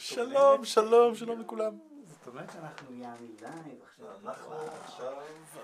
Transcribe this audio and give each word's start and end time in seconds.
שלום, 0.00 0.64
שלום, 0.64 1.14
שלום 1.14 1.40
לכולם. 1.40 1.78
זאת 2.08 2.26
אומרת 2.26 2.52
שאנחנו 2.52 2.94
יעני 2.94 3.28
live 3.40 3.78
עכשיו. 3.86 4.06
אנחנו 4.24 4.54
עכשיו 4.84 5.12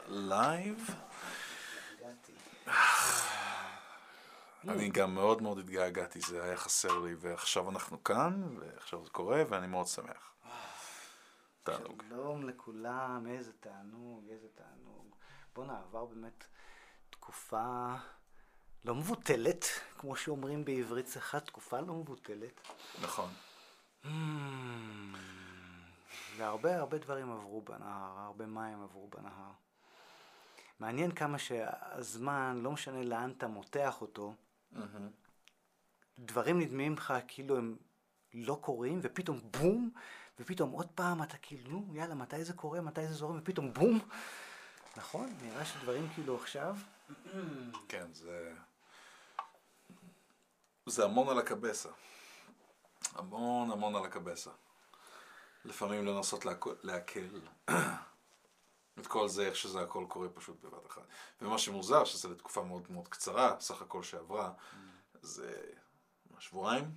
live. 0.09 0.91
אני 4.69 4.89
גם 4.89 5.15
מאוד 5.15 5.43
מאוד 5.43 5.59
התגעגעתי, 5.59 6.21
זה 6.21 6.45
היה 6.45 6.57
חסר 6.57 6.99
לי, 6.99 7.15
ועכשיו 7.19 7.71
אנחנו 7.71 8.05
כאן, 8.05 8.43
ועכשיו 8.59 9.05
זה 9.05 9.11
קורה, 9.11 9.43
ואני 9.49 9.67
מאוד 9.67 9.87
שמח. 9.87 10.33
תענוג. 11.63 12.03
שלום 12.09 12.49
לכולם, 12.49 13.27
איזה 13.31 13.53
תענוג, 13.61 14.25
איזה 14.31 14.49
תענוג. 14.55 15.15
בואנה, 15.55 15.81
עבר 15.89 16.05
באמת 16.05 16.45
תקופה 17.11 17.95
לא 18.85 18.95
מבוטלת, 18.95 19.65
כמו 19.99 20.17
שאומרים 20.17 20.65
בעברית 20.65 21.07
צחה, 21.07 21.41
תקופה 21.41 21.81
לא 21.81 21.95
מבוטלת. 21.95 22.61
נכון. 23.03 23.29
Hmm. 24.05 24.09
והרבה 26.37 26.77
הרבה 26.77 26.99
דברים 26.99 27.33
עברו 27.33 27.63
בנהר, 27.63 28.19
הרבה 28.19 28.47
מים 28.47 28.83
עברו 28.83 29.09
בנהר. 29.09 29.51
מעניין 30.81 31.13
כמה 31.13 31.39
שהזמן, 31.39 32.61
לא 32.63 32.73
משנה 32.73 33.03
לאן 33.03 33.33
אתה 33.39 33.47
מותח 33.47 34.01
אותו, 34.01 34.35
דברים 36.19 36.61
נדמים 36.61 36.95
לך 36.95 37.15
כאילו 37.29 37.59
הם 37.59 37.77
לא 38.35 38.59
קורים, 38.61 38.99
ופתאום 39.03 39.41
בום, 39.61 39.91
ופתאום 40.41 40.71
עוד 40.71 40.89
פעם 40.95 41.23
אתה 41.23 41.37
כאילו, 41.39 41.71
נו, 41.71 41.95
יאללה, 41.95 42.15
מתי 42.15 42.45
זה 42.45 42.53
קורה, 42.53 42.81
מתי 42.81 43.09
זה 43.09 43.15
זורם, 43.15 43.39
ופתאום 43.39 43.73
בום. 43.73 43.99
נכון? 44.97 45.29
נראה 45.43 45.65
שדברים 45.65 46.09
כאילו 46.15 46.37
עכשיו... 46.37 46.77
כן, 47.89 48.07
זה... 48.13 48.55
זה 50.87 51.05
המון 51.05 51.29
על 51.29 51.39
הקבסה. 51.39 51.89
המון 53.19 53.71
המון 53.71 53.97
על 53.97 54.05
הקבסה. 54.05 54.51
לפעמים 55.65 56.07
לנסות 56.07 56.45
להקל, 56.83 57.41
את 59.01 59.07
כל 59.07 59.29
זה, 59.29 59.47
איך 59.47 59.57
שזה 59.57 59.81
הכל 59.81 60.05
קורה 60.09 60.29
פשוט 60.29 60.65
בבת 60.65 60.87
אחת. 60.87 61.03
ומה 61.43 61.59
שמוזר, 61.59 62.05
שזה 62.05 62.29
לתקופה 62.29 62.63
מאוד 62.63 62.91
מאוד 62.91 63.09
קצרה, 63.09 63.61
סך 63.61 63.83
הכל 63.83 64.03
שעברה, 64.03 64.53
זה 65.23 65.63
שבועיים? 66.39 66.91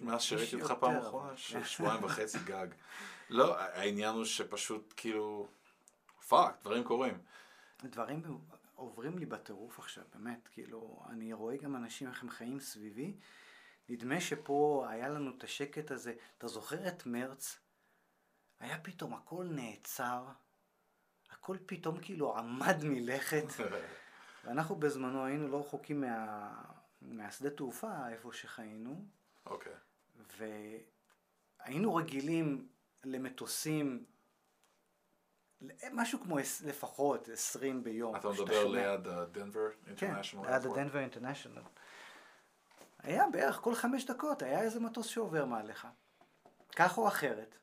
מאז 0.00 0.22
שראיתי 0.22 0.62
אותך 0.62 0.74
פעם 0.80 0.96
אחרונה, 0.96 1.36
שבועיים 1.64 2.04
וחצי 2.04 2.38
גג. 2.44 2.66
לא, 3.30 3.58
העניין 3.58 4.14
הוא 4.14 4.24
שפשוט 4.24 4.94
כאילו, 4.96 5.48
fuck, 6.28 6.54
דברים 6.62 6.84
קורים. 6.84 7.18
דברים 7.84 8.22
עוברים 8.74 9.18
לי 9.18 9.26
בטירוף 9.26 9.78
עכשיו, 9.78 10.04
באמת, 10.14 10.48
כאילו, 10.52 11.02
אני 11.08 11.32
רואה 11.32 11.56
גם 11.56 11.76
אנשים 11.76 12.08
איך 12.08 12.22
הם 12.22 12.30
חיים 12.30 12.60
סביבי, 12.60 13.14
נגיד 13.88 14.09
מה 14.09 14.20
שפה 14.20 14.86
היה 14.90 15.08
לנו 15.08 15.30
את 15.38 15.44
השקט 15.44 15.90
הזה, 15.90 16.14
אתה 16.38 16.48
זוכר 16.48 16.88
את 16.88 17.06
מרץ? 17.06 17.58
היה 18.60 18.78
פתאום 18.78 19.14
הכל 19.14 19.46
נעצר, 19.50 20.24
הכל 21.30 21.56
פתאום 21.66 22.00
כאילו 22.00 22.38
עמד 22.38 22.84
מלכת, 22.84 23.44
ואנחנו 24.44 24.76
בזמנו 24.76 25.24
היינו 25.24 25.48
לא 25.48 25.60
רחוקים 25.60 26.00
מה... 26.00 26.54
מהשדה 27.02 27.50
תעופה, 27.50 28.08
איפה 28.08 28.32
שחיינו, 28.32 29.04
אוקיי. 29.46 29.72
והיינו 30.36 31.94
רגילים 31.94 32.68
למטוסים, 33.04 34.04
משהו 35.92 36.20
כמו 36.20 36.38
לפחות 36.64 37.28
20 37.28 37.84
ביום. 37.84 38.16
אתה 38.16 38.28
מדבר. 38.28 38.66
ליד 38.66 39.06
הדנבר 39.06 39.70
כן, 39.70 39.86
אינטרנשיונל? 39.86 40.50
ליד 40.50 40.66
הדנבר 40.66 40.98
אינטרנשיונל. 40.98 41.62
היה 43.04 43.24
בערך 43.32 43.56
כל 43.56 43.74
חמש 43.74 44.04
דקות, 44.04 44.42
היה 44.42 44.62
איזה 44.62 44.80
מטוס 44.80 45.06
שעובר 45.06 45.44
מעליך. 45.44 45.86
כך 46.76 46.98
או 46.98 47.08
אחרת. 47.08 47.56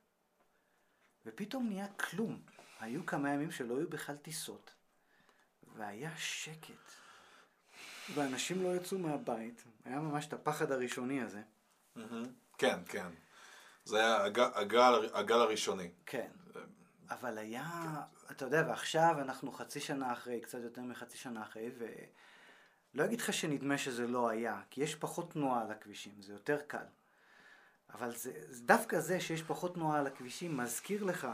ופתאום 1.25 1.69
נהיה 1.69 1.88
כלום. 1.88 2.41
היו 2.79 3.06
כמה 3.06 3.29
ימים 3.29 3.51
שלא 3.51 3.78
היו 3.78 3.90
בכלל 3.90 4.16
טיסות. 4.16 4.72
והיה 5.75 6.12
שקט. 6.18 6.91
ואנשים 8.13 8.63
לא 8.63 8.75
יצאו 8.75 8.97
מהבית. 8.97 9.63
היה 9.85 10.00
ממש 10.00 10.28
את 10.28 10.34
הפחד 10.34 10.72
הראשוני 10.72 11.22
הזה. 11.22 11.41
כן, 12.57 12.80
כן. 12.88 13.07
זה 13.85 13.97
היה 13.97 14.24
הגל, 14.24 14.50
הגל, 14.53 15.09
הגל 15.13 15.40
הראשוני. 15.40 15.91
כן. 16.06 16.30
אבל 17.09 17.38
היה, 17.38 18.01
אתה 18.31 18.46
יודע, 18.46 18.63
ועכשיו 18.68 19.16
אנחנו 19.22 19.51
חצי 19.51 19.80
שנה 19.80 20.13
אחרי, 20.13 20.41
קצת 20.41 20.59
יותר 20.63 20.81
מחצי 20.81 21.18
שנה 21.18 21.44
אחרי, 21.44 21.72
ולא 22.96 23.06
אגיד 23.06 23.22
לך 23.22 23.34
שנדמה 23.34 23.78
שזה 23.78 24.07
לא 24.07 24.29
היה, 24.29 24.62
כי 24.69 24.83
יש 24.83 24.95
פחות 24.95 25.31
תנועה 25.31 25.62
על 25.62 25.71
הכבישים, 25.71 26.13
זה 26.19 26.33
יותר 26.33 26.60
קל. 26.68 26.86
אבל 27.94 28.16
זה, 28.16 28.31
זה 28.50 28.63
דווקא 28.63 29.00
זה 29.00 29.19
שיש 29.19 29.42
פחות 29.42 29.74
תנועה 29.74 30.00
על 30.00 30.07
הכבישים 30.07 30.57
מזכיר 30.57 31.04
לך 31.04 31.27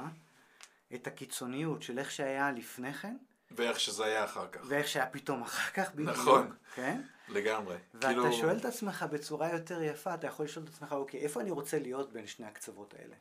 את 0.96 1.08
הקיצוניות 1.08 1.82
של 1.82 2.00
איך 2.00 2.12
שהיה 2.12 2.52
לפני 2.52 2.94
כן, 2.94 3.18
ואיך 3.52 3.80
שזה 3.80 4.06
היה 4.06 4.26
אחר 4.26 4.48
כך. 4.48 4.62
ואיך 4.64 4.88
שהיה 4.88 5.06
פתאום 5.06 5.42
אחר 5.42 5.72
כך 5.72 5.92
בדיוק. 5.96 6.10
נכון. 6.10 6.56
כן? 6.76 7.02
לגמרי. 7.28 7.76
ואתה 7.94 8.08
כאילו, 8.08 8.34
שואל 8.34 8.58
את 8.58 8.66
עצמך 8.66 9.06
בצורה 9.12 9.54
יותר 9.54 9.82
יפה, 9.82 10.14
אתה 10.14 10.28
יכול 10.28 10.46
לשאול 10.46 10.66
את 10.66 10.70
עצמך, 10.70 10.92
אוקיי, 10.92 11.20
איפה 11.20 11.42
אני 11.42 11.52
רוצה 11.52 11.80
להיות 11.80 12.14
בין 12.14 12.28
שני 12.28 12.46
הקצוות 12.46 12.94
האלה? 12.94 13.16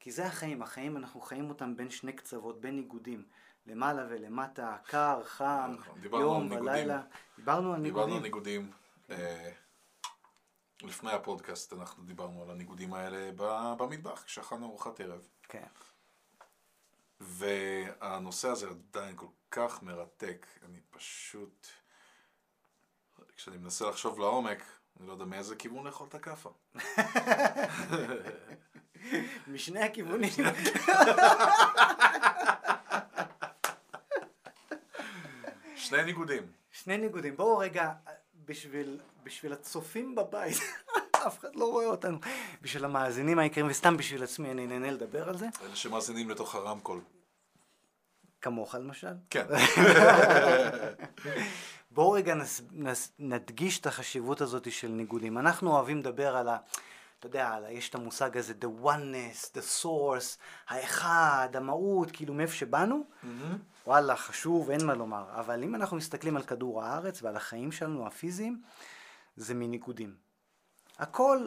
כי 0.00 0.12
זה 0.12 0.26
החיים, 0.26 0.62
החיים, 0.62 0.96
אנחנו 0.96 1.20
חיים 1.20 1.48
אותם 1.48 1.76
בין 1.76 1.90
שני 1.90 2.12
קצוות, 2.12 2.60
בין 2.60 2.76
ניגודים. 2.76 3.24
למעלה 3.68 4.06
ולמטה, 4.08 4.76
קר, 4.86 5.20
חם, 5.24 5.76
נכון, 5.78 6.00
דיברנו 6.00 6.24
יום. 6.24 6.52
ולילה. 6.52 7.02
דיברנו 7.36 7.74
על 7.74 7.82
דיברנו 7.82 8.06
ניגודים. 8.06 8.16
על 8.16 8.22
ניגודים. 8.22 8.72
אה, 9.10 9.50
לפני 10.82 11.12
הפודקאסט 11.12 11.72
אנחנו 11.72 12.04
דיברנו 12.04 12.42
על 12.42 12.50
הניגודים 12.50 12.94
האלה 12.94 13.30
במטבח, 13.78 14.22
כשאכלנו 14.22 14.66
ארוחת 14.66 15.00
ערב. 15.00 15.28
כן. 15.42 15.66
והנושא 17.20 18.48
הזה 18.48 18.68
עדיין 18.68 19.16
כל 19.16 19.26
כך 19.50 19.82
מרתק, 19.82 20.46
אני 20.64 20.80
פשוט... 20.90 21.66
כשאני 23.36 23.56
מנסה 23.56 23.88
לחשוב 23.88 24.18
לעומק, 24.18 24.62
אני 25.00 25.06
לא 25.06 25.12
יודע 25.12 25.24
מאיזה 25.24 25.56
כיוון 25.56 25.86
לאכול 25.86 26.08
את 26.08 26.14
הכאפה. 26.14 26.50
משני 29.52 29.80
הכיוונים. 29.80 30.30
שני 35.88 36.04
ניגודים. 36.04 36.42
שני 36.72 36.96
ניגודים. 36.96 37.36
בואו 37.36 37.58
רגע, 37.58 37.92
בשביל, 38.44 39.00
בשביל 39.22 39.52
הצופים 39.52 40.14
בבית, 40.14 40.56
אף 41.26 41.38
אחד 41.38 41.56
לא 41.56 41.64
רואה 41.64 41.86
אותנו. 41.86 42.18
בשביל 42.62 42.84
המאזינים 42.84 43.38
היקרים, 43.38 43.66
וסתם 43.70 43.96
בשביל 43.96 44.22
עצמי, 44.22 44.50
אני 44.50 44.66
נהנה 44.66 44.90
לדבר 44.90 45.28
על 45.28 45.36
זה. 45.36 45.46
אלה 45.62 45.76
שמאזינים 45.76 46.30
לתוך 46.30 46.54
הרמקול. 46.54 47.00
כמוך 48.40 48.74
למשל. 48.74 49.12
כן. 49.30 49.46
בואו 51.90 52.10
רגע 52.10 52.34
נס, 52.34 52.60
נס, 52.72 53.12
נדגיש 53.18 53.78
את 53.78 53.86
החשיבות 53.86 54.40
הזאת 54.40 54.72
של 54.72 54.88
ניגודים. 54.88 55.38
אנחנו 55.38 55.70
אוהבים 55.70 55.98
לדבר 55.98 56.36
על 56.36 56.48
ה... 56.48 56.56
אתה 57.18 57.26
יודע, 57.26 57.58
יש 57.70 57.88
את 57.88 57.94
המושג 57.94 58.36
הזה, 58.36 58.54
the 58.60 58.84
oneness, 58.86 59.50
the 59.54 59.82
source, 59.82 60.38
האחד, 60.68 61.48
המהות, 61.54 62.10
כאילו 62.10 62.34
מאיפה 62.34 62.54
שבאנו. 62.54 63.04
וואלה, 63.86 64.16
חשוב, 64.16 64.70
אין 64.70 64.86
מה 64.86 64.94
לומר. 64.94 65.24
אבל 65.40 65.62
אם 65.62 65.74
אנחנו 65.74 65.96
מסתכלים 65.96 66.36
על 66.36 66.42
כדור 66.42 66.84
הארץ 66.84 67.22
ועל 67.22 67.36
החיים 67.36 67.72
שלנו, 67.72 68.06
הפיזיים, 68.06 68.62
זה 69.36 69.54
מניגודים. 69.54 70.14
הכל 70.98 71.46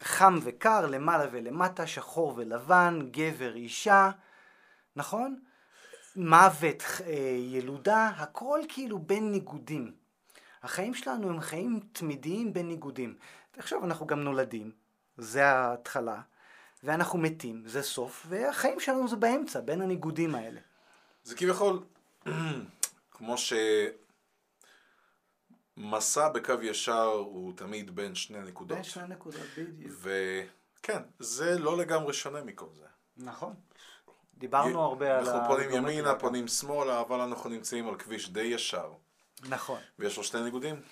חם 0.00 0.38
וקר, 0.42 0.86
למעלה 0.86 1.26
ולמטה, 1.30 1.86
שחור 1.86 2.32
ולבן, 2.36 2.98
גבר, 3.10 3.54
אישה, 3.54 4.10
נכון? 4.96 5.38
מוות, 6.16 6.82
אה, 7.06 7.12
ילודה, 7.38 8.10
הכל 8.16 8.60
כאילו 8.68 8.98
בין 8.98 9.32
ניגודים. 9.32 9.92
החיים 10.62 10.94
שלנו 10.94 11.30
הם 11.30 11.40
חיים 11.40 11.80
תמידיים 11.92 12.52
בין 12.52 12.68
ניגודים. 12.68 13.14
עכשיו 13.56 13.84
אנחנו 13.84 14.06
גם 14.06 14.20
נולדים, 14.20 14.72
זה 15.18 15.46
ההתחלה, 15.46 16.20
ואנחנו 16.82 17.18
מתים, 17.18 17.62
זה 17.66 17.82
סוף, 17.82 18.26
והחיים 18.28 18.80
שלנו 18.80 19.08
זה 19.08 19.16
באמצע, 19.16 19.60
בין 19.60 19.80
הניגודים 19.80 20.34
האלה. 20.34 20.60
זה 21.24 21.36
כביכול, 21.36 21.84
כמו 23.10 23.34
שמסע 25.76 26.28
בקו 26.28 26.62
ישר 26.62 27.04
הוא 27.04 27.52
תמיד 27.56 27.96
בין 27.96 28.14
שני 28.14 28.38
נקודות. 28.40 28.76
בין 28.76 28.84
שני 28.84 29.08
נקודות, 29.08 29.46
בדיוק. 29.58 29.92
וכן, 30.00 31.02
זה 31.18 31.58
לא 31.58 31.76
לגמרי 31.78 32.12
שונה 32.12 32.42
מכל 32.42 32.68
זה. 32.74 32.86
נכון. 33.16 33.54
דיברנו 34.38 34.82
הרבה 34.82 35.18
על 35.18 35.28
אנחנו 35.28 35.48
פונים 35.48 35.70
ימינה. 35.70 36.14
פונים 36.14 36.48
שמאלה, 36.48 37.00
אבל 37.00 37.20
אנחנו 37.20 37.50
נמצאים 37.50 37.88
על 37.88 37.96
כביש 37.96 38.30
די 38.30 38.40
ישר. 38.40 38.92
נכון. 39.48 39.80
ויש 39.98 40.16
לו 40.16 40.24
שתי 40.24 40.40
ניגודים. 40.40 40.82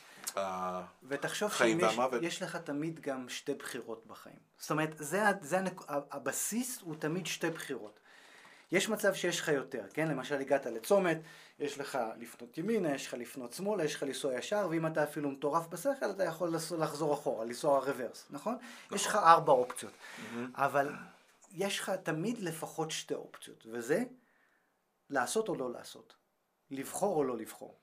ותחשוב 1.08 1.50
חיים 1.50 1.80
שאם 1.80 1.88
יש, 1.88 1.98
והמוות. 1.98 2.22
יש 2.22 2.42
לך 2.42 2.56
תמיד 2.56 3.00
גם 3.00 3.28
שתי 3.28 3.54
בחירות 3.54 4.06
בחיים. 4.06 4.38
זאת 4.58 4.70
אומרת, 4.70 4.94
זה, 4.98 5.22
זה 5.40 5.58
הנק... 5.58 5.80
הבסיס 5.88 6.80
הוא 6.80 6.94
תמיד 6.98 7.26
שתי 7.26 7.50
בחירות. 7.50 8.00
יש 8.72 8.88
מצב 8.88 9.14
שיש 9.14 9.40
לך 9.40 9.48
יותר, 9.48 9.84
כן? 9.94 10.08
למשל 10.08 10.34
הגעת 10.34 10.66
לצומת, 10.66 11.18
יש 11.58 11.78
לך 11.78 11.98
לפנות 12.18 12.58
ימינה, 12.58 12.94
יש 12.94 13.06
לך 13.06 13.14
לפנות 13.14 13.52
שמאלה, 13.52 13.84
יש 13.84 13.94
לך 13.94 14.02
לנסוע 14.02 14.34
ישר, 14.34 14.66
ואם 14.70 14.86
אתה 14.86 15.04
אפילו 15.04 15.30
מטורף 15.30 15.66
בשכל, 15.66 16.10
אתה 16.10 16.24
יכול 16.24 16.54
לחזור 16.78 17.14
אחורה, 17.14 17.44
לנסוע 17.44 17.78
רוורס, 17.78 18.26
נכון? 18.30 18.56
יש 18.92 19.06
לך 19.06 19.14
ארבע 19.14 19.52
אופציות. 19.52 19.92
אבל 20.54 20.92
יש 21.52 21.78
לך 21.78 21.90
תמיד 21.90 22.38
לפחות 22.38 22.90
שתי 22.90 23.14
אופציות, 23.14 23.66
וזה 23.70 24.04
לעשות 25.10 25.48
או 25.48 25.54
לא 25.54 25.72
לעשות. 25.72 26.14
לבחור 26.70 27.16
או 27.16 27.24
לא 27.24 27.36
לבחור. 27.36 27.74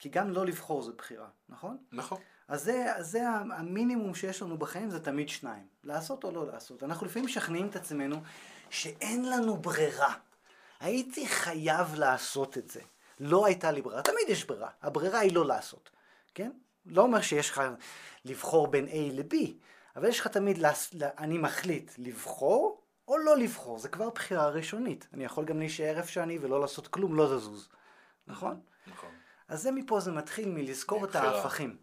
כי 0.00 0.08
גם 0.08 0.30
לא 0.30 0.46
לבחור 0.46 0.82
זה 0.82 0.92
בחירה, 0.92 1.28
נכון? 1.48 1.76
נכון. 1.92 2.18
אז 2.48 2.64
זה, 2.64 2.86
זה 2.98 3.28
המינימום 3.28 4.14
שיש 4.14 4.42
לנו 4.42 4.58
בחיים, 4.58 4.90
זה 4.90 5.04
תמיד 5.04 5.28
שניים. 5.28 5.66
לעשות 5.84 6.24
או 6.24 6.30
לא 6.30 6.46
לעשות. 6.46 6.82
אנחנו 6.82 7.06
לפעמים 7.06 7.24
משכנעים 7.24 7.66
את 7.66 7.76
עצמנו 7.76 8.16
שאין 8.70 9.30
לנו 9.30 9.56
ברירה. 9.56 10.14
הייתי 10.80 11.26
חייב 11.26 11.94
לעשות 11.94 12.58
את 12.58 12.70
זה. 12.70 12.80
לא 13.20 13.46
הייתה 13.46 13.70
לי 13.70 13.82
ברירה. 13.82 14.02
תמיד 14.02 14.28
יש 14.28 14.44
ברירה. 14.44 14.68
הברירה 14.82 15.18
היא 15.18 15.34
לא 15.34 15.46
לעשות, 15.46 15.90
כן? 16.34 16.50
לא 16.86 17.02
אומר 17.02 17.20
שיש 17.20 17.50
לך 17.50 17.62
לבחור 18.24 18.66
בין 18.66 18.86
A 18.88 19.12
ל-B, 19.12 19.34
אבל 19.96 20.08
יש 20.08 20.20
לך 20.20 20.26
תמיד, 20.26 20.58
לס... 20.58 20.94
אני 21.18 21.38
מחליט 21.38 21.92
לבחור 21.98 22.82
או 23.08 23.18
לא 23.18 23.36
לבחור. 23.36 23.78
זה 23.78 23.88
כבר 23.88 24.10
בחירה 24.10 24.48
ראשונית. 24.48 25.08
אני 25.12 25.24
יכול 25.24 25.44
גם 25.44 25.58
להישאר 25.58 25.98
איפה 25.98 26.08
שאני 26.08 26.38
ולא 26.38 26.60
לעשות 26.60 26.88
כלום, 26.88 27.14
לא 27.16 27.34
לזוז. 27.36 27.68
נכון? 28.26 28.60
נכון. 28.86 29.10
אז 29.50 29.62
זה 29.62 29.70
מפה 29.70 30.00
זה 30.00 30.12
מתחיל 30.12 30.48
מלזכור 30.48 31.04
את. 31.04 31.14
ההפכים. 31.14 31.76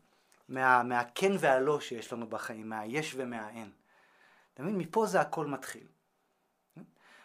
מה, 0.49 0.83
מהכן 0.83 1.31
והלא 1.39 1.79
שיש 1.79 2.13
לנו 2.13 2.29
בחיים, 2.29 2.69
מהיש 2.69 3.15
ומהאין. 3.17 3.71
אתה 4.53 4.63
מבין? 4.63 4.77
מפה 4.77 5.05
זה 5.05 5.21
הכל 5.21 5.45
מתחיל. 5.45 5.87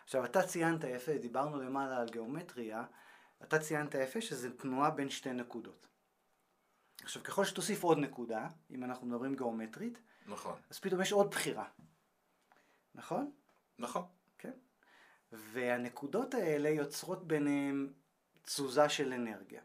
עכשיו, 0.04 0.24
אתה 0.24 0.42
ציינת 0.42 0.84
יפה, 0.84 1.12
דיברנו 1.18 1.62
למעלה 1.62 1.96
על 1.96 2.08
גיאומטריה, 2.08 2.84
אתה 3.42 3.58
ציינת 3.58 3.94
יפה 3.94 4.20
שזה 4.20 4.56
תנועה 4.56 4.90
בין 4.90 5.10
שתי 5.10 5.32
נקודות. 5.32 5.86
עכשיו, 7.02 7.22
ככל 7.22 7.44
שתוסיף 7.44 7.82
עוד 7.82 7.98
נקודה, 7.98 8.48
אם 8.70 8.84
אנחנו 8.84 9.06
מדברים 9.06 9.34
גיאומטרית, 9.36 9.98
נכון. 10.26 10.58
אז 10.70 10.78
פתאום 10.78 11.00
יש 11.00 11.12
עוד 11.12 11.30
בחירה. 11.30 11.68
נכון? 12.94 13.32
נכון. 13.78 14.04
כן. 14.38 14.52
והנקודות 15.32 16.34
האלה 16.34 16.68
יוצרות 16.68 17.26
ביניהם 17.26 17.92
תזוזה 18.42 18.88
של 18.88 19.12
אנרגיה. 19.12 19.62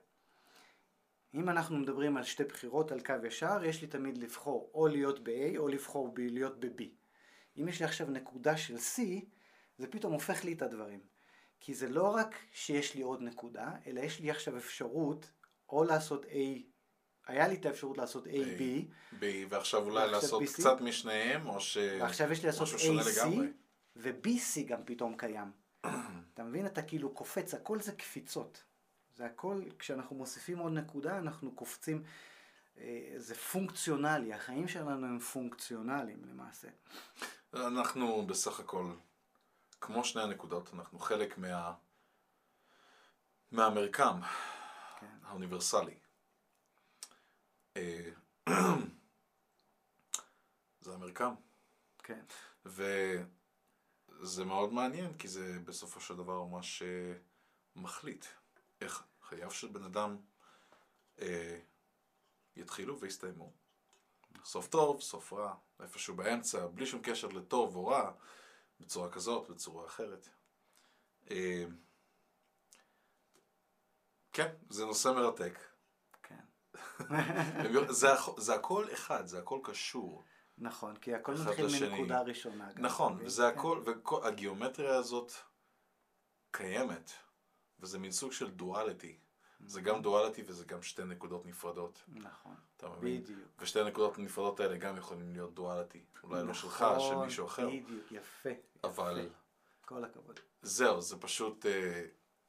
אם 1.33 1.49
אנחנו 1.49 1.77
מדברים 1.77 2.17
על 2.17 2.23
שתי 2.23 2.43
בחירות 2.43 2.91
על 2.91 3.01
קו 3.01 3.13
ישר, 3.27 3.63
יש 3.65 3.81
לי 3.81 3.87
תמיד 3.87 4.17
לבחור 4.17 4.71
או 4.73 4.87
להיות 4.87 5.23
ב-A 5.23 5.57
או 5.57 5.67
לבחור 5.67 6.11
ב- 6.13 6.19
להיות 6.19 6.59
ב-B. 6.59 6.83
אם 7.59 7.67
יש 7.67 7.79
לי 7.79 7.85
עכשיו 7.85 8.07
נקודה 8.09 8.57
של 8.57 8.75
C, 8.75 9.01
זה 9.77 9.87
פתאום 9.87 10.13
הופך 10.13 10.43
לי 10.43 10.53
את 10.53 10.61
הדברים. 10.61 10.99
כי 11.59 11.73
זה 11.73 11.89
לא 11.89 12.15
רק 12.15 12.35
שיש 12.51 12.95
לי 12.95 13.01
עוד 13.01 13.21
נקודה, 13.21 13.71
אלא 13.87 13.99
יש 13.99 14.19
לי 14.19 14.31
עכשיו 14.31 14.57
אפשרות 14.57 15.31
או 15.69 15.83
לעשות 15.83 16.25
A, 16.25 16.29
היה 17.27 17.47
לי 17.47 17.55
את 17.55 17.65
האפשרות 17.65 17.97
לעשות 17.97 18.27
A-B, 18.27 18.61
ב- 19.19 19.45
ועכשיו 19.49 19.83
אולי 19.83 19.95
ועכשיו 20.11 20.11
לעשות 20.11 20.41
BC? 20.43 20.53
קצת 20.53 20.81
משניהם, 20.81 21.47
או 21.47 21.59
ש... 21.61 21.77
ועכשיו 22.01 22.31
יש 22.31 22.39
לי 22.41 22.45
לעשות 22.47 22.67
שונה 22.67 23.01
AC, 23.01 23.05
לגמרי. 23.05 23.47
ו-BC 23.95 24.63
גם 24.65 24.81
פתאום 24.85 25.17
קיים. 25.17 25.51
אתה 26.33 26.43
מבין? 26.43 26.65
אתה 26.65 26.81
כאילו 26.81 27.13
קופץ, 27.13 27.53
הכל 27.53 27.79
זה 27.79 27.91
קפיצות. 27.91 28.63
זה 29.17 29.25
הכל, 29.25 29.61
כשאנחנו 29.79 30.15
מוסיפים 30.15 30.57
עוד 30.57 30.73
נקודה, 30.73 31.17
אנחנו 31.17 31.51
קופצים, 31.51 32.03
אה, 32.77 33.13
זה 33.17 33.35
פונקציונלי, 33.35 34.33
החיים 34.33 34.67
שלנו 34.67 35.07
הם 35.07 35.19
פונקציונליים 35.19 36.25
למעשה. 36.25 36.67
אנחנו 37.53 38.25
בסך 38.27 38.59
הכל, 38.59 38.91
כמו 39.81 40.03
שני 40.03 40.21
הנקודות, 40.21 40.73
אנחנו 40.73 40.99
חלק 40.99 41.37
מה... 41.37 41.73
מהמרקם 43.51 44.19
כן. 44.99 45.17
האוניברסלי. 45.23 45.97
אה, 47.77 48.09
זה 50.81 50.93
המרקם. 50.93 51.33
כן. 52.03 52.23
וזה 52.65 54.45
מאוד 54.45 54.73
מעניין, 54.73 55.17
כי 55.17 55.27
זה 55.27 55.59
בסופו 55.65 56.01
של 56.01 56.15
דבר 56.15 56.43
מה 56.43 56.59
שמחליט 56.63 58.25
איך 58.81 59.03
חייו 59.29 59.51
של 59.51 59.67
בן 59.67 59.83
אדם 59.83 60.17
אה, 61.19 61.59
יתחילו 62.55 62.99
ויסתיימו. 62.99 63.53
סוף 64.43 64.67
טוב, 64.67 65.01
סוף 65.01 65.33
רע, 65.33 65.55
איפשהו 65.79 66.15
באמצע, 66.15 66.67
בלי 66.67 66.85
שום 66.85 67.01
קשר 67.03 67.27
לטוב 67.27 67.75
או 67.75 67.87
רע, 67.87 68.11
בצורה 68.79 69.09
כזאת, 69.09 69.49
בצורה 69.49 69.85
אחרת. 69.85 70.29
אה, 71.31 71.65
כן, 74.33 74.55
זה 74.69 74.85
נושא 74.85 75.09
מרתק. 75.09 75.59
כן. 76.23 76.43
זה, 77.89 78.09
זה 78.37 78.55
הכל 78.55 78.93
אחד, 78.93 79.27
זה 79.27 79.39
הכל 79.39 79.59
קשור. 79.63 80.23
נכון, 80.57 80.95
כי 80.97 81.13
הכל 81.13 81.33
מתחיל. 81.33 81.89
מנקודה 81.89 82.21
ראשונה. 82.21 82.69
נכון? 82.75 83.17
וזה 83.21 83.51
כן. 83.51 83.59
הכל, 83.59 83.83
והגיאומטריה 83.85 84.95
הזאת 84.95 85.31
קיימת, 86.51 87.11
וזה 87.79 87.99
מין 87.99 88.11
סוג 88.11 88.31
של 88.31 88.51
דואליטי. 88.51 89.17
זה 89.65 89.81
גם 89.81 90.01
דואליטי 90.01 90.43
וזה 90.45 90.65
גם 90.65 90.81
שתי 90.81 91.03
נקודות 91.03 91.45
נפרדות, 91.45 92.03
נכון, 92.07 92.55
אתה 92.77 92.89
מבין? 92.89 93.21
בדיוק. 93.23 93.39
ושתי 93.59 93.79
הנקודות 93.79 94.17
הנפרדות 94.17 94.59
האלה 94.59 94.77
גם 94.77 94.97
יכולים 94.97 95.31
להיות 95.31 95.53
דואליטי. 95.53 96.03
אולי 96.23 96.43
לא 96.43 96.53
שלך, 96.53 96.77
של 96.77 96.85
נכון, 97.11 97.25
מישהו 97.25 97.45
אחר. 97.47 97.67
בדיוק, 97.69 98.11
יפה. 98.11 98.49
אבל 98.83 99.19
יפה. 99.19 99.33
כל 99.85 100.03
הכבוד. 100.03 100.39
זהו, 100.61 101.01
זה 101.01 101.17
פשוט, 101.17 101.65
אה, 101.65 102.05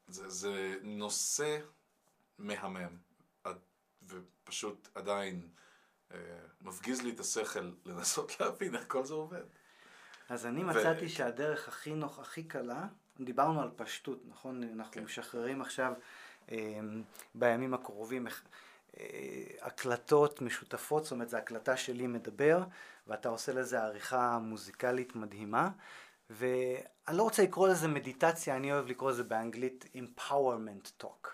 זה, 0.08 0.28
זה 0.28 0.74
נושא 0.82 1.58
מהמם, 2.38 2.96
ופשוט 4.08 4.88
עדיין 4.94 5.48
אה, 6.12 6.18
מפגיז 6.60 7.02
לי 7.02 7.10
את 7.10 7.20
השכל 7.20 7.72
לנסות 7.84 8.32
להבין 8.40 8.74
איך 8.74 8.84
כל 8.88 9.04
זה 9.04 9.14
עובד. 9.14 9.42
אז 10.28 10.46
אני 10.46 10.64
ו- 10.64 10.66
מצאתי 10.66 11.08
שהדרך 11.08 11.68
הכי 11.68 11.94
נוח, 11.94 12.18
הכי 12.18 12.44
קלה, 12.44 12.86
דיברנו 13.20 13.62
על 13.62 13.70
פשטות, 13.76 14.22
נכון? 14.28 14.62
אנחנו 14.74 14.92
כן. 14.92 15.04
משחררים 15.04 15.60
עכשיו 15.60 15.92
אה, 16.52 16.80
בימים 17.34 17.74
הקרובים 17.74 18.26
אה, 18.26 19.44
הקלטות 19.60 20.42
משותפות, 20.42 21.04
זאת 21.04 21.12
אומרת, 21.12 21.28
זו 21.28 21.36
הקלטה 21.36 21.76
שלי 21.76 22.06
מדבר, 22.06 22.62
ואתה 23.06 23.28
עושה 23.28 23.52
לזה 23.52 23.82
עריכה 23.82 24.38
מוזיקלית 24.38 25.16
מדהימה, 25.16 25.70
ואני 26.30 27.16
לא 27.16 27.22
רוצה 27.22 27.42
לקרוא 27.42 27.68
לזה 27.68 27.88
מדיטציה, 27.88 28.56
אני 28.56 28.72
אוהב 28.72 28.86
לקרוא 28.86 29.10
לזה 29.10 29.22
באנגלית 29.22 29.84
empowerment 29.94 31.02
talk. 31.02 31.28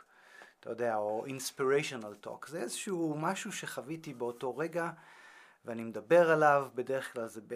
אתה 0.60 0.70
יודע, 0.70 0.96
או 0.96 1.26
inspirational 1.26 2.26
talk. 2.26 2.48
זה 2.48 2.60
איזשהו 2.60 3.14
משהו 3.18 3.52
שחוויתי 3.52 4.14
באותו 4.14 4.56
רגע, 4.56 4.90
ואני 5.64 5.84
מדבר 5.84 6.30
עליו, 6.30 6.68
בדרך 6.74 7.12
כלל 7.12 7.28
זה 7.28 7.40
ב... 7.48 7.54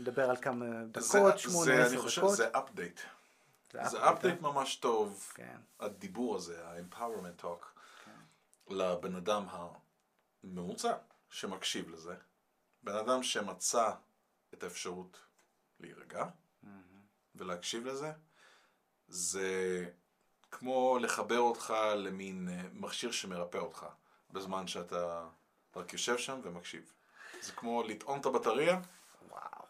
מדבר 0.00 0.30
על 0.30 0.36
כמה 0.36 0.66
דקות, 0.90 1.38
שמונה, 1.38 1.64
זה, 1.64 1.82
עשר 1.82 1.94
אני 1.94 2.02
חושב, 2.02 2.22
דקות. 2.22 2.36
זה 2.36 2.48
אפדייט. 2.52 2.96
זה 2.96 3.02
זה 3.02 3.08
update, 3.08 3.23
אפדייט 3.82 4.40
ממש 4.40 4.76
טוב, 4.76 5.32
כן, 5.34 5.56
הדיבור 5.80 6.36
הזה, 6.36 6.68
ה-empowerment 6.68 7.42
talk, 7.42 7.64
כן. 8.04 8.74
לבן 8.74 9.16
אדם 9.16 9.46
הממוצע 10.44 10.96
שמקשיב 11.30 11.88
לזה, 11.88 12.14
בן 12.82 12.96
אדם 12.96 13.22
שמצא 13.22 13.90
את 14.54 14.62
האפשרות 14.62 15.20
להירגע 15.80 16.24
ולהקשיב 17.34 17.86
לזה, 17.86 18.12
זה 19.08 19.84
כמו 20.50 20.98
לחבר 21.00 21.38
אותך 21.38 21.74
למין 21.96 22.48
אה, 22.48 22.62
מכשיר 22.72 23.12
שמרפא 23.12 23.58
אותך, 23.58 23.86
בזמן 24.30 24.66
שאתה 24.66 25.28
רק 25.76 25.92
יושב 25.92 26.18
שם 26.18 26.40
ומקשיב. 26.42 26.92
זה 27.40 27.52
כמו 27.52 27.82
לטעון 27.82 28.20
את 28.20 28.26
הבטריה, 28.26 28.80
וואו. 29.28 29.63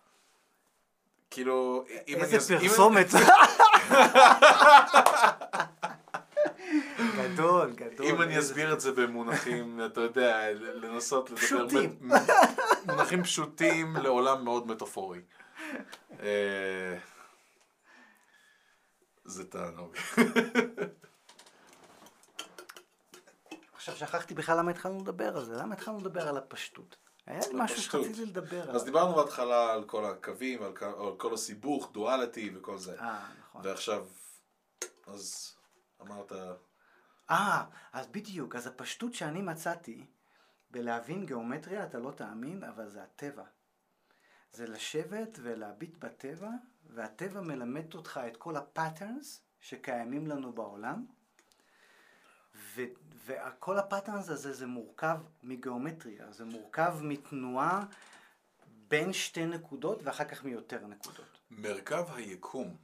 כאילו, 1.35 1.85
אם 2.09 2.17
אני... 2.17 2.25
איזה 2.25 2.59
פרסומת. 2.59 3.07
גדול, 7.17 7.71
גדול. 7.71 8.07
אם 8.07 8.23
אני 8.23 8.39
אסביר 8.39 8.73
את 8.73 8.81
זה 8.81 8.93
במונחים, 8.93 9.81
אתה 9.87 10.01
יודע, 10.01 10.53
לנסות 10.53 11.31
לדבר... 11.31 11.43
פשוטים. 11.43 11.99
מונחים 12.87 13.23
פשוטים 13.23 13.97
לעולם 13.97 14.45
מאוד 14.45 14.67
מטאפורי. 14.67 15.21
אה, 16.21 16.97
זה 19.25 19.45
תענוג. 19.45 19.97
עכשיו 23.75 23.97
שכחתי 23.97 24.35
בכלל 24.35 24.59
למה 24.59 24.71
התחלנו 24.71 24.99
לדבר 24.99 25.37
על 25.37 25.45
זה, 25.45 25.57
למה 25.57 25.75
התחלנו 25.75 25.99
לדבר 25.99 26.29
על 26.29 26.37
הפשטות? 26.37 27.04
היה 27.27 27.41
לי 27.49 27.55
משהו. 27.55 27.83
שרציתי 27.83 28.27
לדבר 28.27 28.63
עליו. 28.63 28.75
אז 28.75 28.85
דיברנו 28.85 29.15
בהתחלה 29.15 29.73
על 29.73 29.85
כל 29.85 30.05
הקווים, 30.05 30.63
על 30.63 31.17
כל 31.17 31.35
הסיבוך, 31.35 31.91
duality 31.93 32.51
וכל 32.57 32.79
זה. 32.79 33.01
אה, 33.01 33.29
נכון. 33.41 33.61
ועכשיו, 33.65 34.07
אז 35.07 35.55
אמרת, 36.01 36.33
אה, 37.31 37.65
אז 37.93 38.07
בדיוק, 38.07 38.57
אז 38.57 38.67
הפשטות 38.67 39.15
שאני 39.15 39.43
מצאתי 39.43 40.07
בלהבין 40.71 41.27
גיאומטריה, 41.27 41.85
אתה 41.85 41.99
לא 41.99 42.11
תאמין, 42.11 42.65
אבל 42.65 42.89
זה 42.89 43.03
הטבע. 43.03 43.45
זה 44.53 44.67
לשבת 44.67 45.39
ולהביט 45.43 45.97
בטבע, 45.99 46.51
והטבע 46.91 47.41
מלמד 47.41 47.95
אותך 47.95 48.21
את 48.27 48.37
כל 48.37 48.57
ה 48.57 48.66
patterns 48.66 49.43
שקיימים 49.61 50.27
לנו 50.27 50.53
בעולם, 50.53 51.07
ו- 52.55 52.85
וכל 53.25 53.79
ה 53.79 53.84
patterns 53.84 54.29
הזה 54.29 54.53
זה 54.53 54.67
מורכב 54.67 55.17
מגיאומטריה, 55.43 56.33
זה 56.33 56.45
מורכב 56.45 56.95
מתנועה 57.03 57.85
בין 58.89 59.13
שתי 59.13 59.47
נקודות 59.47 59.99
ואחר 60.03 60.25
כך 60.25 60.45
מיותר 60.45 60.87
נקודות. 60.87 61.39
מרכב 61.51 62.05
היקום, 62.15 62.77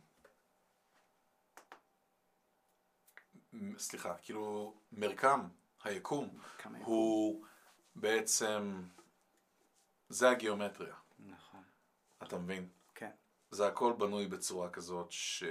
סליחה, 3.79 4.15
כאילו 4.23 4.75
מרקם 4.93 5.49
היקום 5.85 6.39
כמה 6.59 6.79
יקום. 6.79 6.93
הוא 6.93 7.45
בעצם, 7.95 8.83
זה 10.09 10.31
הגיאומטריה, 10.31 10.95
נכון, 11.19 11.63
אתה 12.23 12.39
מבין? 12.39 12.69
כן, 12.95 13.11
זה 13.51 13.67
הכל 13.67 13.93
בנוי 13.99 14.27
בצורה 14.27 14.71
כזאת 14.71 15.13
ש... 15.13 15.45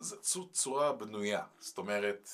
זו 0.00 0.20
צו- 0.20 0.50
צורה 0.52 0.92
בנויה, 0.92 1.46
זאת 1.58 1.78
אומרת, 1.78 2.28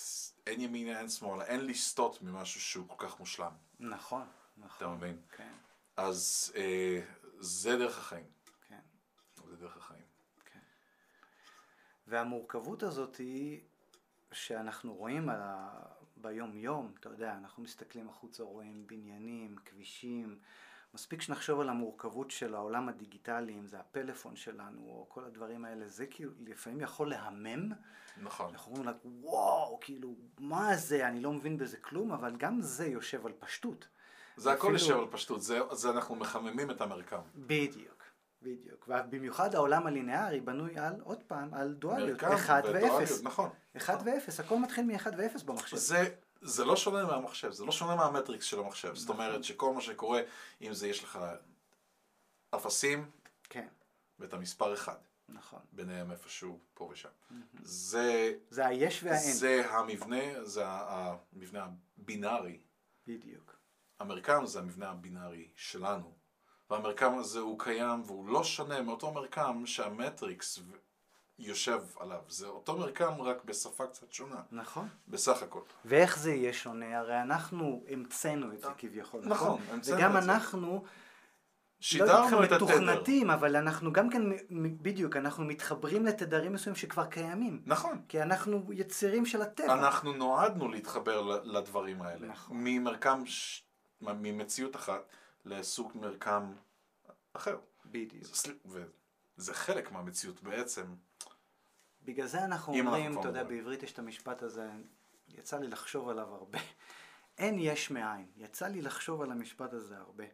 אין 0.47 0.61
ימינה, 0.61 0.99
אין 0.99 1.09
שמאלה, 1.09 1.45
אין 1.45 1.67
לסטות 1.67 2.23
ממשהו 2.23 2.61
שהוא 2.61 2.89
כל 2.89 3.07
כך 3.09 3.21
מושלם, 3.21 3.53
נכון, 3.81 4.27
אתה 4.59 4.67
נכון, 4.67 4.95
מבין? 4.95 5.21
כן, 5.37 5.53
אז 5.97 6.53
אה, 6.57 7.01
זה 7.39 7.77
דרך 7.77 7.99
החיים, 7.99 8.27
כן. 8.69 8.81
זה 9.49 9.57
דרך 9.57 9.77
החיים. 9.77 10.03
והמורכבות 12.07 12.83
הזאת 12.83 13.17
היא 13.17 13.61
שאנחנו 14.33 14.95
רואים 14.95 15.29
על 15.29 15.41
ה... 15.43 15.83
ביום 16.17 16.57
יום, 16.57 16.95
אתה 17.01 17.09
יודע, 17.09 17.35
אנחנו 17.35 17.63
מסתכלים 17.63 18.09
החוצה, 18.09 18.43
רואים 18.43 18.87
בניינים, 18.87 19.57
כבישים, 19.65 20.39
מספיק 20.97 21.23
שנחשוב 21.23 21.61
על 21.61 21.69
המורכבות 21.69 22.31
של 22.31 22.55
העולם 22.55 22.89
הדיגיטלי, 22.89 23.53
אם 23.55 23.67
זה 23.67 23.79
הפלאפון 23.81 24.37
שלנו 24.37 24.81
או 24.81 25.07
כל 25.09 25.25
הדברים 25.25 25.65
האלה, 25.65 25.89
זה 25.89 26.07
כאילו 26.07 26.33
לפעמים 26.47 26.81
יכול 26.81 27.11
להמם, 27.11 27.73
נכון. 28.23 28.49
אנחנו 28.53 28.73
אומרים 28.77 28.89
לך, 28.89 28.97
וואו, 29.05 29.79
כאילו, 29.81 30.15
מה 30.39 30.77
זה, 30.77 31.09
אני 31.09 31.21
לא 31.21 31.33
מבין 31.33 31.59
בזה 31.59 31.77
כלום, 31.77 32.13
אבל 32.13 32.37
גם 32.37 32.61
זה 32.61 32.87
יושב 32.87 33.27
על 33.27 33.33
פשטות. 33.39 33.89
זה 34.37 34.53
הכל 34.53 34.59
אפילו- 34.67 34.73
יושב 34.79 34.99
על 34.99 35.07
פשטות, 35.11 35.43
זה, 35.43 35.59
זה 35.73 35.91
אנחנו 35.91 36.15
מחממים 36.15 36.71
את 36.71 36.81
המרקם. 36.81 37.21
בדיוק, 37.37 38.03
בדיוק. 38.43 38.89
ובמיוחד 38.89 39.55
העולם 39.55 39.87
הלינארי 39.87 40.41
בנוי 40.41 40.79
על, 40.79 41.01
עוד 41.05 41.23
פעם, 41.27 41.55
על 41.55 41.75
דואליות, 41.75 42.23
מרקם 42.23 42.33
אחד 42.35 42.63
ודואליות, 42.65 42.93
ואפס. 43.01 43.23
נכון. 43.23 43.51
אחד 43.77 43.97
ואפס, 44.05 44.41
הכל 44.41 44.59
מתחיל 44.59 44.85
מאחד 44.87 45.13
ואפס 45.19 45.43
במחשב. 45.43 45.77
זה, 45.77 46.15
זה 46.41 46.65
לא 46.65 46.77
שונה 46.77 47.05
מהמחשב, 47.05 47.53
זה 47.53 47.65
לא 47.65 47.73
שונה 47.73 47.97
מהמטריקס 47.97 48.45
של 48.45 48.59
המחשב. 48.59 48.95
זאת 48.95 49.11
נכון. 49.11 49.27
אומרת 49.27 49.45
שכל 49.45 49.73
מה 49.73 49.81
שקורה, 49.81 50.21
אם 50.63 50.73
זה 50.73 50.89
יש 50.89 51.05
לך 51.05 51.19
אפסים 52.51 53.11
כן, 53.49 53.69
ואת 54.19 54.35
המספר 54.35 54.75
אחד, 54.75 54.99
נכון. 55.29 55.61
ביניהם 55.73 56.11
איפשהו 56.11 56.59
פה 56.75 56.89
ושם. 56.93 57.09
זה, 57.63 58.35
זה 58.51 58.67
היש 58.67 59.03
והאין. 59.03 59.33
זה 59.33 59.71
המבנה, 59.71 60.45
זה 60.45 60.63
המבנה 60.67 61.67
הבינארי. 61.99 62.61
בדיוק. 63.07 63.57
המרקם 63.99 64.47
זה 64.47 64.59
המבנה 64.59 64.91
הבינארי 64.91 65.49
שלנו. 65.57 66.13
והמרקם 66.71 67.19
הזה 67.19 67.39
הוא 67.39 67.59
קיים 67.59 68.03
והוא 68.07 68.29
לא 68.29 68.45
שונה 68.45 68.83
מאותו 68.83 69.13
מרקם 69.13 69.67
שהמטריקס 69.67 70.59
יושב 71.39 71.83
עליו. 72.01 72.21
זה 72.29 72.47
אותו 72.47 72.79
מרקם 72.79 73.21
רק 73.21 73.45
בשפה 73.45 73.87
קצת 73.87 74.13
שונה, 74.13 74.41
נכון. 74.53 74.89
בסך 75.09 75.43
הכל. 75.43 75.61
ואיך 75.85 76.19
זה 76.19 76.33
יהיה 76.33 76.53
שונה? 76.53 76.99
הרי 76.99 77.23
אנחנו 77.23 77.85
המצאנו 77.89 78.53
את 78.53 78.61
זה 78.61 78.69
כביכול, 78.79 79.21
נכון, 79.21 79.33
נכון? 79.33 79.75
המצאנו 79.75 79.99
וגם 79.99 80.17
את 80.17 80.23
זה. 80.23 80.33
אנחנו, 80.33 80.73
לא 80.73 80.83
שידרנו 81.81 82.27
את 82.27 82.51
יודעת 82.51 82.63
התדר. 82.63 82.81
מתוכנתים, 82.81 83.31
אבל 83.31 83.57
אנחנו 83.57 83.93
גם 83.93 84.11
כן, 84.11 84.23
בדיוק, 84.83 85.17
אנחנו 85.17 85.45
מתחברים 85.45 86.07
לתדרים 86.07 86.53
מסוימים 86.53 86.77
שכבר 86.77 87.07
קיימים. 87.07 87.63
נכון. 87.67 88.03
כי 88.09 88.23
אנחנו 88.23 88.73
יצירים 88.73 89.27
של 89.27 89.43
הטבע. 89.43 89.73
אנחנו 89.73 90.13
נועדנו 90.13 90.69
להתחבר 90.69 91.23
לדברים 91.45 92.03
האלה. 92.03 92.27
נכון. 92.27 92.57
ממרקם, 92.61 93.27
ש... 93.27 93.63
ממציאות 94.01 94.77
אחת 94.77 95.03
לסוג 95.45 95.93
מרקם 95.95 96.53
אחר. 97.33 97.59
בדיוק. 97.87 98.25
וזה 98.67 99.55
חלק 99.55 99.93
מהמציאות 99.93 100.43
בעצם. 100.43 100.85
בגלל 102.07 102.27
זה 102.27 102.45
אנחנו 102.45 102.79
אומרים, 102.79 103.21
אתה 103.21 103.29
יודע. 103.29 103.45
בעברית 103.45 103.83
יש 103.83 103.93
את 103.93 103.99
המשפט 103.99 104.43
הזה, 104.43 104.71
יצא 105.29 105.59
לי 105.59 105.69
לחשוב 105.69 106.09
עליו 106.09 106.35
הרבה. 106.35 106.59
אין 107.39 107.57
יש 107.59 107.91
מאין. 107.91 108.27
יצא 108.37 108.67
לי 108.67 108.83
לחשוב 108.83 109.23
על 109.23 109.33
המשפט 109.33 109.73
הזה 109.73 109.97
הרבה. 109.97 110.25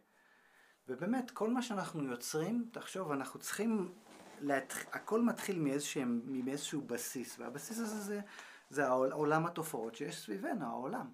ובאמת, 0.87 1.31
כל 1.31 1.49
מה 1.49 1.61
שאנחנו 1.61 2.03
יוצרים, 2.03 2.69
תחשוב, 2.71 3.11
אנחנו 3.11 3.39
צריכים, 3.39 3.93
להתח... 4.39 4.85
הכל 4.91 5.21
מתחיל 5.21 5.59
מאיזשהם, 5.59 6.21
מאיזשהו 6.25 6.81
בסיס, 6.81 7.39
והבסיס 7.39 7.79
הזה 7.79 7.99
זה, 7.99 8.21
זה 8.69 8.87
עולם 8.89 9.45
התופעות 9.45 9.95
שיש 9.95 10.17
סביבנו, 10.17 10.65
העולם. 10.65 11.11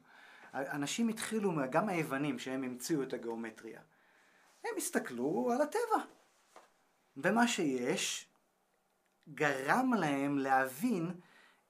אנשים 0.54 1.08
התחילו, 1.08 1.51
גם 1.70 1.89
היוונים, 1.89 2.39
שהם 2.39 2.63
המציאו 2.63 3.04
את 3.04 3.13
הגיאומטריה, 3.13 3.82
הם 4.63 4.72
הסתכלו 4.78 5.51
על 5.51 5.62
הטבע. 5.62 6.04
ומה 7.18 7.48
שיש, 7.48 8.28
גרם 9.33 9.93
להם 9.93 10.38
להבין 10.38 11.12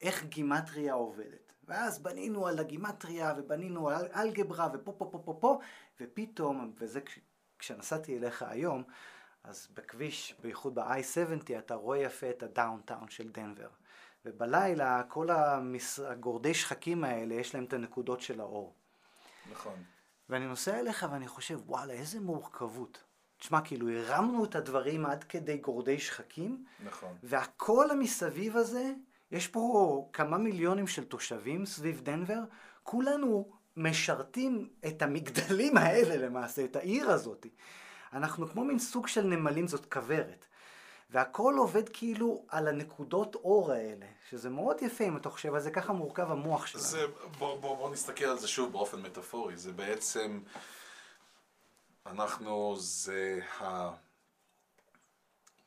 איך 0.01 0.23
גימטריה 0.23 0.93
עובדת. 0.93 1.53
ואז 1.63 1.99
בנינו 1.99 2.47
על 2.47 2.59
הגימטריה, 2.59 3.33
ובנינו 3.37 3.89
על 3.89 4.07
אלגברה, 4.15 4.67
ופה 4.73 4.93
פה 4.97 5.09
פה 5.11 5.19
פה 5.25 5.37
פה, 5.39 5.59
ופתאום, 6.01 6.73
וזה 6.77 7.01
כש, 7.01 7.19
כשנסעתי 7.59 8.17
אליך 8.17 8.43
היום, 8.43 8.83
אז 9.43 9.67
בכביש, 9.73 10.35
בייחוד 10.41 10.75
ב-i70, 10.75 11.57
אתה 11.59 11.75
רואה 11.75 11.97
יפה 11.97 12.29
את 12.29 12.43
הדאונטאון 12.43 13.09
של 13.09 13.29
דנבר. 13.29 13.69
ובלילה, 14.25 15.03
כל 15.07 15.29
המס... 15.29 15.99
הגורדי 15.99 16.53
שחקים 16.53 17.03
האלה, 17.03 17.35
יש 17.35 17.55
להם 17.55 17.63
את 17.63 17.73
הנקודות 17.73 18.21
של 18.21 18.39
האור. 18.39 18.75
נכון. 19.51 19.83
ואני 20.29 20.47
נוסע 20.47 20.79
אליך 20.79 21.05
ואני 21.11 21.27
חושב, 21.27 21.59
וואלה, 21.65 21.93
איזה 21.93 22.19
מורכבות. 22.19 23.03
תשמע, 23.39 23.61
כאילו, 23.61 23.89
הרמנו 23.89 24.45
את 24.45 24.55
הדברים 24.55 25.05
עד 25.05 25.23
כדי 25.23 25.57
גורדי 25.57 25.99
שחקים, 25.99 26.65
נכון. 26.85 27.17
והכל 27.23 27.91
המסביב 27.91 28.57
הזה, 28.57 28.91
יש 29.31 29.47
פה 29.47 30.09
כמה 30.13 30.37
מיליונים 30.37 30.87
של 30.87 31.03
תושבים 31.03 31.65
סביב 31.65 32.01
דנבר, 32.01 32.39
כולנו 32.83 33.51
משרתים 33.77 34.69
את 34.87 35.01
המגדלים 35.01 35.77
האלה 35.83 36.17
למעשה, 36.27 36.65
את 36.65 36.75
העיר 36.75 37.11
הזאת. 37.11 37.45
אנחנו 38.13 38.47
כמו 38.47 38.63
מין 38.63 38.79
סוג 38.79 39.07
של 39.07 39.23
נמלים, 39.23 39.67
זאת 39.67 39.85
כוורת. 39.85 40.45
והכל 41.09 41.55
עובד 41.57 41.89
כאילו 41.89 42.45
על 42.47 42.67
הנקודות 42.67 43.35
אור 43.35 43.71
האלה, 43.71 44.05
שזה 44.29 44.49
מאוד 44.49 44.77
יפה 44.81 45.03
אם 45.03 45.17
אתה 45.17 45.29
חושב 45.29 45.53
על 45.53 45.61
זה, 45.61 45.71
ככה 45.71 45.93
מורכב 45.93 46.31
המוח 46.31 46.65
שלנו. 46.65 46.83
זה, 46.83 47.05
בוא, 47.37 47.59
בוא, 47.59 47.77
בוא 47.77 47.91
נסתכל 47.91 48.25
על 48.25 48.37
זה 48.37 48.47
שוב 48.47 48.71
באופן 48.71 49.01
מטאפורי. 49.01 49.57
זה 49.57 49.71
בעצם, 49.71 50.39
אנחנו, 52.09 52.75
זה 52.77 53.39
ה... 53.61 53.89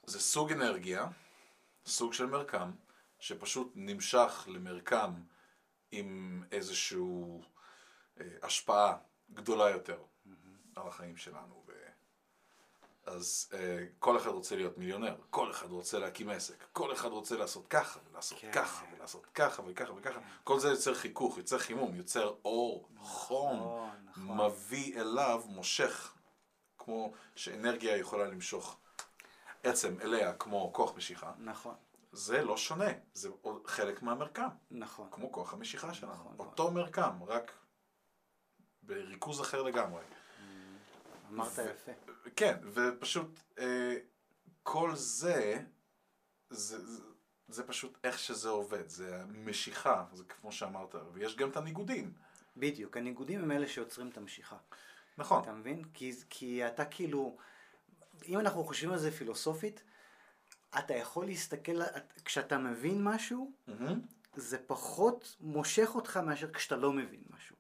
זה 0.07 0.21
סוג 0.21 0.53
אנרגיה, 0.53 1.07
סוג 1.87 2.13
של 2.13 2.27
מרקם, 2.27 2.71
שפשוט 3.19 3.73
נמשך 3.75 4.45
למרקם 4.47 5.13
עם 5.93 6.43
איזושהי 6.53 6.99
אה, 8.21 8.27
השפעה 8.43 8.97
גדולה 9.33 9.71
יותר 9.71 9.99
על 10.77 10.89
החיים 10.89 11.17
שלנו. 11.17 11.65
ו... 11.67 11.73
אז 13.07 13.51
אה, 13.55 13.85
כל 13.99 14.17
אחד 14.17 14.31
רוצה 14.31 14.57
להיות 14.57 14.79
מיליונר, 14.79 15.17
כל 15.31 15.51
אחד 15.51 15.71
רוצה 15.71 15.99
להקים 15.99 16.29
עסק, 16.29 16.65
כל 16.73 16.93
אחד 16.93 17.09
רוצה 17.09 17.37
לעשות 17.37 17.67
ככה, 17.67 18.01
ולעשות 18.11 18.39
כן. 18.39 18.53
ככה, 18.53 18.85
ולעשות 18.97 19.27
ככה 19.27 19.63
וככה 19.67 19.93
וככה. 19.93 20.21
כל 20.45 20.61
זה 20.61 20.69
יוצר 20.69 20.95
חיכוך, 20.95 21.39
יוצר 21.39 21.59
חימום, 21.59 21.95
יוצר 21.95 22.35
אור, 22.45 22.89
חום, 22.99 23.91
נכון. 24.17 24.41
מביא 24.47 25.01
אליו, 25.01 25.43
מושך, 25.47 26.12
כמו 26.85 27.13
שאנרגיה 27.37 27.97
יכולה 27.97 28.29
למשוך 28.29 28.81
עצם 29.63 30.01
אליה 30.01 30.33
כמו 30.35 30.71
כוח 30.73 30.97
משיכה. 30.97 31.33
נכון, 31.39 31.75
זה 32.13 32.43
לא 32.43 32.57
שונה, 32.57 32.91
זה 33.15 33.29
חלק 33.67 34.03
מהמרקם, 34.03 34.49
נכון. 34.71 35.09
כמו 35.11 35.33
כוח 35.33 35.53
המשיכה 35.53 35.95
שלנו. 35.95 36.13
נכון. 36.13 36.37
אותו 36.39 36.71
מרקם, 36.71 37.23
רק 37.23 37.53
בריכוז 38.83 39.41
אחר 39.41 39.63
לגמרי. 39.63 40.03
אמרת 41.31 41.59
ו- 41.59 41.71
יפה. 41.71 41.93
כן, 42.37 42.59
ופשוט 42.75 43.41
אה, 43.59 43.97
כל 44.63 44.95
זה, 44.95 45.61
זה, 46.51 46.87
זה, 46.87 47.03
זה 47.49 47.67
פשוט 47.67 47.99
איך 48.05 48.19
שזה 48.19 48.49
עובד, 48.49 48.89
זה 48.89 49.23
המשיכה, 49.23 50.05
זה 50.13 50.25
כמו 50.25 50.53
שאמרת, 50.53 50.95
ויש 51.13 51.37
גם 51.37 51.51
את 51.51 51.57
הניגודים. 51.57 52.13
בדיוק, 52.57 52.97
הניגודים 52.97 53.43
הם 53.43 53.53
אלה 53.53 53.69
שיוצרים 53.69 54.09
את 54.09 54.17
המשיכה. 54.17 54.57
נכון, 55.19 55.43
אתה 55.43 55.53
מבין? 55.53 55.83
כי, 55.95 56.13
כי 56.31 56.67
אתה 56.67 56.85
כאילו, 56.85 57.37
אם 58.29 58.39
אנחנו 58.39 58.65
חושבים 58.65 58.93
על 58.93 58.99
זה 58.99 59.11
פילוסופית, 59.11 59.83
אתה 60.79 60.95
יכול 60.95 61.27
להסתכל, 61.27 61.83
את- 61.83 62.23
כשאתה 62.25 62.59
מבין 62.59 63.05
משהו, 63.05 63.53
מהמם. 63.67 64.01
זה 64.37 64.59
פחות 64.67 65.37
מושך 65.41 65.91
אותך 65.95 66.17
מאשר 66.17 66.53
כשאתה 66.53 66.77
לא 66.77 66.93
מבין 66.93 67.21
משהו. 67.37 67.57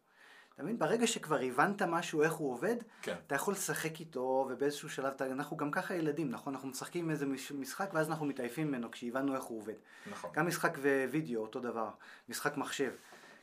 אתה 0.54 0.62
מבין? 0.62 0.78
ברגע 0.78 1.06
שכבר 1.06 1.40
הבנת 1.40 1.82
משהו, 1.82 2.22
איך 2.22 2.32
הוא 2.32 2.52
עובד, 2.52 2.76
כן, 3.02 3.14
אתה 3.26 3.34
יכול 3.34 3.54
לשחק 3.54 4.00
איתו, 4.00 4.46
ובאיזשהו 4.50 4.90
שלב, 4.90 5.12
אתה- 5.12 5.26
אנחנו 5.26 5.56
גם 5.56 5.70
ככה 5.70 5.94
ילדים, 5.94 6.30
נכון? 6.30 6.54
אנחנו 6.54 6.68
משחקים 6.68 7.10
איזה 7.10 7.26
מש- 7.26 7.52
משחק, 7.52 7.90
ואז 7.94 8.08
אנחנו 8.10 8.26
מתעייפים 8.26 8.68
ממנו 8.68 8.90
כשהבנו 8.90 9.34
איך 9.34 9.44
הוא 9.44 9.58
עובד. 9.60 9.74
נכון. 10.10 10.30
גם 10.34 10.46
משחק 10.46 10.78
ווידאו, 11.10 11.42
אותו 11.42 11.60
דבר, 11.60 11.90
משחק 12.28 12.56
מחשב. 12.56 12.92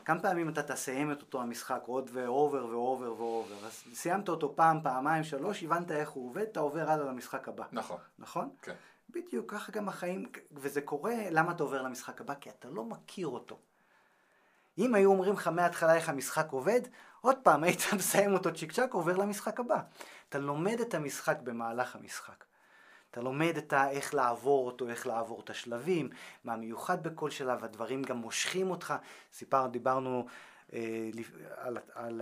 כמה 0.10 0.20
פעמים 0.20 0.50
אתה 0.50 0.64
תסיים 0.64 1.12
את 1.12 1.22
אותו 1.22 1.42
המשחק 1.42 1.82
עוד 1.86 2.10
ו 2.14 2.24
over 2.24 2.66
ו 2.66 2.75
over 2.75 3.14
ו 3.14 3.23
over. 3.23 3.66
אז 3.66 3.84
סיימת 3.94 4.30
אותו 4.30 4.56
פעם, 4.56 4.82
פעמיים, 4.84 5.24
שלוש, 5.24 5.64
הבנת 5.64 5.92
איך 5.92 6.10
הוא 6.10 6.30
עובד, 6.30 6.42
אתה 6.42 6.60
עובר 6.60 6.90
הלאה 6.90 7.06
למשחק 7.06 7.48
הבא. 7.48 7.64
נכון. 7.72 7.98
נכון? 8.20 8.50
כן. 8.62 8.74
בדיוק, 9.10 9.52
ככה 9.52 9.72
גם 9.72 9.90
החיים, 9.90 10.32
וזה 10.52 10.82
קורה, 10.82 11.16
למה 11.32 11.52
אתה 11.52 11.64
עובר 11.64 11.82
למשחק 11.82 12.22
הבא? 12.22 12.34
כי 12.42 12.50
אתה 12.50 12.70
לא 12.70 12.86
מכיר 12.86 13.28
אותו. 13.28 13.60
אם 14.78 14.96
היו 14.96 15.12
אומרים 15.12 15.34
לך 15.34 15.48
מההתחלה 15.48 15.96
איך 15.96 16.10
המשחק 16.10 16.52
עובד, 16.52 16.82
עוד 17.22 17.36
פעם 17.44 17.64
היית 17.64 17.82
מסיים 17.96 18.34
אותו 18.34 18.54
צ'יק 18.54 18.72
צ'אק, 18.72 18.94
עובר 18.94 19.18
למשחק 19.18 19.60
הבא. 19.60 19.82
אתה 20.30 20.38
לומד 20.38 20.80
את 20.80 20.94
המשחק 20.94 21.38
במהלך 21.44 21.96
המשחק. 21.96 22.44
אתה 23.12 23.22
לומד 23.22 23.58
את 23.58 23.74
ה, 23.74 23.90
איך 23.90 24.14
לעבור 24.14 24.68
אותו, 24.68 24.90
איך 24.90 25.08
לעבור 25.08 25.42
את 25.42 25.50
השלבים, 25.50 26.10
מה 26.44 26.56
מיוחד 26.56 27.04
בכל 27.04 27.30
שלב, 27.30 27.64
הדברים 27.64 28.04
גם 28.04 28.18
מושכים 28.18 28.72
אותך. 28.72 28.94
סיפר, 29.34 29.68
דיברנו 29.68 30.26
אה, 30.74 31.10
על, 31.58 31.78
על 31.94 32.22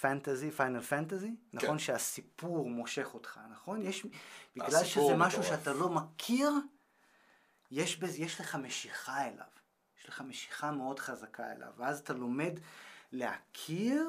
פנטזי, 0.00 0.50
פיינל 0.50 0.80
פנטזי, 0.80 1.34
נכון? 1.52 1.78
שהסיפור 1.78 2.70
מושך 2.70 3.14
אותך, 3.14 3.40
נכון? 3.52 3.82
יש, 3.82 4.06
בגלל 4.56 4.84
שזה 4.84 5.16
משהו 5.16 5.40
מטורף. 5.40 5.58
שאתה 5.58 5.72
לא 5.72 5.88
מכיר, 5.88 6.50
יש, 7.70 7.96
בזה, 7.96 8.18
יש 8.18 8.40
לך 8.40 8.54
משיכה 8.54 9.26
אליו. 9.26 9.46
יש 10.00 10.08
לך 10.08 10.20
משיכה 10.20 10.70
מאוד 10.70 10.98
חזקה 10.98 11.52
אליו, 11.52 11.72
ואז 11.76 11.98
אתה 11.98 12.12
לומד 12.12 12.60
להכיר, 13.12 14.08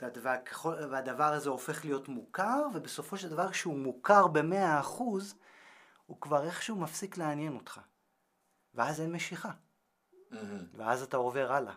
והדבר, 0.00 1.32
הזה 1.32 1.50
הופך 1.50 1.84
להיות 1.84 2.08
מוכר, 2.08 2.66
ובסופו 2.74 3.16
של 3.16 3.28
דבר 3.28 3.50
כשהוא 3.50 3.78
מוכר 3.78 4.26
במאה 4.26 4.80
אחוז, 4.80 5.34
הוא 6.06 6.20
כבר 6.20 6.46
איכשהו 6.46 6.76
מפסיק 6.76 7.18
לעניין 7.18 7.56
אותך. 7.56 7.80
ואז 8.74 9.00
אין 9.00 9.12
משיכה, 9.12 9.50
מהמם. 10.30 10.66
ואז 10.74 11.02
אתה 11.02 11.16
עובר 11.16 11.52
הלאה. 11.52 11.74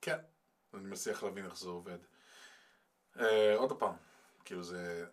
כן, 0.00 0.18
אני 0.74 0.84
מצליח 0.88 1.22
להבין 1.22 1.44
איך 1.44 1.56
זה 1.56 1.68
עובד. 1.68 1.98
אה, 3.18 3.54
עוד 3.56 3.78
פעם, 3.78 3.94
כאילו 4.44 4.62
זה, 4.62 5.06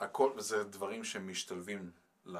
הכל, 0.00 0.40
זה 0.40 0.64
דברים 0.64 1.04
שמשתלבים 1.04 1.92
ל... 2.24 2.38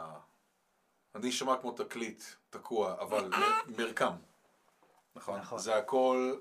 אני 1.15 1.29
אשמע 1.29 1.57
כמו 1.61 1.73
תקליט 1.73 2.23
תקוע, 2.51 3.01
אבל 3.01 3.29
מ- 3.29 3.73
מרקם, 3.77 4.13
נכון? 5.15 5.41
נכון. 5.41 5.59
זה 5.59 5.77
הכל 5.77 6.39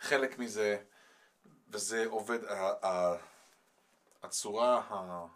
חלק 0.00 0.38
מזה, 0.38 0.76
וזה 1.68 2.06
עובד, 2.08 2.38
הצורה, 4.22 4.82
ה... 4.90 5.26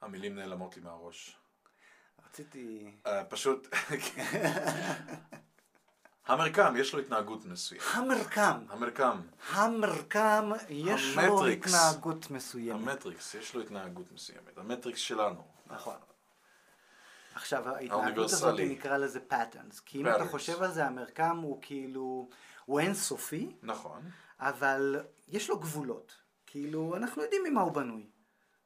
המילים 0.00 0.36
נעלמות 0.36 0.76
לי 0.76 0.82
מהראש. 0.82 1.36
רציתי... 2.26 2.94
אה, 3.06 3.24
פשוט, 3.24 3.68
המרקם, 6.26 6.74
יש 6.76 6.94
לו 6.94 7.00
התנהגות 7.00 7.44
מסוימת. 7.44 7.84
המרקם, 7.92 8.64
המרקם, 8.68 9.20
המרקם, 9.48 10.50
יש 10.68 11.16
לו 11.16 11.22
המטריקס. 11.22 11.74
התנהגות 11.74 12.30
מסוימת. 12.30 12.88
המטריקס, 12.88 13.34
יש 13.34 13.54
לו 13.54 13.60
התנהגות 13.62 14.12
מסוימת. 14.12 14.58
המטריקס 14.58 15.00
שלנו. 15.00 15.44
נכון. 15.66 15.96
עכשיו, 17.38 17.68
ההתנהגות. 17.68 18.30
הזאת 18.30 18.60
נקרא 18.60 18.96
לזה 18.96 19.20
patterns, 19.30 19.80
כי 19.86 20.00
אם 20.00 20.06
אתה 20.06 20.16
Patterns. 20.24 20.28
חושב 20.28 20.62
על 20.62 20.72
זה, 20.72 20.86
המרקם 20.86 21.38
הוא 21.38 21.58
כאילו, 21.62 22.28
הוא 22.64 22.80
אינסופי, 22.80 23.52
נכון. 23.62 24.10
אבל 24.40 24.96
יש 25.28 25.50
לו 25.50 25.58
גבולות. 25.58 26.16
כאילו, 26.46 26.96
אנחנו 26.96 27.22
יודעים 27.22 27.42
ממה 27.44 27.60
הוא 27.60 27.72
בנוי. 27.72 28.06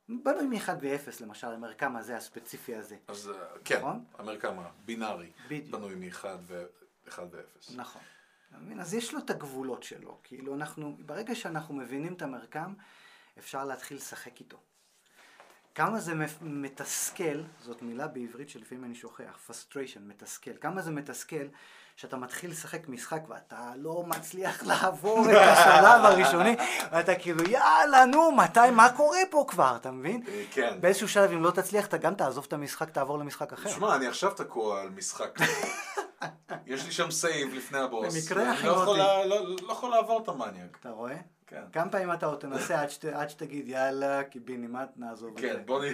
בנוי 0.09 0.47
מ-1 0.47 0.69
ו-0, 0.81 1.23
למשל, 1.23 1.47
המרקם 1.47 1.97
הזה, 1.97 2.17
הספציפי 2.17 2.75
הזה. 2.75 2.97
אז 3.09 3.29
אה, 3.29 3.35
כן, 3.65 3.79
נכון? 3.79 4.05
המרקם 4.19 4.59
הבינארי, 4.59 5.31
בדיוק. 5.49 5.71
בנוי 5.71 5.95
מ-1 5.95 6.25
ו-1 6.43 7.19
ו-0. 7.31 7.77
נכון. 7.77 8.03
אתה? 8.51 8.81
אז 8.81 8.95
יש 8.95 9.15
לו 9.15 9.19
את 9.19 9.31
הגבולות 9.31 9.83
שלו. 9.83 10.19
כאילו, 10.23 10.55
אנחנו, 10.55 10.97
ברגע 11.07 11.35
שאנחנו 11.35 11.75
מבינים 11.75 12.15
את 12.15 12.23
המרקם, 12.23 12.75
אפשר 13.39 13.65
להתחיל 13.65 13.97
לשחק 13.97 14.41
איתו. 14.41 14.61
כמה 15.75 16.01
זה 16.01 16.13
מתסכל, 16.41 17.43
זאת 17.61 17.83
מילה 17.83 18.07
בעברית 18.07 18.49
שלפעמים 18.49 18.85
אני 18.85 18.95
שוכח, 18.95 19.39
frustration, 19.49 20.01
מתסכל. 20.07 20.51
כמה 20.61 20.83
זה 20.83 20.91
מתסכל 20.91 21.45
שאתה 21.97 22.17
מתחיל 22.17 22.51
לשחק 22.51 22.89
משחק 22.89 23.21
ואתה 23.29 23.73
לא 23.77 24.05
מצליח 24.07 24.63
לעבור 24.69 25.31
את 25.31 25.37
השלב 25.37 26.05
הראשוני, 26.05 26.57
ואתה 26.93 27.15
כאילו, 27.15 27.43
יאללה, 27.45 28.05
נו, 28.05 28.33
מתי, 28.33 28.71
מה 28.73 28.91
קורה 28.97 29.19
פה 29.31 29.45
כבר, 29.49 29.77
אתה 29.77 29.91
מבין? 29.91 30.23
אה, 30.29 30.45
כן. 30.51 30.79
באיזשהו 30.81 31.09
שלב, 31.09 31.33
אם 31.33 31.43
לא 31.43 31.51
תצליח, 31.51 31.87
אתה 31.87 31.97
גם 31.97 32.15
תעזוב 32.15 32.45
את 32.49 32.53
המשחק, 32.53 32.91
תעבור 32.91 33.19
למשחק 33.19 33.53
אחר. 33.53 33.71
שמע, 33.71 33.97
אני 33.97 34.07
עכשיו 34.07 34.31
תקוע 34.31 34.81
על 34.81 34.89
משחק. 34.89 35.39
יש 36.67 36.85
לי 36.85 36.93
שם 36.93 37.11
save 37.11 37.55
לפני 37.55 37.79
הבוס. 37.79 38.15
במקרה 38.31 38.53
הכי 38.53 38.67
לא 38.67 38.73
יכול 38.73 38.87
אותי. 38.89 38.99
לה- 39.01 39.27
לא 39.27 39.47
לא 39.63 39.73
יכול 39.73 39.91
לעבור 39.91 40.23
את 40.23 40.29
המניאק. 40.29 40.77
אתה 40.81 40.91
רואה? 40.91 41.17
כן. 41.47 41.63
כמה 41.73 41.91
פעמים 41.91 42.13
אתה 42.13 42.27
עוד 42.27 42.39
תנסה 42.39 42.81
עד, 42.83 42.91
שת, 42.91 43.05
עד 43.05 43.31
שתגיד 43.31 43.69
יאללה, 43.69 44.25
קיבינימט, 44.25 44.89
נעזוב 44.97 45.37
את 45.37 45.43
זה. 45.43 45.49
כן, 45.49 45.63
בוא 45.67 45.85
נ... 45.85 45.89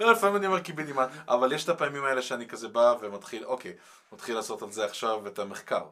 לא, 0.00 0.12
לפעמים 0.12 0.36
אני 0.36 0.46
אומר 0.46 0.60
קיבינימט, 0.60 1.08
אבל 1.28 1.52
יש 1.52 1.64
את 1.64 1.68
הפעמים 1.68 2.04
האלה 2.04 2.22
שאני 2.22 2.46
כזה 2.48 2.68
בא 2.68 2.94
ומתחיל, 3.00 3.44
אוקיי, 3.44 3.72
מתחיל 4.12 4.34
לעשות 4.34 4.62
על 4.62 4.72
זה 4.72 4.84
עכשיו 4.84 5.26
את 5.26 5.38
המחקר. 5.38 5.84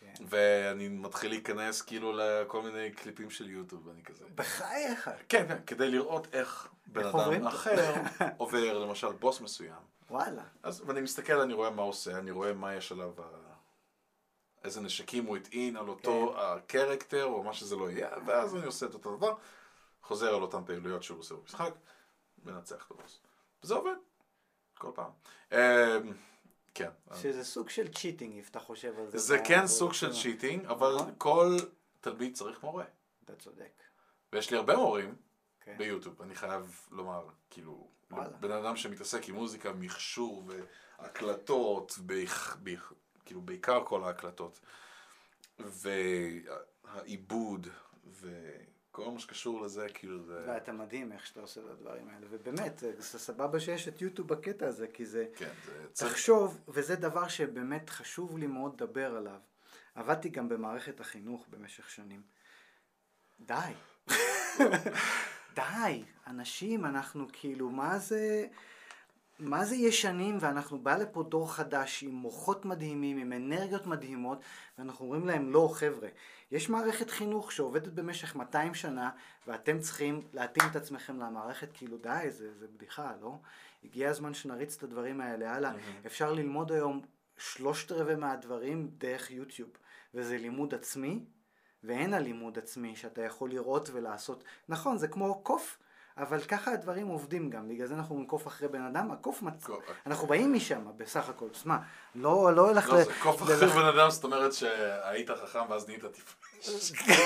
כן. 0.00 0.24
ואני 0.28 0.88
מתחיל 0.88 1.30
להיכנס 1.30 1.82
כאילו 1.82 2.12
לכל 2.16 2.62
מיני 2.62 2.90
קליפים 2.90 3.30
של 3.30 3.50
יוטיוב, 3.50 3.86
ואני 3.86 4.02
כזה... 4.04 4.24
בחייך. 4.34 5.10
כן, 5.28 5.44
כן, 5.48 5.56
כדי 5.66 5.90
לראות 5.90 6.26
איך 6.32 6.68
בן 6.86 7.04
אדם. 7.06 7.46
אחר 7.46 7.94
עובר, 8.36 8.78
למשל 8.78 9.12
בוס 9.12 9.40
מסוים. 9.40 9.95
וואלה. 10.10 10.42
אז 10.62 10.82
ואני 10.86 11.00
מסתכל, 11.00 11.40
אני 11.40 11.52
רואה 11.52 11.70
מה 11.70 11.82
עושה, 11.82 12.18
אני 12.18 12.30
רואה 12.30 12.52
מה 12.52 12.74
יש 12.74 12.92
עליו, 12.92 13.12
איזה 14.64 14.80
נשקים 14.80 15.24
הוא 15.24 15.36
הטעין 15.36 15.76
על 15.76 15.88
אותו 15.88 16.32
כן. 16.32 16.40
הקרקטר, 16.42 17.24
או 17.24 17.42
מה 17.42 17.54
שזה 17.54 17.76
לא 17.76 17.90
יהיה, 17.90 18.10
ואז 18.26 18.56
אני 18.56 18.66
עושה 18.66 18.86
את 18.86 18.94
אותו 18.94 19.16
דבר, 19.16 19.34
חוזר 20.02 20.34
על 20.34 20.42
אותן 20.42 20.64
פעילויות 20.64 21.02
שהוא 21.02 21.18
עושה 21.18 21.34
במשחק, 21.34 21.70
מנצח 22.44 22.86
את 22.86 22.90
הבוס. 22.90 23.20
וזה 23.62 23.74
עובד, 23.74 23.96
כל 24.78 24.90
פעם. 24.94 25.10
אמ, 25.52 25.58
כן. 26.74 26.90
שזה 27.14 27.44
סוג 27.44 27.68
של 27.68 27.94
cheating, 27.94 28.34
אם 28.34 28.42
אתה 28.50 28.60
חושב 28.60 28.98
על 28.98 29.10
זה. 29.10 29.18
זה 29.18 29.38
כן 29.44 29.66
סוג 29.66 29.92
של 29.92 30.12
cheating, 30.12 30.66
אבל 30.66 30.94
נכון. 30.94 31.14
כל 31.18 31.56
תלמיד 32.00 32.34
צריך 32.34 32.62
מורה. 32.62 32.84
אתה 33.24 33.36
צודק. 33.36 33.82
ויש 34.32 34.50
לי 34.50 34.56
הרבה 34.56 34.76
מורים 34.76 35.14
כן. 35.60 35.78
ביוטיוב, 35.78 36.22
אני 36.22 36.34
חייב 36.34 36.80
לומר, 36.90 37.26
כאילו. 37.50 37.95
בן 38.10 38.50
אדם 38.50 38.76
שמתעסק 38.76 39.28
עם 39.28 39.34
מוזיקה, 39.34 39.72
מכשור 39.72 40.50
והקלטות, 40.98 41.98
ביח, 41.98 42.56
ביח, 42.62 42.92
כאילו 43.24 43.40
בעיקר 43.40 43.84
כל 43.84 44.04
ההקלטות, 44.04 44.60
והעיבוד, 46.84 47.68
וכל 48.20 49.10
מה 49.10 49.18
שקשור 49.18 49.62
לזה, 49.62 49.86
כאילו 49.94 50.22
זה... 50.22 50.44
ואתה 50.46 50.72
מדהים 50.72 51.12
איך 51.12 51.26
שאתה 51.26 51.40
עושה 51.40 51.60
את 51.60 51.66
הדברים 51.70 52.08
האלה. 52.08 52.26
ובאמת, 52.30 52.78
זה 52.78 52.92
זה 52.98 53.18
סבבה 53.18 53.60
שיש 53.60 53.88
את 53.88 54.02
יוטיוב 54.02 54.28
בקטע 54.28 54.66
הזה, 54.66 54.86
כי 54.88 55.06
זה... 55.06 55.26
כן, 55.36 55.52
זה. 55.66 56.06
תחשוב, 56.08 56.60
וזה 56.68 56.96
דבר 56.96 57.28
שבאמת 57.28 57.90
חשוב 57.90 58.38
לי 58.38 58.46
מאוד 58.46 58.82
לדבר 58.82 59.16
עליו. 59.16 59.40
עבדתי 59.94 60.28
גם 60.28 60.48
במערכת 60.48 61.00
החינוך 61.00 61.46
במשך 61.50 61.90
שנים. 61.90 62.22
די. 63.40 63.72
די. 65.56 66.02
אנשים, 66.26 66.84
אנחנו 66.84 67.26
כאילו, 67.32 67.70
מה 67.70 67.98
זה... 67.98 68.46
מה 69.38 69.64
זה 69.64 69.76
ישנים, 69.76 70.38
ואנחנו 70.40 70.78
בא 70.78 70.96
לפה 70.96 71.22
דור 71.22 71.52
חדש 71.54 72.02
עם 72.02 72.10
מוחות 72.10 72.64
מדהימים, 72.64 73.18
עם 73.18 73.32
אנרגיות 73.32 73.86
מדהימות, 73.86 74.38
ואנחנו 74.78 75.04
אומרים 75.04 75.26
להם, 75.26 75.52
לא, 75.52 75.70
חבר'ה, 75.74 76.08
יש 76.50 76.68
מערכת 76.70 77.10
חינוך 77.10 77.52
שעובדת 77.52 77.92
במשך 77.92 78.36
200 78.36 78.74
שנה, 78.74 79.10
ואתם 79.46 79.78
צריכים 79.78 80.22
להתאים 80.32 80.68
את 80.70 80.76
עצמכם 80.76 81.20
למערכת, 81.20 81.68
כאילו 81.74 81.96
די, 81.98 82.26
זה, 82.28 82.54
זה 82.54 82.66
בדיחה, 82.68 83.12
לא? 83.20 83.38
הגיע 83.84 84.10
הזמן 84.10 84.34
שנריץ 84.34 84.76
את 84.76 84.82
הדברים 84.82 85.20
האלה 85.20 85.54
הלאה. 85.54 85.72
אפשר 86.06 86.32
ללמוד 86.32 86.72
היום 86.72 87.00
שלושת 87.38 87.92
רבעי 87.92 88.16
מהדברים 88.16 88.90
דרך 88.98 89.30
יוטיוב, 89.30 89.70
וזה 90.14 90.38
לימוד 90.38 90.74
עצמי, 90.74 91.24
ואין 91.86 92.14
הלימוד 92.14 92.58
עצמי 92.58 92.96
שאתה 92.96 93.22
יכול 93.22 93.50
לראות 93.50 93.90
ולעשות. 93.92 94.44
נכון, 94.68 94.98
זה 94.98 95.08
כמו 95.08 95.40
קוף. 95.42 95.78
אבל 96.18 96.40
ככה 96.40 96.72
הדברים 96.72 97.06
עובדים 97.06 97.50
גם, 97.50 97.68
בגלל 97.68 97.86
זה 97.86 97.94
אנחנו 97.94 98.18
נקוף 98.20 98.46
אחרי 98.46 98.68
בן 98.68 98.82
אדם, 98.82 99.10
הקוף 99.10 99.42
מצ... 99.42 99.64
קוף. 99.64 99.78
אנחנו 100.06 100.26
באים 100.26 100.52
משם 100.52 100.86
בסך 100.96 101.28
הכל, 101.28 101.46
שמע, 101.52 101.76
לא, 102.14 102.52
לא 102.54 102.68
הולך 102.68 102.88
לא. 102.88 103.04
זה 103.04 103.12
קוף 103.22 103.42
אחרי 103.42 103.66
בן 103.66 103.84
אדם, 103.84 104.10
זאת 104.10 104.24
אומרת 104.24 104.52
שהיית 104.52 105.30
חכם 105.30 105.60
ואז 105.68 105.88
נהיית 105.88 106.04
טיפש. 106.04 106.92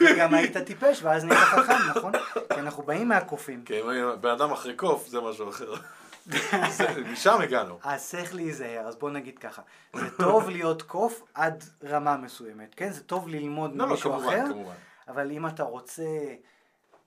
וגם 0.00 0.34
היית 0.34 0.56
טיפש 0.56 1.02
ואז 1.02 1.24
נהיית 1.24 1.44
חכם, 1.44 1.90
נכון? 1.96 2.12
כי 2.54 2.60
אנחנו 2.60 2.82
באים 2.82 3.08
מהקופים. 3.08 3.64
אם 3.70 4.20
בן 4.20 4.30
אדם 4.30 4.52
אחרי 4.52 4.74
קוף, 4.74 5.08
זה 5.08 5.20
משהו 5.20 5.48
אחר. 5.48 5.74
משם 7.12 7.40
הגענו. 7.40 7.78
אז 7.82 8.08
צריך 8.08 8.34
להיזהר, 8.34 8.86
אז 8.86 8.96
בוא 8.96 9.10
נגיד 9.10 9.38
ככה, 9.38 9.62
זה 9.94 10.10
טוב 10.16 10.48
להיות 10.48 10.82
קוף 10.82 11.22
עד 11.34 11.64
רמה 11.84 12.16
מסוימת, 12.16 12.74
כן? 12.74 12.92
זה 12.92 13.02
טוב 13.02 13.28
ללמוד 13.28 13.70
לא, 13.70 13.78
לא, 13.78 13.86
ממישהו 13.86 14.10
כמובן, 14.10 14.28
אחר, 14.28 14.52
כמובן. 14.52 14.74
אבל 15.08 15.30
אם 15.30 15.46
אתה 15.46 15.62
רוצה, 15.62 16.04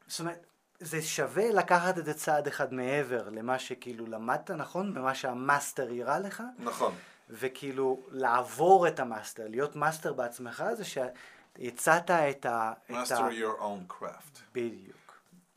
זאת 0.07 0.19
אומרת, 0.19 0.45
זה 0.79 1.01
שווה 1.01 1.51
לקחת 1.51 1.97
את 1.97 2.05
זה 2.05 2.13
צעד 2.13 2.47
אחד 2.47 2.73
מעבר 2.73 3.29
למה 3.29 3.59
שכאילו 3.59 4.05
למדת, 4.05 4.51
נכון? 4.51 4.93
ממה 4.93 5.15
שה 5.15 5.39
master 5.39 5.87
הראה 5.99 6.19
לך. 6.19 6.43
נכון. 6.59 6.93
וכאילו 7.29 7.99
לעבור 8.11 8.87
את 8.87 8.99
ה 8.99 9.05
master, 9.05 9.47
להיות 9.47 9.75
master 9.75 10.13
בעצמך, 10.13 10.63
זה 10.73 10.83
שהצעת 10.85 12.11
את 12.11 12.45
ה... 12.45 12.73
את 12.85 12.91
master 12.91 13.13
ה... 13.13 13.29
your 13.29 13.61
own 13.61 13.93
craft. 13.93 14.39
בדיוק. 14.53 14.96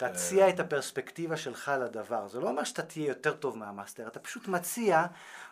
תציע 0.09 0.49
את 0.49 0.61
הפרספקטיבה 0.61 1.37
שלך 1.37 1.73
לדבר. 1.85 2.29
זה 2.29 2.41
לא 2.41 2.49
אומר 2.49 2.65
שאתה 2.65 2.83
תהיה 2.83 3.09
יותר 3.09 3.33
טוב 3.33 3.59
מה 3.59 3.70
master, 3.70 4.07
אתה 4.07 4.21
פשוט 4.21 4.49
מציע 4.49 5.07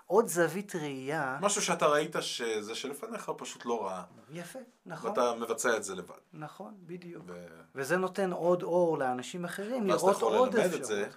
עוד 0.06 0.26
זווית 0.26 0.74
ראייה. 0.76 1.38
משהו 1.40 1.62
שאתה 1.62 1.86
ראית 1.86 2.16
שזה 2.20 2.74
שלפניך 2.74 3.32
פשוט 3.38 3.66
לא 3.66 3.86
רע, 3.86 4.04
יפה, 4.30 4.58
נכון. 4.86 5.10
ואתה 5.10 5.34
מבצע 5.34 5.76
את 5.76 5.84
זה 5.84 5.94
לבד. 5.94 6.14
נכון, 6.32 6.74
בדיוק. 6.80 7.24
ו- 7.26 7.46
וזה 7.74 7.96
נותן 7.96 8.32
עוד 8.32 8.62
אור 8.62 8.98
לאנשים 8.98 9.44
אחרים, 9.44 9.88
ואז 9.90 10.00
אתה 10.00 10.06
לראות 10.06 10.16
יכול 10.16 10.36
עוד 10.36 10.54
ללמד 10.54 10.72
את 10.74 10.84
זה 10.84 11.02
אפשרות. 11.06 11.16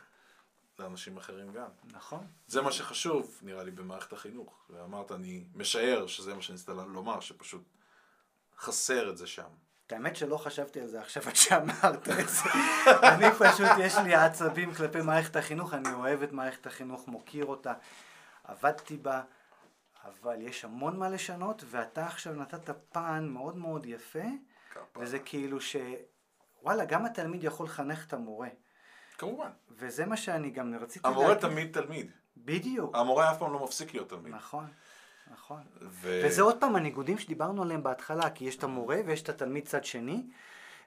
לאנשים 0.80 1.17
אחרים 1.17 1.54
גם. 1.54 1.70
נכון. 1.84 2.28
זה 2.48 2.62
מה 2.62 2.72
שחשוב, 2.72 3.39
נראה 3.41 3.63
לי, 3.63 3.72
במערכת 3.72 4.13
החינוך. 4.13 4.65
ואמרת, 4.70 5.12
אני 5.12 5.44
משער 5.56 6.08
שזה 6.08 6.34
מה 6.34 6.41
שניסית 6.41 6.70
לומר, 6.70 7.20
שפשוט 7.20 7.63
חסר 8.60 9.10
את 9.10 9.17
זה 9.17 9.28
שם. 9.28 9.50
האמת 9.94 10.16
שלא 10.16 10.38
חשבתי 10.38 10.82
על 10.82 10.88
זה 10.88 11.02
עכשיו 11.02 11.24
עד 11.28 11.36
שאמרת 11.36 12.10
את 12.10 12.30
זה. 12.30 12.50
אני 13.04 13.32
פשוט, 13.40 13.70
יש 13.80 13.98
לי 13.98 14.16
עצבים 14.16 14.74
כלפי 14.74 15.02
מערכת 15.02 15.36
החינוך, 15.36 15.74
אני 15.74 15.94
אוהב 15.94 16.24
את 16.24 16.32
מערכת 16.32 16.68
החינוך, 16.68 17.08
מוקיר 17.08 17.46
אותה, 17.46 17.74
עבדתי 18.44 18.98
בה, 18.98 19.22
אבל 20.06 20.42
יש 20.42 20.66
המון 20.66 21.00
מה 21.00 21.10
לשנות, 21.10 21.64
ואתה 21.66 22.06
עכשיו 22.06 22.34
נתת 22.34 22.70
פן 22.92 23.28
מאוד 23.30 23.58
מאוד 23.58 23.86
יפה. 23.86 24.24
וזה 24.96 25.20
כאילו 25.20 25.62
ש... 25.62 25.76
וואלה, 26.64 26.86
גם 26.86 27.06
התלמיד 27.06 27.44
יכול 27.44 27.66
לחנך 27.66 28.08
את 28.08 28.14
המורה. 28.14 28.48
כמובן. 29.18 29.50
וזה 29.70 30.06
מה 30.06 30.18
שאני 30.18 30.50
גם 30.50 30.76
רציתי 30.82 31.08
המורה 31.08 31.36
תמיד 31.36 31.74
תלמיד. 31.74 32.12
בדיוק. 32.38 32.96
המורה 32.96 33.32
אף 33.32 33.38
פעם 33.40 33.54
לא 33.54 33.64
מפסיק 33.64 33.94
להיות 33.94 34.10
תלמיד. 34.10 34.34
נכון, 34.34 34.68
נכון. 35.32 35.62
ו... 35.82 36.22
וזה 36.26 36.41
עוד 36.41 36.60
פעם 36.60 36.76
הניגודים 36.76 37.17
שדיברנו 37.17 37.62
עליהם 37.62 37.84
בהתחלה, 37.84 38.30
כי 38.30 38.46
יש 38.46 38.56
את 38.56 38.63
המורה 38.63 38.98
ויש 39.06 39.22
את 39.22 39.30
התלמיד 39.30 39.67
צד 39.67 39.86
שני, 39.86 40.24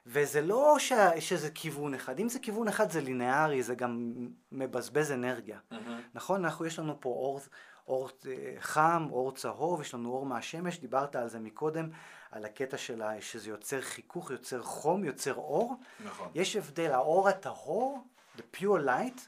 וזה 0.05 0.41
לא 0.41 0.75
ש... 0.79 0.93
שזה 1.19 1.49
כיוון 1.49 1.93
אחד. 1.93 2.19
אם 2.19 2.29
זה 2.29 2.39
כיוון 2.39 2.67
אחד 2.67 2.91
זה 2.91 3.01
לינארי, 3.01 3.63
זה 3.63 3.75
גם 3.75 4.13
מבזבז 4.51 5.11
אנרגיה. 5.11 5.59
מהמם. 5.71 6.01
נכון? 6.13 6.45
אנחנו, 6.45 6.65
יש 6.65 6.79
לנו 6.79 6.97
פה 6.99 7.09
אור, 7.09 7.39
אור 7.87 8.09
אה, 8.27 8.55
חם, 8.59 9.07
אור 9.11 9.31
צהוב, 9.31 9.81
יש 9.81 9.93
לנו 9.93 10.09
אור 10.09 10.25
מהשמש, 10.25 10.79
דיברת 10.79 11.15
על 11.15 11.29
זה 11.29 11.39
מקודם, 11.39 11.89
על 12.31 12.45
הקטע 12.45 12.77
של 12.77 13.01
ה... 13.01 13.21
שזה 13.21 13.49
יוצר 13.49 13.81
חיכוך, 13.81 14.31
יוצר 14.31 14.63
חום, 14.63 15.03
יוצר 15.03 15.33
אור. 15.33 15.75
נכון. 16.05 16.29
יש 16.35 16.55
הבדל, 16.55 16.91
האור 16.91 17.29
הטהור, 17.29 18.07
the 18.37 18.57
pure 18.57 18.85
light, 18.85 19.19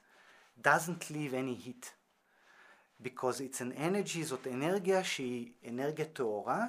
doesn't 0.63 1.12
leave 1.12 1.34
any 1.34 1.65
heat. 1.65 1.96
Because 3.03 3.39
it's 3.39 3.60
an 3.60 3.77
energy, 3.77 4.23
זאת 4.23 4.47
אנרגיה 4.47 5.03
שהיא 5.03 5.51
אנרגיה 5.67 6.05
טהורה, 6.05 6.65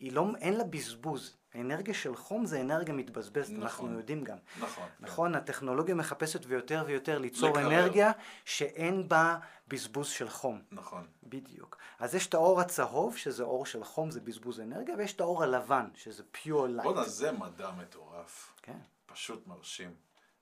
היא 0.00 0.12
לא, 0.12 0.26
אין 0.40 0.54
לה 0.54 0.64
בזבוז. 0.64 1.36
האנרגיה 1.54 1.94
של 1.94 2.16
חום 2.16 2.46
זה 2.46 2.60
אנרגיה 2.60 2.94
מתבזבזת, 2.94 3.50
נכון. 3.50 3.62
אנחנו 3.62 3.92
יודעים 3.92 4.24
גם. 4.24 4.36
נכון. 4.60 4.88
כן. 4.98 5.04
נכון, 5.06 5.34
הטכנולוגיה 5.34 5.94
מחפשת 5.94 6.40
ויותר 6.46 6.84
ויותר 6.86 7.18
ליצור 7.18 7.48
לקרר. 7.48 7.66
אנרגיה 7.66 8.12
שאין 8.44 9.08
בה 9.08 9.38
בזבוז 9.68 10.08
של 10.08 10.28
חום. 10.28 10.62
נכון. 10.72 11.06
בדיוק. 11.22 11.76
אז 11.98 12.14
יש 12.14 12.26
את 12.26 12.34
האור 12.34 12.60
הצהוב, 12.60 13.16
שזה 13.16 13.42
אור 13.42 13.66
של 13.66 13.84
חום, 13.84 14.10
זה 14.10 14.20
בזבוז 14.20 14.60
אנרגיה, 14.60 14.94
ויש 14.98 15.12
את 15.12 15.20
האור 15.20 15.42
הלבן, 15.42 15.88
שזה 15.94 16.22
pure 16.34 16.48
light. 16.48 16.82
בואנה, 16.82 17.04
זה 17.04 17.32
מדע 17.32 17.70
מטורף. 17.70 18.54
כן. 18.62 18.78
פשוט 19.06 19.46
מרשים. 19.46 19.94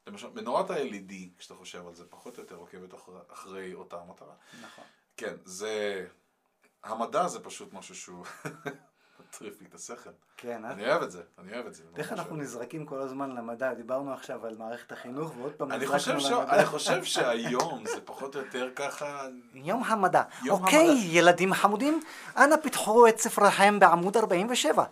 למשל, 0.06 0.28
מנורת 0.34 0.70
ה-LED, 0.70 1.12
כשאתה 1.38 1.54
חושב 1.54 1.86
על 1.86 1.94
זה, 1.94 2.04
פחות 2.10 2.36
או 2.38 2.42
יותר 2.42 2.54
עוקבת 2.54 2.94
אחרי, 2.94 3.14
אחרי 3.28 3.74
אותה 3.74 3.96
מטרה. 4.08 4.34
נכון. 4.62 4.84
כן, 5.18 5.35
זה... 5.44 6.04
המדע 6.85 7.28
זה 7.28 7.40
פשוט 7.40 7.72
משהו 7.72 7.94
שהוא 7.94 8.24
מטריף 9.20 9.61
לי 9.61 9.66
את 9.66 9.74
השכל. 9.74 10.11
כן, 10.37 10.64
אה? 10.64 10.70
אני 10.70 10.87
אוהב 10.90 11.02
את 11.02 11.11
זה, 11.11 11.22
אני 11.38 11.52
אוהב 11.54 11.66
את 11.66 11.74
זה. 11.74 11.83
איך 11.96 12.12
אנחנו. 12.12 12.37
נזרקים 12.37 12.87
כל 12.87 13.00
הזמן 13.00 13.31
למדע, 13.31 13.74
דיברנו 13.74 14.12
עכשיו 14.12 14.46
על 14.46 14.57
מערכת 14.57 14.92
החינוך 14.92 15.37
ועוד 15.37 15.52
פעם 15.52 15.72
אני 15.72 15.85
נזרקנו. 15.85 16.14
למדע. 16.14 16.54
אני 16.54 16.66
חושב 16.66 17.04
שהיום 17.04 17.85
זה 17.87 18.00
פחות 18.04 18.37
או 18.37 18.40
יותר 18.40 18.70
ככה... 18.76 19.26
יום 19.54 19.85
המדע. 19.85 20.22
אוקיי. 20.48 20.88
ילדים 21.11 21.54
חמודים, 21.54 22.02
אנא 22.37 22.57
פיתחו 22.57 23.09
את 23.09 23.18
ספרכם 23.18 23.78
בעמוד 23.78 24.16
47. 24.16 24.85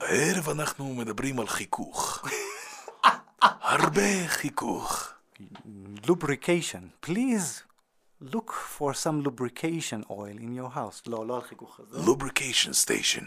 הערב 0.00 0.48
אנחנו 0.48 0.94
מדברים 0.94 1.40
על 1.40 1.46
חיכוך. 1.46 2.28
הרבה 3.42 4.28
חיכוך. 4.28 5.10
lubrication, 6.06 7.06
please 7.06 7.73
look 8.20 8.52
for 8.78 8.94
some 8.94 9.22
lubrication 9.22 10.04
oil 10.10 10.36
in 10.38 10.54
your 10.54 10.70
house. 10.74 11.02
לא, 11.06 11.26
לא 11.26 11.36
על 11.36 11.42
חיכוך 11.42 11.80
הזה. 11.80 12.10
lubrication 12.10 12.72
station. 12.86 13.24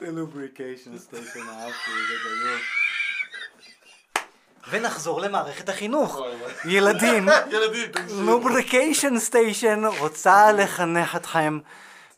זה 0.00 0.06
lubrication 0.10 1.10
station, 1.10 1.48
אהבתי, 1.48 1.90
זה 2.08 2.14
גדול. 2.24 2.58
ונחזור 4.70 5.20
למערכת 5.20 5.68
החינוך. 5.68 6.20
ילדים, 6.64 7.28
ילדים. 7.50 7.90
Lubrication 8.26 9.18
Station 9.18 9.82
רוצה 9.98 10.52
לחנך 10.52 11.16
אתכם 11.16 11.58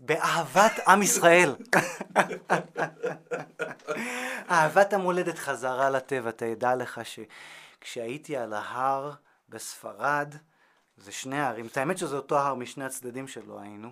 באהבת 0.07 0.73
עם 0.89 1.03
ישראל. 1.03 1.55
אהבת 4.51 4.93
המולדת 4.93 5.39
חזרה 5.39 5.91
לטבע. 5.91 6.31
תדע 6.31 6.75
לך 6.75 7.01
שכשהייתי 7.05 8.37
על 8.37 8.53
ההר 8.53 9.13
בספרד, 9.49 10.35
זה 10.97 11.13
שני 11.13 11.41
ההרים, 11.41 11.67
את 11.67 11.77
האמת 11.77 11.99
שזה 11.99 12.17
אותו 12.17 12.39
הר 12.39 12.55
משני 12.55 12.85
הצדדים 12.85 13.29
שלו 13.29 13.61
היינו. 13.61 13.91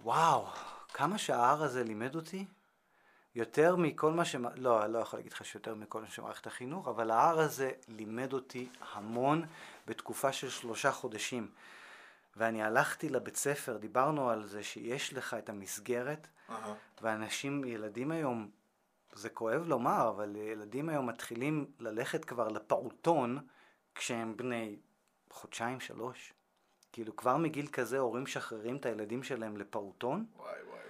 וואו, 0.00 0.46
כמה 0.94 1.18
שההר 1.18 1.62
הזה 1.62 1.84
לימד 1.84 2.14
אותי, 2.14 2.44
יותר 3.34 3.76
מכל 3.76 4.12
מה 4.12 4.24
ש... 4.24 4.36
לא, 4.54 4.84
אני 4.84 4.92
לא 4.92 4.98
יכול 4.98 5.18
להגיד 5.18 5.32
לך 5.32 5.44
שיותר 5.44 5.74
מכל 5.74 6.00
מה 6.00 6.10
שמערכת 6.10 6.46
החינוך, 6.46 6.88
אבל 6.88 7.10
ההר 7.10 7.40
הזה 7.40 7.70
לימד 7.88 8.32
אותי 8.32 8.68
המון 8.92 9.46
בתקופה 9.86 10.32
של 10.32 10.50
שלושה 10.50 10.92
חודשים. 10.92 11.48
ואני 12.36 12.62
הלכתי 12.62 13.08
לבית 13.08 13.36
ספר, 13.36 13.76
דיברנו 13.76 14.30
על 14.30 14.46
זה 14.46 14.62
שיש 14.62 15.14
לך 15.14 15.34
את 15.34 15.48
המסגרת, 15.48 16.28
אהה. 16.50 16.74
ואנשים, 17.02 17.64
ילדים 17.64 18.10
היום, 18.10 18.50
זה 19.12 19.28
כואב 19.28 19.62
לומר, 19.66 20.08
אבל 20.08 20.36
ילדים 20.36 20.88
היום 20.88 21.06
מתחילים 21.08 21.66
ללכת 21.78 22.24
כבר 22.24 22.48
לפעוטון 22.48 23.38
כשהם 23.94 24.36
בני 24.36 24.76
חודשיים, 25.30 25.80
שלוש. 25.80 26.32
כאילו 26.92 27.16
כבר 27.16 27.36
מגיל 27.36 27.66
כזה 27.66 27.98
הורים 27.98 28.22
משחררים 28.22 28.76
את 28.76 28.86
הילדים 28.86 29.22
שלהם 29.22 29.56
לפעוטון, 29.56 30.26
וואי 30.36 30.52
וואי 30.62 30.80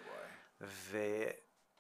וואי. 0.60 0.70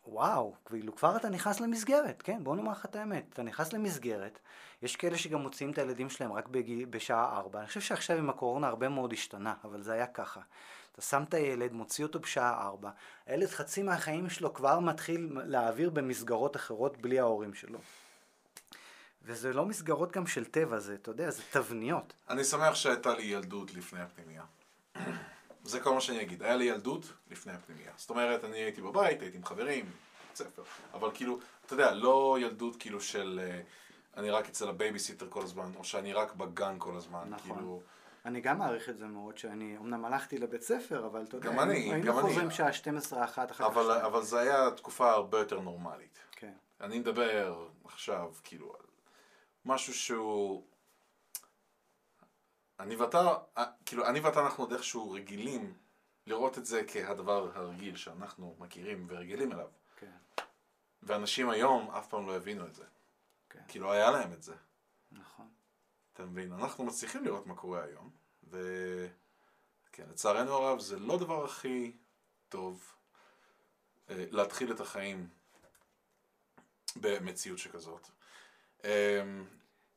ווואו, 0.06 0.54
כאילו 0.64 0.96
כבר 0.96 1.16
אתה 1.16 1.28
נכנס 1.28 1.60
למסגרת, 1.60 2.22
כן, 2.22 2.44
בוא 2.44 2.56
נאמר 2.56 2.72
לך 2.72 2.84
את 2.84 2.96
האמת, 2.96 3.24
אתה 3.32 3.42
נכנס 3.42 3.72
למסגרת, 3.72 4.38
יש 4.82 4.96
כאלה 4.96 5.18
שגם 5.18 5.40
מוציאים 5.40 5.72
את 5.72 5.78
הילדים 5.78 6.10
שלהם 6.10 6.32
רק 6.32 6.48
בגיל, 6.48 6.84
בשעה 6.84 7.36
ארבע, 7.36 7.58
אני 7.58 7.66
חושב 7.66 7.80
שעכשיו 7.80 8.18
עם 8.18 8.30
הקורונה 8.30 8.68
הרבה 8.68 8.88
מאוד 8.88 9.12
השתנה, 9.12 9.54
אבל 9.64 9.82
זה 9.82 9.92
היה 9.92 10.06
ככה. 10.06 10.40
אתה 10.92 11.02
שם 11.02 11.22
את 11.28 11.34
הילד, 11.34 11.72
מוציא 11.72 12.04
אותו 12.04 12.20
בשעה 12.20 12.62
ארבע, 12.66 12.90
הילד 13.26 13.48
חצי 13.48 13.82
מהחיים 13.82 14.30
שלו 14.30 14.54
כבר 14.54 14.78
מתחיל 14.78 15.38
להעביר 15.44 15.90
במסגרות 15.90 16.56
אחרות 16.56 16.98
בלי 16.98 17.18
ההורים 17.18 17.54
שלו. 17.54 17.78
וזה 19.24 19.52
לא 19.52 19.66
מסגרות 19.66 20.12
גם 20.12 20.26
של 20.26 20.44
טבע, 20.44 20.78
זה, 20.78 20.94
אתה 20.94 21.10
יודע, 21.10 21.30
זה 21.30 21.42
תבניות. 21.50 22.12
אני 22.30 22.44
שמח 22.44 22.74
שהייתה 22.74 23.14
לי 23.14 23.22
ילדות 23.22 23.74
לפני 23.74 24.00
הפנימייה. 24.00 24.42
זה 25.64 25.80
כל 25.80 25.94
מה 25.94 26.00
שאני 26.00 26.22
אגיד. 26.22 26.42
היה 26.42 26.56
לי 26.56 26.64
ילדות 26.64 27.12
לפני 27.30 27.52
הפנימייה. 27.52 27.92
זאת 27.96 28.10
אומרת, 28.10 28.44
אני 28.44 28.56
הייתי 28.56 28.82
בבית, 28.82 29.22
הייתי 29.22 29.36
עם 29.36 29.44
חברים, 29.44 29.84
בית 30.28 30.36
ספר. 30.36 30.62
אבל 30.94 31.10
כאילו, 31.14 31.38
אתה 31.66 31.74
יודע, 31.74 31.94
לא 31.94 32.36
ילדות 32.40 32.76
כאילו 32.76 33.00
של 33.00 33.40
אה, 33.42 33.60
אני 34.16 34.30
רק 34.30 34.48
אצל 34.48 34.68
הבייביסיטר 34.68 35.26
כל 35.28 35.42
הזמן, 35.42 35.70
או 35.76 35.84
שאני 35.84 36.12
רק 36.12 36.34
בגן 36.34 36.74
כל 36.78 36.96
הזמן. 36.96 37.24
נכון. 37.28 37.56
כאילו, 37.56 37.82
אני 38.24 38.40
גם 38.40 38.58
מעריך 38.58 38.88
את 38.88 38.98
זה 38.98 39.06
מאוד, 39.06 39.38
שאני 39.38 39.76
אמנם 39.76 40.04
הלכתי 40.04 40.38
לבית 40.38 40.62
ספר, 40.62 41.06
אבל 41.06 41.22
אתה 41.22 41.36
יודע, 41.36 41.50
גם 41.50 41.60
אני, 41.60 41.74
היינו 41.74 42.06
גם 42.06 42.18
אני. 42.18 42.28
חוזרים 42.28 42.50
שעה 42.50 42.72
12, 42.72 43.24
1, 43.24 43.50
אחר 43.50 43.64
כך 43.64 43.76
אבל. 43.76 43.90
אבל 43.92 44.22
זה 44.22 44.40
היה 44.40 44.70
תקופה 44.70 45.10
הרבה 45.10 45.38
יותר 45.38 45.60
נורמלית. 45.60 46.18
כן, 46.32 46.52
אני 46.80 46.98
מדבר 46.98 47.66
עכשיו, 47.84 48.30
כאילו, 48.44 48.66
על 48.66 48.86
משהו 49.64 49.94
שהוא... 49.94 50.62
אני 52.80 52.96
ואתה, 52.96 53.34
אה, 53.58 53.64
כאילו, 53.86 54.06
אני 54.06 54.20
ואתה 54.20 54.40
אנחנו 54.40 54.64
עוד 54.64 54.72
איכשהו 54.72 55.10
רגילים 55.10 55.74
לראות 56.26 56.58
את 56.58 56.66
זה 56.66 56.82
כהדבר 56.88 57.50
הרגיל 57.54 57.96
שאנחנו 57.96 58.56
מכירים 58.58 59.06
ורגילים 59.08 59.52
אליו. 59.52 59.68
כן, 59.96 60.16
ואנשים 61.02 61.50
היום 61.50 61.90
אף 61.90 62.08
פעם 62.08 62.26
לא 62.26 62.36
הבינו 62.36 62.66
את 62.66 62.74
זה. 62.74 62.84
כן. 63.50 63.62
כי 63.68 63.78
לא 63.78 63.92
היה 63.92 64.10
להם 64.10 64.32
את 64.32 64.42
זה. 64.42 64.54
נכון. 65.12 65.48
אתה 66.12 66.24
מבין? 66.24 66.52
אנחנו 66.52 66.84
מצליחים 66.84 67.24
לראות 67.24 67.46
מה 67.46 67.54
קורה 67.54 67.84
היום, 67.84 68.10
ו... 68.44 68.58
כן, 69.92 70.08
לצערנו 70.10 70.52
הרב 70.52 70.80
זה 70.80 70.98
לא 70.98 71.14
הדבר 71.14 71.44
הכי 71.44 71.96
טוב. 72.48 72.94
אה, 74.10 74.24
להתחיל 74.30 74.72
את 74.72 74.80
החיים 74.80 75.28
במציאות 76.96 77.58
שכזאת. 77.58 78.08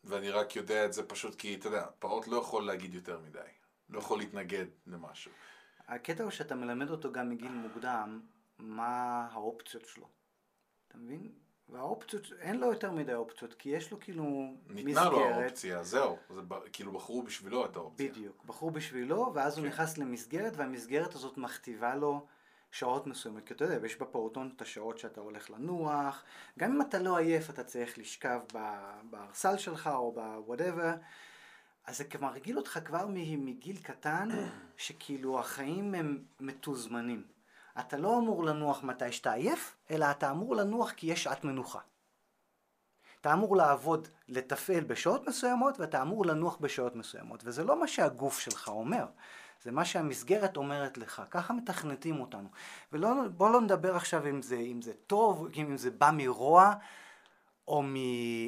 ואני 0.06 0.30
רק 0.30 0.56
יודע 0.56 0.86
את 0.86 0.94
זה 0.94 1.04
פשוט 1.04 1.36
כי, 1.36 1.56
אתה 1.56 1.68
יודע, 1.68 1.86
פעוט 2.00 2.28
לא 2.28 2.38
יכול 2.38 2.66
להגיד 2.66 2.94
יותר 2.94 3.20
מדי. 3.20 3.40
לא 3.90 4.00
יכול 4.00 4.18
להתנגד 4.18 4.66
למשהו. 4.88 5.32
הקטע 5.88 6.24
הוא 6.24 6.32
שאתה 6.32 6.56
מלמד 6.56 6.90
אותו 6.90 7.12
גם 7.12 7.30
מגיל 7.30 7.52
מוקדם, 7.52 8.22
מה 8.60 9.28
האופציות 9.32 9.86
שלו. 9.86 10.08
אתה 10.88 10.98
מבין? 10.98 11.32
והאופציות, 11.70 12.28
אין 12.40 12.60
לו 12.60 12.68
יותר 12.68 12.92
מדי 12.92 13.14
אופציות, 13.14 13.54
כי 13.54 13.70
יש 13.70 13.92
לו 13.92 14.00
כאילו 14.00 14.54
ניתנה 14.70 14.92
מסגרת. 14.92 15.12
לו 15.12 15.26
האופציה, 15.26 15.84
זהו. 15.84 16.18
זה 16.30 16.42
כאילו 16.74 16.92
בחרו 16.92 17.24
בשבילו 17.24 17.66
את 17.66 17.76
האופציה. 17.76 18.12
בדיוק. 18.12 18.46
בחרו 18.46 18.72
בשבילו, 18.72 19.32
ואז 19.34 19.56
כן. 19.56 19.62
הוא 19.62 19.68
נכנס 19.68 19.98
למסגרת, 19.98 20.54
והמסגרת 20.58 21.16
הזאת 21.16 21.38
מכתיבה 21.38 21.96
לו 21.96 22.26
שעות 22.76 23.08
מסוימות. 23.08 23.44
כי 23.46 23.54
אתה 23.54 23.66
יודע, 23.66 23.86
יש 23.86 23.96
בפעוטון 23.96 24.52
את 24.56 24.62
השעות 24.62 24.98
שאתה 24.98 25.22
הולך 25.22 25.50
לנוח. 25.50 26.24
גם 26.60 26.72
אם 26.72 26.82
אתה 26.82 27.00
לא 27.00 27.18
עייף, 27.18 27.50
אתה 27.50 27.64
צריך 27.64 27.98
לשכב 27.98 28.40
בארסל 29.10 29.58
שלך, 29.58 29.90
או 29.94 30.12
בוואטאבר. 30.12 30.94
אז 31.86 31.98
זה 31.98 32.04
מרגיל 32.22 32.58
אותך 32.58 32.80
כבר 32.86 33.08
מגיל 33.08 33.78
קטן, 33.78 34.30
שכאילו 34.78 35.40
החיים 35.40 35.96
הם 35.96 36.24
מתוזמנים. 36.40 37.24
אתה 37.80 37.98
לא 37.98 38.18
אמור 38.18 38.44
לנוח 38.44 38.84
מתי 38.84 39.12
שאתה 39.12 39.34
עייף, 39.34 39.76
אלא 39.92 40.12
אתה 40.12 40.32
אמור 40.32 40.56
לנוח 40.56 40.92
כי 40.92 41.08
יש 41.08 41.24
שעת 41.24 41.44
מנוחה. 41.44 41.80
אתה 43.22 43.34
אמור 43.34 43.58
לעבוד, 43.58 44.08
לתפעל 44.28 44.84
בשעות 44.84 45.28
מסוימות, 45.28 45.80
ואתה 45.80 46.02
אמור 46.02 46.26
לנוח 46.26 46.58
בשעות 46.58 46.96
מסוימות. 46.96 47.42
וזה 47.46 47.64
לא 47.64 47.80
מה 47.80 47.88
שהגוף 47.88 48.40
שלך 48.40 48.68
אומר, 48.68 49.06
זה 49.64 49.72
מה 49.72 49.86
שהמסגרת 49.86 50.58
אומרת 50.58 50.98
לך. 50.98 51.22
ככה 51.32 51.54
מתכנתים 51.54 52.20
אותנו. 52.20 52.50
ובוא 52.94 53.50
לא 53.50 53.62
נדבר 53.62 53.96
עכשיו 53.96 54.28
אם 54.28 54.42
זה, 54.42 54.56
אם 54.56 54.82
זה 54.82 54.94
טוב, 55.08 55.48
אם 55.58 55.78
זה 55.78 55.92
בא 55.92 56.12
מרוע, 56.14 56.74
או 57.68 57.84
מ... 57.84 57.96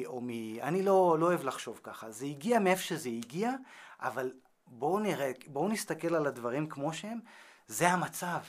או 0.06 0.20
מ... 0.20 0.30
אני 0.62 0.82
לא, 0.82 1.16
לא 1.20 1.26
אוהב 1.26 1.44
לחשוב 1.44 1.80
ככה. 1.82 2.10
זה 2.10 2.26
הגיע 2.26 2.58
מאיפה 2.58 2.82
שזה 2.82 3.08
הגיע, 3.08 3.52
אבל 4.00 4.32
בואו 4.66 4.98
נראה, 4.98 5.32
בואו 5.46 5.68
נסתכל 5.68 6.14
על 6.14 6.26
הדברים 6.26 6.68
כמו 6.68 6.92
שהם. 6.92 7.18
זה 7.66 7.88
המצב. 7.88 8.40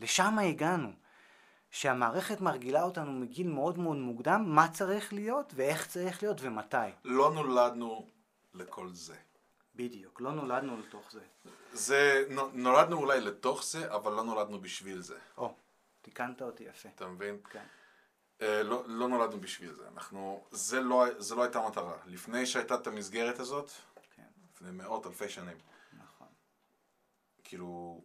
לשם 0.00 0.38
הגענו. 0.38 0.92
שהמערכת 1.70 2.40
מרגילה 2.40 2.82
אותנו 2.82 3.12
מגיל 3.12 3.48
מאוד 3.48 3.78
מאוד 3.78 3.96
מוקדם, 3.96 4.44
מה 4.46 4.68
צריך 4.68 5.12
להיות 5.12 5.52
ואיך 5.56 5.86
צריך 5.86 6.22
להיות 6.22 6.36
ומתי. 6.40 6.76
לא 7.04 7.32
נולדנו 7.34 8.06
לכל 8.54 8.88
זה. 8.92 9.14
בדיוק, 9.74 10.20
לא 10.20 10.32
נולדנו 10.32 10.80
לתוך 10.80 11.12
זה. 11.12 11.20
זה, 11.72 12.26
נולדנו 12.52 12.96
אולי 12.96 13.20
לתוך 13.20 13.64
זה, 13.64 13.94
אבל 13.94 14.12
לא 14.12 14.24
נולדנו 14.24 14.60
בשביל 14.60 15.00
זה. 15.00 15.18
או, 15.36 15.54
תיקנת 16.02 16.42
אותי 16.42 16.64
יפה. 16.64 16.88
אתה 16.88 17.06
מבין? 17.06 17.38
כן. 17.50 17.64
אה, 18.40 18.62
לא, 18.62 18.84
לא 18.86 19.08
נולדנו 19.08 19.40
בשביל 19.40 19.72
זה. 19.72 19.88
אנחנו, 19.88 20.46
זה 20.50 20.80
לא, 20.80 21.04
זה 21.18 21.34
לא 21.34 21.42
הייתה 21.42 21.68
מטרה. 21.68 21.96
לפני 22.06 22.46
שהייתה 22.46 22.74
את 22.74 22.86
המסגרת 22.86 23.38
הזאת, 23.38 23.70
כן. 24.10 24.28
לפני 24.52 24.70
מאות 24.70 25.06
אלפי 25.06 25.28
שנים. 25.28 25.56
נכון. 25.92 26.28
כאילו, 27.44 28.00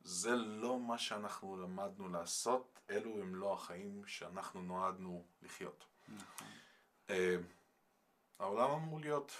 זה 0.00 0.34
לא 0.34 0.78
מה 0.78 0.98
שאנחנו 0.98 1.56
למדנו 1.56 2.08
לעשות, 2.08 2.80
אלו 2.90 3.20
הם 3.20 3.34
לא 3.34 3.54
החיים 3.54 4.02
שאנחנו 4.06 4.62
נועדנו 4.62 5.24
לחיות. 5.42 5.84
נכון. 6.08 6.48
אה, 7.10 7.36
העולם 8.38 8.70
אמור 8.70 9.00
להיות 9.00 9.32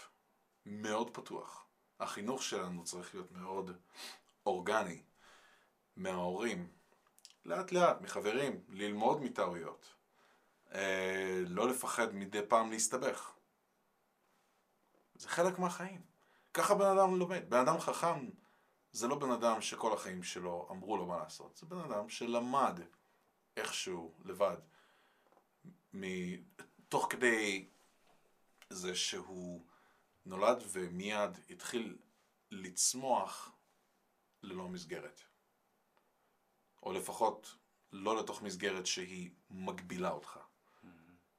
מאוד 0.67 1.11
פתוח. 1.15 1.67
החינוך 2.01 2.43
שלנו 2.43 2.85
צריך 2.85 3.15
להיות 3.15 3.33
מאוד 3.33 3.71
אורגני, 4.47 5.03
מההורים, 5.97 6.69
לאט 7.45 7.73
לאט, 7.73 8.01
מחברים, 8.01 8.61
ללמוד 8.69 9.23
מטעויות. 9.23 9.95
אה, 10.75 11.43
לא 11.47 11.69
לפחד 11.69 12.15
מדי 12.15 12.41
פעם 12.49 12.71
להסתבך. 12.71 13.33
זה 15.15 15.29
חלק 15.29 15.59
מהחיים. 15.59 16.01
ככה 16.55 16.75
בן 16.75 16.87
אדם 16.87 17.17
לומד. 17.17 17.51
בן 17.51 17.59
אדם 17.59 17.79
חכם 17.79 18.31
זה 18.93 19.09
לא 19.09 19.19
בן 19.19 19.31
אדם 19.31 19.61
שכל 19.61 19.93
החיים 19.93 20.23
שלו 20.23 20.69
אמרו 20.71 20.97
לו 20.97 21.07
מה 21.07 21.17
לעשות. 21.19 21.57
זה 21.57 21.67
בן 21.67 21.79
אדם 21.79 22.09
שלמד 22.09 22.81
איכשהו 23.57 24.15
לבד. 24.25 24.57
תוך 26.89 27.07
כדי 27.11 27.69
זה 28.71 28.95
שהוא 28.95 29.67
נולד 30.27 30.63
ומיד 30.73 31.31
התחיל 31.51 31.97
לצמוח 32.51 33.53
ללא 34.43 34.69
מסגרת. 34.69 35.21
או 36.83 36.93
לפחות 36.93 37.57
לא 37.93 38.17
לתוך 38.17 38.43
מסגרת 38.43 38.87
שהיא 38.87 39.31
מגבילה 39.51 40.11
אותך. 40.11 40.39
Mm-hmm. 40.39 40.87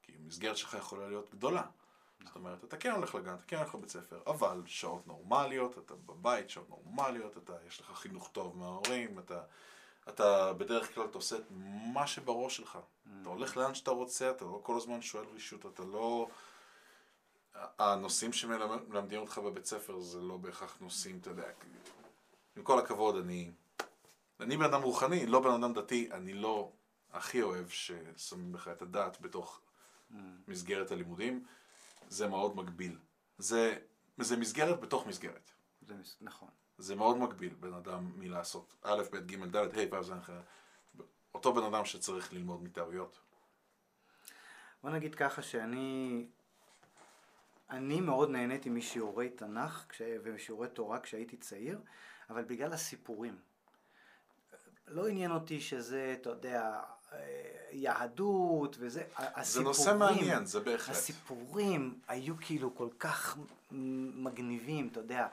כי 0.02 0.12
המסגרת 0.16 0.58
שלך 0.58 0.74
יכולה 0.74 1.08
להיות 1.08 1.30
גדולה. 1.30 1.64
זאת 2.26 2.36
אומרת, 2.36 2.64
אתה 2.64 2.78
כן 2.78 2.92
הולך 2.92 3.16
לגן, 3.16 3.34
אתה 3.34 3.44
כן 3.44 3.58
הולך 3.58 3.76
לבית 3.76 3.90
ספר, 3.90 4.22
אבל 4.28 4.62
שעות 4.66 5.08
נורמליות, 5.08 5.78
אתה 5.78 5.96
בבית, 5.96 6.50
שעות 6.50 6.70
נורמליות, 6.70 7.38
אתה, 7.38 7.54
יש 7.68 7.82
לך 7.82 7.92
חינוך 7.92 8.30
טוב 8.32 8.58
מההורים, 8.58 9.20
אתה, 9.20 9.44
אתה 10.10 10.54
בדרך 10.54 10.96
כלל 10.96 11.06
אתה 11.06 11.18
עושה 11.18 11.38
את 11.38 11.44
מה 11.94 12.08
שבראש 12.08 12.58
שלך. 12.58 12.76
Mm. 12.76 13.10
אתה 13.22 13.30
הולך 13.30 13.58
לאן 13.58 13.76
שאתה 13.76 13.92
רוצה, 13.92 14.32
אתה 14.32 14.46
לא 14.46 14.60
כל 14.64 14.78
הזמן 14.78 15.02
שואל 15.02 15.26
רשות, 15.36 15.66
אתה 15.66 15.84
לא... 15.84 16.30
הנושאים 17.80 18.34
שמלמדים 18.34 19.20
אותך 19.22 19.38
בבית 19.38 19.66
ספר 19.66 20.00
זה 20.00 20.22
לא 20.22 20.38
בהכרח 20.38 20.78
נושאים, 20.82 21.18
אתה 21.22 21.30
יודע, 21.30 21.48
עם 22.58 22.64
כל 22.64 22.80
הכבוד, 22.80 23.16
אני... 23.16 23.52
אני 24.40 24.58
בן 24.58 24.64
אדם 24.64 24.82
רוחני, 24.82 25.26
לא 25.26 25.40
בן 25.40 25.64
אדם 25.64 25.74
דתי, 25.74 26.10
אני 26.12 26.34
לא 26.34 26.72
הכי 27.14 27.42
אוהב 27.42 27.70
ששמים 27.70 28.56
לך 28.56 28.68
את 28.68 28.82
הדת 28.82 29.18
בתוך 29.22 29.62
mm. 30.12 30.16
מסגרת 30.48 30.92
הלימודים. 30.92 31.46
זה 32.10 32.28
מאוד 32.28 32.56
מגביל. 32.56 32.98
זה, 33.38 33.78
זה 34.18 34.38
מסגרת 34.38 34.80
בתוך 34.80 35.08
מסגרת. 35.08 35.52
זה 35.82 35.94
נכון. 36.22 36.50
זה 36.78 36.96
מאוד 36.96 37.18
מגביל 37.18 37.54
בן 37.60 37.74
אדם 37.74 38.12
מלעשות 38.16 38.76
א', 38.82 39.04
ב', 39.12 39.18
ג', 39.18 39.46
ד', 39.46 39.56
ה', 39.56 40.00
ו', 40.00 40.04
ז', 40.04 40.12
אותו 41.34 41.54
בן 41.54 41.64
אדם 41.64 41.86
שצריך 41.86 42.34
ללמוד 42.34 42.64
מטעויות. 42.64 43.20
בוא 44.84 44.90
נגיד 44.90 45.16
ככה 45.16 45.42
שאני 45.42 46.26
אני 47.70 48.02
מאוד 48.02 48.30
נהניתי 48.30 48.70
משיעורי 48.70 49.30
תנ"ך 49.30 49.86
כש... 49.90 50.02
ומשיעורי 50.24 50.68
תורה 50.68 51.00
כשהייתי 51.00 51.38
צעיר, 51.38 51.80
אבל 52.30 52.44
בגלל 52.44 52.74
הסיפורים. 52.74 53.36
לא 54.88 55.08
עניין 55.08 55.32
אותי 55.32 55.62
שזה, 55.62 56.16
אתה 56.22 56.30
יודע, 56.30 56.80
יהדות 57.72 58.76
וזה, 58.80 59.04
הסיפורים, 59.18 59.44
זה 59.44 59.62
נושא 59.62 59.96
מעניין, 60.00 60.46
זה 60.46 60.60
בהחלט. 60.60 60.96
הסיפורים 60.96 62.00
היו 62.08 62.36
כאילו 62.42 62.76
כל 62.76 62.90
כך 63.00 63.38
מגניבים, 63.72 64.88
אתה 64.88 65.00
יודע, 65.00 65.28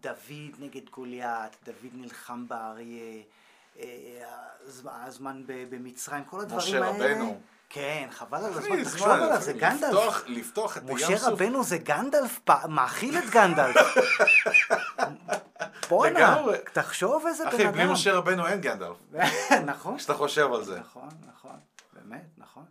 דוד 0.00 0.54
נגד 0.58 0.90
גוליית, 0.90 1.56
דוד 1.64 1.92
נלחם 1.92 2.48
באריה, 2.48 3.22
אה, 3.78 4.22
הזמן 4.84 5.42
במצרים, 5.46 6.24
כל 6.24 6.40
הדברים 6.40 6.74
האלה. 6.74 6.92
משה 6.92 7.12
רבנו. 7.12 7.40
כן, 7.74 8.08
חבל 8.10 8.38
על 8.38 8.52
הזמן, 8.52 8.84
תחשוב 8.84 9.08
עליו, 9.08 9.40
זה 9.40 9.52
גנדלף. 9.52 10.24
לפתוח 10.26 10.76
את 10.76 10.82
ים 10.88 10.98
סוף. 10.98 11.10
משה 11.10 11.28
רבנו 11.28 11.64
זה 11.64 11.78
גנדלף, 11.78 12.40
מאכיל 12.68 13.18
את 13.18 13.30
גנדלף. 13.30 13.76
בואנה, 15.88 16.42
תחשוב 16.72 17.26
איזה 17.26 17.44
בן 17.44 17.50
אדם. 17.50 17.60
אחי, 17.60 17.72
בלי 17.72 17.92
משה 17.92 18.14
רבנו 18.14 18.46
אין 18.46 18.60
גנדלף. 18.60 18.96
נכון. 19.66 19.98
שאתה 19.98 20.14
חושב 20.14 20.52
על 20.52 20.64
זה. 20.64 20.80
נכון, 20.80 21.08
נכון, 21.28 21.56
באמת, 21.92 22.26
נכון. 22.38 22.64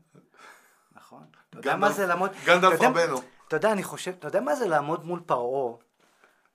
נכון. 0.96 1.24
אתה 1.50 1.60
יודע 1.60 1.76
מה 1.76 1.92
זה 1.92 2.06
לעמוד... 2.06 2.30
גנדלף 2.46 2.82
רבנו. 2.82 3.22
אתה 3.48 3.56
יודע, 3.56 3.72
אני 3.72 3.84
חושב, 3.84 4.12
אתה 4.20 4.28
יודע 4.28 4.42
מה 4.42 4.56
זה 4.56 4.68
לעמוד 4.68 5.06
מול 5.06 5.20
פרעה 5.26 5.74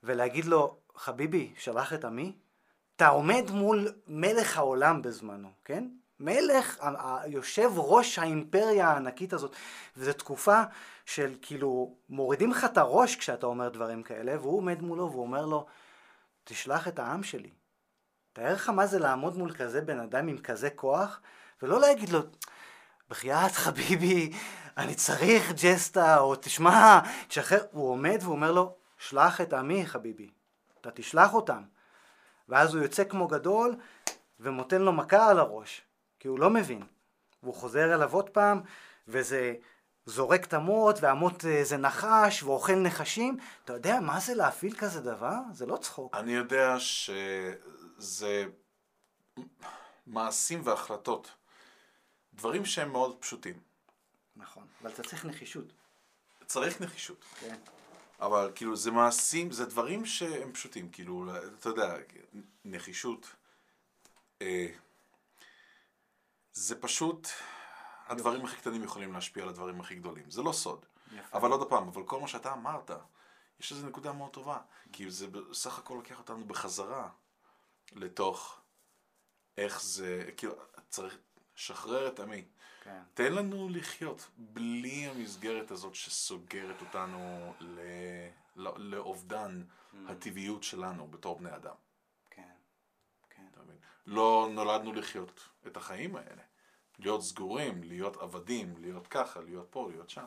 ולהגיד 0.02 0.44
לו, 0.44 0.76
חביבי, 0.96 1.54
שלח 1.58 1.92
את 1.92 2.04
עמי? 2.04 2.32
אתה 2.96 3.08
עומד 3.08 3.44
מול 3.50 3.88
מלך 4.06 4.56
העולם 4.56 5.02
בזמנו, 5.02 5.48
כן? 5.64 5.84
מלך, 6.20 6.84
יושב 7.26 7.70
ראש 7.76 8.18
האימפריה 8.18 8.88
הענקית 8.88 9.32
הזאת, 9.32 9.56
וזו 9.96 10.12
תקופה 10.12 10.62
של 11.04 11.34
כאילו, 11.42 11.94
מורידים 12.08 12.50
לך 12.50 12.64
את 12.64 12.78
הראש 12.78 13.16
כשאתה 13.16 13.46
אומר 13.46 13.68
דברים 13.68 14.02
כאלה, 14.02 14.40
והוא 14.40 14.56
עומד 14.56 14.82
מולו 14.82 15.10
והוא 15.10 15.22
אומר 15.22 15.46
לו, 15.46 15.66
תשלח 16.44 16.88
את 16.88 16.98
העם 16.98 17.22
שלי. 17.22 17.50
תאר 18.32 18.54
לך 18.54 18.68
מה 18.68 18.86
זה 18.86 18.98
לעמוד 18.98 19.36
מול 19.36 19.52
כזה 19.52 19.80
בן 19.80 20.00
אדם 20.00 20.28
עם 20.28 20.38
כזה 20.38 20.70
כוח, 20.70 21.20
ולא 21.62 21.80
להגיד 21.80 22.08
לו, 22.08 22.20
בחייאת 23.10 23.52
חביבי, 23.52 24.32
אני 24.76 24.94
צריך 24.94 25.52
ג'סטה, 25.62 26.18
או 26.18 26.34
תשמע, 26.36 27.00
תשחרר, 27.28 27.64
הוא 27.72 27.90
עומד 27.90 28.18
והוא 28.20 28.34
אומר 28.34 28.52
לו, 28.52 28.74
שלח 28.98 29.40
את 29.40 29.52
עמי 29.52 29.86
חביבי, 29.86 30.30
אתה 30.80 30.90
תשלח 30.90 31.34
אותם. 31.34 31.62
ואז 32.48 32.74
הוא 32.74 32.82
יוצא 32.82 33.04
כמו 33.04 33.28
גדול 33.28 33.76
ונותן 34.40 34.82
לו 34.82 34.92
מכה 34.92 35.30
על 35.30 35.38
הראש, 35.38 35.82
כי 36.20 36.28
הוא 36.28 36.38
לא 36.38 36.50
מבין. 36.50 36.82
והוא 37.42 37.54
חוזר 37.54 37.94
אליו 37.94 38.14
עוד 38.14 38.30
פעם, 38.30 38.60
וזה 39.08 39.54
זורק 40.06 40.44
את 40.44 40.54
המוט, 40.54 40.96
והמוט 41.00 41.44
אה, 41.44 41.64
זה 41.64 41.76
נחש, 41.76 42.42
ואוכל 42.42 42.74
נחשים. 42.74 43.38
אתה 43.64 43.72
יודע 43.72 44.00
מה 44.00 44.20
זה 44.20 44.34
להפעיל 44.34 44.74
כזה 44.78 45.00
דבר? 45.00 45.36
זה 45.52 45.66
לא 45.66 45.76
צחוק. 45.76 46.16
אני 46.16 46.32
יודע 46.32 46.76
שזה... 46.78 48.44
מעשים 50.06 50.60
והחלטות. 50.64 51.30
דברים 52.34 52.64
שהם 52.64 52.92
מאוד 52.92 53.16
פשוטים. 53.20 53.60
נכון, 54.36 54.66
אבל 54.82 54.90
אתה 54.90 55.02
צריך 55.02 55.24
נחישות. 55.24 55.72
צריך 56.46 56.80
נחישות. 56.80 57.24
כן. 57.40 57.56
אבל 58.20 58.52
כאילו 58.54 58.76
זה 58.76 58.90
מעשים, 58.90 59.52
זה 59.52 59.66
דברים 59.66 60.06
שהם 60.06 60.52
פשוטים, 60.52 60.88
כאילו, 60.88 61.24
אתה 61.58 61.68
יודע, 61.68 61.96
נחישות, 62.64 63.34
אה, 64.42 64.68
זה 66.58 66.80
פשוט, 66.80 67.28
הדברים 68.06 68.44
הכי 68.44 68.56
קטנים 68.56 68.82
יכולים 68.82 69.12
להשפיע 69.12 69.42
על 69.42 69.48
הדברים 69.48 69.80
הכי 69.80 69.94
גדולים, 69.94 70.30
זה 70.30 70.42
לא 70.42 70.52
סוד. 70.52 70.86
יפה. 71.12 71.38
אבל 71.38 71.50
עוד 71.50 71.68
פעם, 71.68 71.88
אבל 71.88 72.02
כל 72.02 72.20
מה 72.20 72.28
שאתה 72.28 72.52
אמרת, 72.52 72.90
יש 73.60 73.72
איזו 73.72 73.86
נקודה 73.86 74.12
מאוד 74.12 74.30
טובה, 74.30 74.58
כי 74.92 75.10
זה 75.10 75.26
בסך 75.26 75.78
הכל 75.78 75.94
לוקח 75.94 76.18
אותנו 76.18 76.44
בחזרה 76.44 77.10
לתוך 77.92 78.60
איך 79.56 79.82
זה, 79.82 80.30
כאילו, 80.36 80.54
צריך 80.88 81.18
לשחרר 81.56 82.08
את 82.08 82.20
עמי. 82.20 82.44
כן. 82.82 83.02
תן 83.14 83.32
לנו 83.32 83.68
לחיות 83.68 84.28
בלי 84.36 85.06
המסגרת 85.06 85.70
הזאת 85.70 85.94
שסוגרת 85.94 86.80
אותנו 86.80 87.54
ל... 87.60 87.80
לא- 88.56 88.78
לאובדן 88.78 89.62
הטבעיות 90.08 90.62
שלנו 90.62 91.08
בתור 91.08 91.38
בני 91.38 91.56
אדם. 91.56 91.74
כן. 92.30 92.52
כן. 93.30 93.46
אתה 93.52 93.62
מבין? 93.62 93.76
לא 94.08 94.48
נולדנו 94.52 94.92
לחיות 94.92 95.48
את 95.66 95.76
החיים 95.76 96.16
האלה. 96.16 96.42
להיות 96.98 97.22
סגורים, 97.22 97.82
להיות 97.82 98.16
עבדים, 98.16 98.74
להיות 98.78 99.06
ככה, 99.06 99.40
להיות 99.40 99.66
פה, 99.70 99.88
להיות 99.90 100.10
שם. 100.10 100.24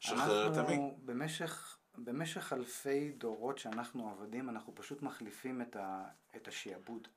שחרר 0.00 0.52
את 0.52 0.56
עמי. 0.56 0.68
אנחנו 0.68 0.98
במשך, 1.04 1.78
במשך 1.98 2.52
אלפי 2.52 3.12
דורות 3.12 3.58
שאנחנו 3.58 4.10
עבדים, 4.10 4.48
אנחנו 4.48 4.74
פשוט 4.74 5.02
מחליפים 5.02 5.62
את, 5.62 5.76
ה, 5.76 6.04
את 6.36 6.48
השעבוד. 6.48 7.08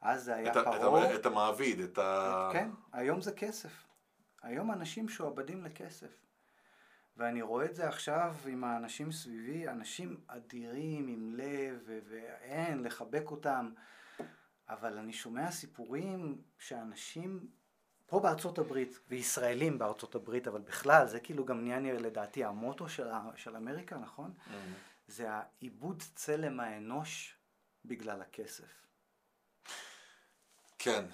אז 0.00 0.24
זה 0.24 0.34
היה 0.34 0.52
את, 0.52 0.56
את, 0.56 0.64
פרעה. 0.64 1.04
ה- 1.10 1.14
את 1.14 1.26
המעביד, 1.26 1.80
את 1.80 1.98
ה... 1.98 2.50
כן, 2.52 2.70
היום 2.92 3.20
זה 3.20 3.32
כסף. 3.32 3.86
היום 4.42 4.72
אנשים 4.72 5.06
משועבדים 5.06 5.64
לכסף. 5.64 6.10
ואני 7.16 7.42
רואה 7.42 7.64
את 7.64 7.74
זה 7.74 7.88
עכשיו 7.88 8.34
עם 8.46 8.64
האנשים 8.64 9.12
סביבי, 9.12 9.68
אנשים 9.68 10.20
אדירים 10.26 11.08
עם 11.08 11.34
לב, 11.34 11.90
ואין, 12.08 12.82
לחבק 12.82 13.30
אותם. 13.30 13.70
אבל 14.68 14.98
אני 14.98 15.12
שומע 15.12 15.50
סיפורים 15.50 16.42
שאנשים 16.58 17.48
פה 18.06 18.20
בארצות 18.20 18.58
הברית, 18.58 18.98
וישראלים 19.08 19.78
בארצות 19.78 20.14
הברית, 20.14 20.48
אבל 20.48 20.60
בכלל, 20.60 21.06
זה 21.06 21.20
כאילו 21.20 21.44
גם 21.44 21.64
נהיה 21.64 21.78
נראה 21.78 22.00
לדעתי 22.00 22.44
המוטו 22.44 22.88
של, 22.88 23.08
של 23.36 23.56
אמריקה, 23.56 23.96
נכון? 23.96 24.34
מהמם. 24.46 24.74
זה 25.08 25.30
העיבוד 25.30 26.02
צלם 26.14 26.60
האנוש 26.60 27.34
בגלל 27.84 28.22
הכסף. 28.22 28.86
כן, 30.78 31.04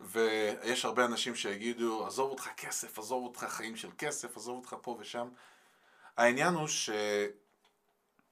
ויש 0.00 0.84
הרבה 0.84 1.04
אנשים 1.04 1.34
שיגידו, 1.34 2.06
עזוב 2.06 2.30
אותך 2.30 2.48
כסף, 2.56 2.98
עזוב 2.98 3.24
אותך 3.24 3.44
חיים 3.44 3.76
של 3.76 3.90
כסף, 3.98 4.36
עזוב 4.36 4.56
אותך 4.56 4.76
פה 4.82 4.96
ושם. 5.00 5.28
העניין 6.16 6.54
הוא 6.54 6.68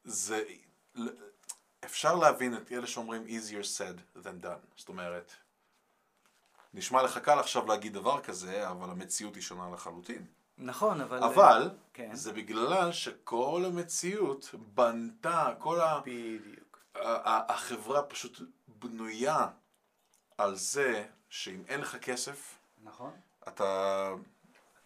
שזה, 0.05 0.45
אפשר 1.85 2.15
להבין 2.15 2.57
את 2.57 2.73
אלה 2.73 2.87
שאומרים 2.87 3.27
easier 3.27 3.65
said 3.79 4.19
than 4.25 4.45
done. 4.45 4.77
זאת 4.77 4.89
אומרת, 4.89 5.33
נשמע 6.75 7.03
לך 7.03 7.19
קל 7.19 7.39
עכשיו 7.39 7.67
להגיד 7.67 7.93
דבר 7.93 8.21
כזה, 8.21 8.69
אבל 8.71 8.91
המציאות 8.91 9.35
היא 9.35 9.43
שונה 9.43 9.71
לחלוטין. 9.71 10.27
נכון, 10.59 11.01
אבל... 11.01 11.25
אבל, 11.25 11.71
כן. 11.93 12.15
זה 12.15 12.33
בגלל 12.33 12.93
שכל 12.93 13.63
המציאות 13.67 14.55
בנתה, 14.75 15.55
כל 15.59 15.81
ה... 15.81 16.01
בדיוק. 16.01 16.79
החברה 17.49 18.03
פשוט 18.03 18.41
בנויה 18.69 19.49
על 20.39 20.57
זה 20.57 21.07
שאם 21.29 21.63
אין 21.69 21.81
לך 21.81 21.97
כסף, 21.97 22.59
נכון. 22.83 23.13
אתה 23.49 24.11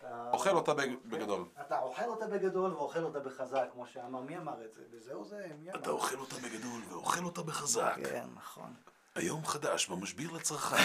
אתה... 0.07 0.31
אוכל 0.33 0.51
אותה 0.51 0.75
בג- 0.75 0.97
בגדול. 1.05 1.45
אתה 1.61 1.79
אוכל 1.79 2.05
אותה 2.05 2.27
בגדול 2.27 2.73
ואוכל 2.75 3.05
אותה 3.05 3.21
בחזק, 3.21 3.69
כמו 3.73 3.87
שאמר, 3.87 4.21
מי 4.21 4.39
אמר 4.39 4.65
את 4.65 4.73
זה? 4.73 4.83
וזהו 4.91 5.25
זה, 5.25 5.47
מי 5.59 5.71
אמר? 5.71 5.79
אתה 5.81 5.91
אוכל 5.91 6.19
אותה 6.19 6.35
בגדול 6.35 6.83
ואוכל 6.89 7.25
אותה 7.25 7.43
בחזק. 7.43 7.95
כן, 8.05 8.27
נכון. 8.35 8.75
היום 9.15 9.47
חדש 9.47 9.89
במשביר 9.89 10.33
לצרכן. 10.33 10.77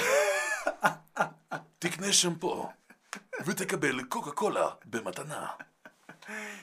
תקנה 1.80 2.14
שמפו 2.14 2.70
ותקבל 3.46 4.04
קוקה 4.04 4.32
קולה 4.32 4.70
במתנה. 4.86 5.48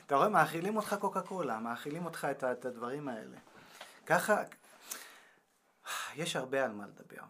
אתה 0.06 0.16
רואה, 0.16 0.28
מאכילים 0.28 0.76
אותך 0.76 0.96
קוקה 1.00 1.20
קולה, 1.20 1.58
מאכילים 1.58 2.04
אותך 2.04 2.26
את, 2.30 2.44
את 2.44 2.64
הדברים 2.64 3.08
האלה. 3.08 3.36
ככה, 4.06 4.42
יש 6.14 6.36
הרבה 6.36 6.64
על 6.64 6.72
מה 6.72 6.86
לדבר. 6.86 7.22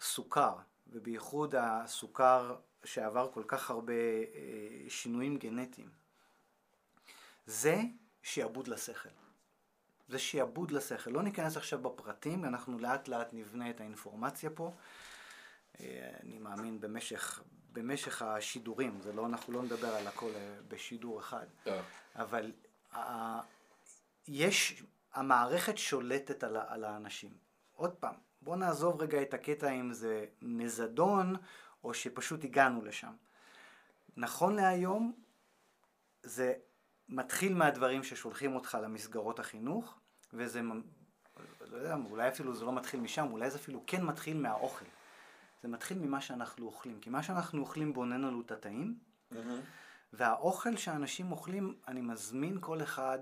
סוכר, 0.00 0.54
ובייחוד 0.86 1.54
הסוכר 1.58 2.56
שעבר 2.84 3.30
כל 3.32 3.42
כך 3.46 3.70
הרבה 3.70 3.92
אה, 3.92 4.28
שינויים 4.88 5.36
גנטיים. 5.36 5.88
זה 7.46 7.80
שיעבוד 8.22 8.68
לשכל. 8.68 9.08
זה 10.08 10.18
שיעבוד 10.18 10.70
לשכל. 10.70 11.10
לא 11.10 11.22
ניכנס 11.22 11.56
עכשיו 11.56 11.78
בפרטים, 11.82 12.44
אנחנו 12.44 12.78
לאט 12.78 13.08
לאט 13.08 13.28
נבנה 13.32 13.70
את 13.70 13.80
האינפורמציה 13.80 14.50
פה. 14.50 14.72
אה, 15.80 16.10
אני 16.22 16.38
מאמין 16.38 16.80
במשך, 16.80 17.42
במשך 17.72 18.22
השידורים, 18.22 19.00
זה 19.00 19.12
לא, 19.12 19.26
אנחנו 19.26 19.52
לא 19.52 19.62
נדבר 19.62 19.94
על 19.94 20.06
הכל 20.06 20.30
אה, 20.34 20.56
בשידור 20.68 21.20
אחד. 21.20 21.46
אבל 22.16 22.52
ה- 22.94 23.40
יש, 24.28 24.82
המערכת 25.14 25.78
שולטת 25.78 26.44
על, 26.44 26.56
על 26.56 26.84
האנשים. 26.84 27.30
עוד 27.72 27.90
פעם, 27.94 28.14
בוא 28.42 28.56
נעזוב 28.56 29.00
רגע 29.02 29.22
את 29.22 29.34
הקטע 29.34 29.70
אם 29.70 29.92
זה 29.92 30.24
מזדון 30.42 31.36
או 31.84 31.94
שפשוט 31.94 32.44
הגענו 32.44 32.84
לשם. 32.84 33.12
נכון 34.16 34.56
להיום, 34.56 35.12
זה 36.22 36.54
מתחיל 37.08 37.54
מהדברים 37.54 38.04
ששולחים 38.04 38.54
אותך 38.54 38.78
למסגרות 38.82 39.38
החינוך, 39.38 39.98
וזה, 40.32 40.60
לא 41.70 41.76
יודע, 41.76 41.96
אולי 42.10 42.28
אפילו 42.28 42.54
זה 42.54 42.64
לא 42.64 42.72
מתחיל 42.72 43.00
משם, 43.00 43.26
אולי 43.30 43.50
זה 43.50 43.58
אפילו 43.58 43.82
כן 43.86 44.04
מתחיל 44.04 44.36
מהאוכל. 44.36 44.84
זה 45.62 45.68
מתחיל 45.68 45.98
ממה 45.98 46.20
שאנחנו 46.20 46.66
אוכלים, 46.66 47.00
כי 47.00 47.10
מה 47.10 47.22
שאנחנו 47.22 47.60
אוכלים 47.60 47.92
בונן 47.92 48.20
לנו 48.20 48.40
את 48.40 48.50
התאים, 48.50 48.98
והאוכל 50.12 50.76
שאנשים 50.76 51.32
אוכלים, 51.32 51.74
אני 51.88 52.00
מזמין 52.00 52.58
כל 52.60 52.82
אחד 52.82 53.18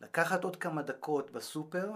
לקחת 0.00 0.44
עוד 0.44 0.56
כמה 0.56 0.82
דקות 0.82 1.30
בסופר 1.30 1.92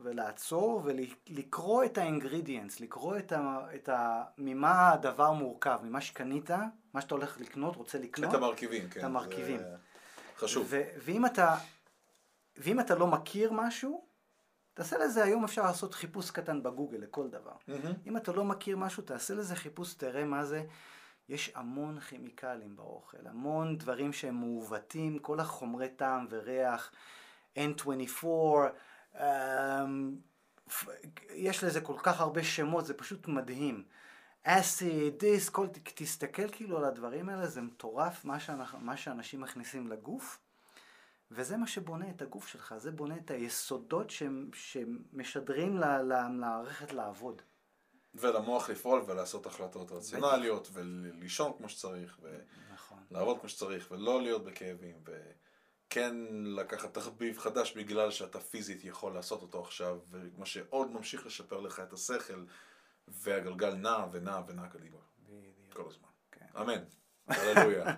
ולעצור 0.00 0.82
ולקרוא 0.84 1.84
את 1.84 1.98
האינגרידיאנס, 1.98 2.80
לקרוא 2.80 3.18
את 3.18 3.32
ה, 3.32 3.66
את 3.74 3.88
ה... 3.88 4.24
ממה 4.38 4.92
הדבר 4.92 5.32
מורכב, 5.32 5.80
ממה 5.82 6.00
שקנית, 6.00 6.50
מה 6.94 7.00
שאתה 7.00 7.14
הולך 7.14 7.40
לקנות, 7.40 7.76
רוצה 7.76 7.98
לקנות. 7.98 8.30
את 8.30 8.34
המרכיבים, 8.34 8.88
כן. 8.88 9.00
את 9.00 9.04
המרכיבים. 9.04 9.58
זה 9.58 9.76
חשוב. 10.36 10.66
ו- 10.68 10.82
ואם 11.04 11.26
אתה, 11.26 11.56
ואם 12.56 12.80
אתה 12.80 12.94
לא 12.94 13.06
מכיר 13.06 13.52
משהו, 13.52 14.04
תעשה 14.74 14.98
לזה, 14.98 15.24
היום 15.24 15.44
אפשר 15.44 15.62
לעשות 15.62 15.94
חיפוש 15.94 16.30
קטן 16.30 16.62
בגוגל 16.62 16.98
לכל 16.98 17.28
דבר. 17.28 17.52
מהמם. 17.68 17.92
אם 18.06 18.16
אתה 18.16 18.32
לא 18.32 18.44
מכיר 18.44 18.76
משהו, 18.76 19.02
תעשה 19.02 19.34
לזה 19.34 19.56
חיפוש, 19.56 19.94
תראה 19.94 20.24
מה 20.24 20.44
זה. 20.44 20.64
יש 21.28 21.52
המון 21.54 22.00
כימיקלים 22.00 22.76
באוכל, 22.76 23.26
המון 23.26 23.78
דברים 23.78 24.12
שהם 24.12 24.34
מעוותים, 24.34 25.18
כל 25.18 25.40
החומרי 25.40 25.88
טעם 25.88 26.26
וריח, 26.30 26.92
N24, 27.56 28.22
um, 28.22 28.26
יש 31.34 31.64
לזה 31.64 31.80
כל 31.80 31.96
כך 32.02 32.20
הרבה 32.20 32.44
שמות, 32.44 32.86
זה 32.86 32.94
פשוט 32.94 33.28
מדהים. 33.28 33.84
אסיד, 34.42 35.18
דיס, 35.18 35.48
כל, 35.48 35.66
תסתכל 35.94 36.48
כאילו 36.48 36.78
על 36.78 36.84
הדברים 36.84 37.28
האלה, 37.28 37.46
זה 37.46 37.60
מטורף 37.60 38.24
מה, 38.24 38.40
שאנחנו, 38.40 38.78
מה 38.80 38.96
שאנשים 38.96 39.40
מכניסים 39.40 39.88
לגוף, 39.88 40.38
וזה 41.30 41.56
מה 41.56 41.66
שבונה 41.66 42.10
את 42.10 42.22
הגוף 42.22 42.48
שלך, 42.48 42.74
זה 42.78 42.90
בונה 42.90 43.16
את 43.16 43.30
היסודות 43.30 44.10
שהם- 44.10 44.50
שמשדרים 44.54 45.78
למערכת 45.78 46.92
לעבוד. 46.92 47.42
ולמוח 48.14 48.70
לפעול 48.70 49.02
ולעשות 49.06 49.46
החלטות 49.46 49.92
רציונליות, 49.92 50.68
ולישון 50.72 51.52
כמו 51.58 51.68
שצריך, 51.68 52.18
נכון. 52.74 52.98
ולעבוד 53.10 53.40
כמו 53.40 53.48
שצריך, 53.48 53.88
ולא 53.90 54.22
להיות 54.22 54.44
בכאבים, 54.44 54.96
וכן 55.88 56.14
לקחת 56.44 56.94
תחביב 56.94 57.38
חדש 57.38 57.76
בגלל 57.76 58.10
שאתה 58.10 58.40
פיזית 58.40 58.84
יכול 58.84 59.14
לעשות 59.14 59.42
אותו 59.42 59.60
עכשיו, 59.60 59.98
ומה 60.10 60.46
שעוד 60.46 60.92
ממשיך 60.92 61.26
לשפר 61.26 61.60
לך 61.60 61.80
את 61.80 61.92
השכל, 61.92 62.44
והגלגל 63.08 63.74
נע 63.74 64.06
ונע 64.12 64.40
ונע 64.46 64.68
קדימה, 64.68 64.98
בדיוק. 65.28 65.72
כל 65.72 65.84
הזמן. 65.86 66.08
כן. 66.32 66.46
אמן. 66.60 66.84
הללויה. 67.26 67.84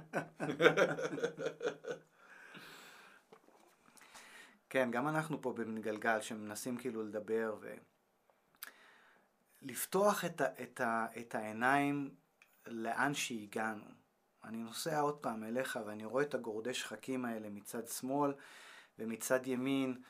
כן, 4.71 4.91
גם 4.91 5.09
אנחנו 5.09 5.43
פה 5.43 5.53
במגלגל 5.53 6.21
שמנסים 6.21 6.77
כאילו 6.77 7.03
לדבר 7.03 7.57
ולפתוח 9.63 10.25
את, 10.25 10.41
ה, 10.41 10.63
את, 10.63 10.81
ה, 10.81 11.07
את 11.21 11.35
העיניים 11.35 12.15
לאן 12.67 13.15
שהגענו. 13.15 14.00
אני 14.45 14.59
נוסע 14.59 15.01
עוד 15.01 15.17
פעם 15.19 15.45
אליך 15.45 15.79
ואני 15.87 16.05
רואה 16.05 16.23
את 16.23 16.35
הגורדי 16.35 16.75
שחקים 16.75 17.25
האלה 17.25 17.51
מצד 17.51 17.89
שמאל 17.89 18.35
ומצד 18.99 19.47
ימין, 19.47 20.03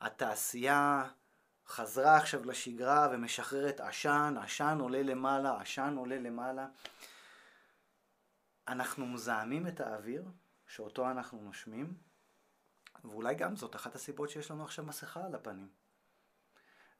התעשייה, 0.00 1.04
חזרה 1.66 2.16
עכשיו 2.16 2.44
לשגרה 2.44 3.08
ומשחררת 3.12 3.80
עשן, 3.80 4.34
עשן 4.42 4.78
עולה 4.80 5.02
למעלה, 5.02 5.60
עשן 5.60 5.94
עולה 5.96 6.18
למעלה. 6.18 6.66
אנחנו 8.68 9.06
מזהמים 9.06 9.66
את 9.66 9.80
האוויר, 9.80 10.24
שאותו 10.66 11.10
אנחנו 11.10 11.40
נושמים, 11.42 11.94
ואולי 13.04 13.34
גם 13.34 13.56
זאת 13.56 13.76
אחת 13.76 13.94
הסיבות 13.94 14.30
שיש 14.30 14.50
לנו 14.50 14.64
עכשיו 14.64 14.84
מסכה 14.84 15.24
על 15.24 15.34
הפנים. 15.34 15.68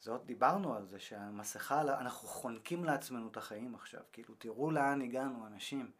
זאת, 0.00 0.26
דיברנו 0.26 0.74
על 0.74 0.86
זה 0.86 1.00
שהמסכה, 1.00 1.82
אנחנו 1.82 2.28
חונקים 2.28 2.84
לעצמנו 2.84 3.28
את 3.28 3.36
החיים 3.36 3.74
עכשיו. 3.74 4.00
כאילו, 4.12 4.34
תראו 4.34 4.70
לאן 4.70 5.02
הגענו, 5.02 5.46
אנשים. 5.46 5.90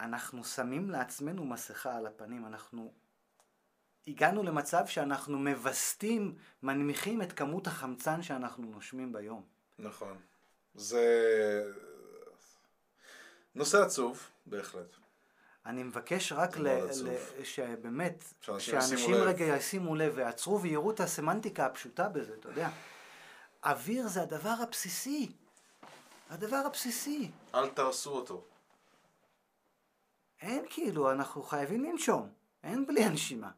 אנחנו 0.00 0.44
שמים 0.44 0.90
לעצמנו 0.90 1.44
מסכה 1.44 1.96
על 1.96 2.06
הפנים, 2.06 2.46
אנחנו 2.46 2.92
הגענו 4.06 4.42
למצב 4.42 4.86
שאנחנו 4.86 5.38
מווסתים, 5.38 6.34
מנמיכים 6.62 7.22
את 7.22 7.32
כמות 7.32 7.66
החמצן 7.66 8.22
שאנחנו 8.22 8.66
נושמים 8.66 9.12
ביום. 9.12 9.42
נכון. 9.78 10.18
זה 10.74 11.72
נושא 13.54 13.82
עצוב, 13.82 14.28
בהחלט. 14.46 14.96
אני 15.66 15.82
מבקש 15.82 16.32
רק 16.32 16.58
ל... 16.58 16.68
ל... 16.68 17.16
שבאמת, 17.44 18.24
שאנשים 18.58 19.14
רגע 19.14 19.44
ישימו 19.44 19.94
לב 19.94 20.12
ויעצרו 20.16 20.62
ויראו 20.62 20.90
את 20.90 21.00
הסמנטיקה 21.00 21.66
הפשוטה 21.66 22.08
בזה, 22.08 22.34
אתה 22.40 22.48
יודע. 22.48 22.68
אוויר 23.64 24.08
זה 24.08 24.22
הדבר 24.22 24.54
הבסיסי. 24.62 25.32
הדבר 26.30 26.62
הבסיסי. 26.66 27.30
אל 27.54 27.68
תהרסו 27.68 28.10
אותו. 28.10 28.44
אין 30.40 30.64
כאילו, 30.70 31.10
אנחנו 31.12 31.42
חייבים 31.42 31.84
לנשום. 31.84 32.28
אין 32.64 32.86
בלי 32.86 33.04
הנשימה. 33.04 33.50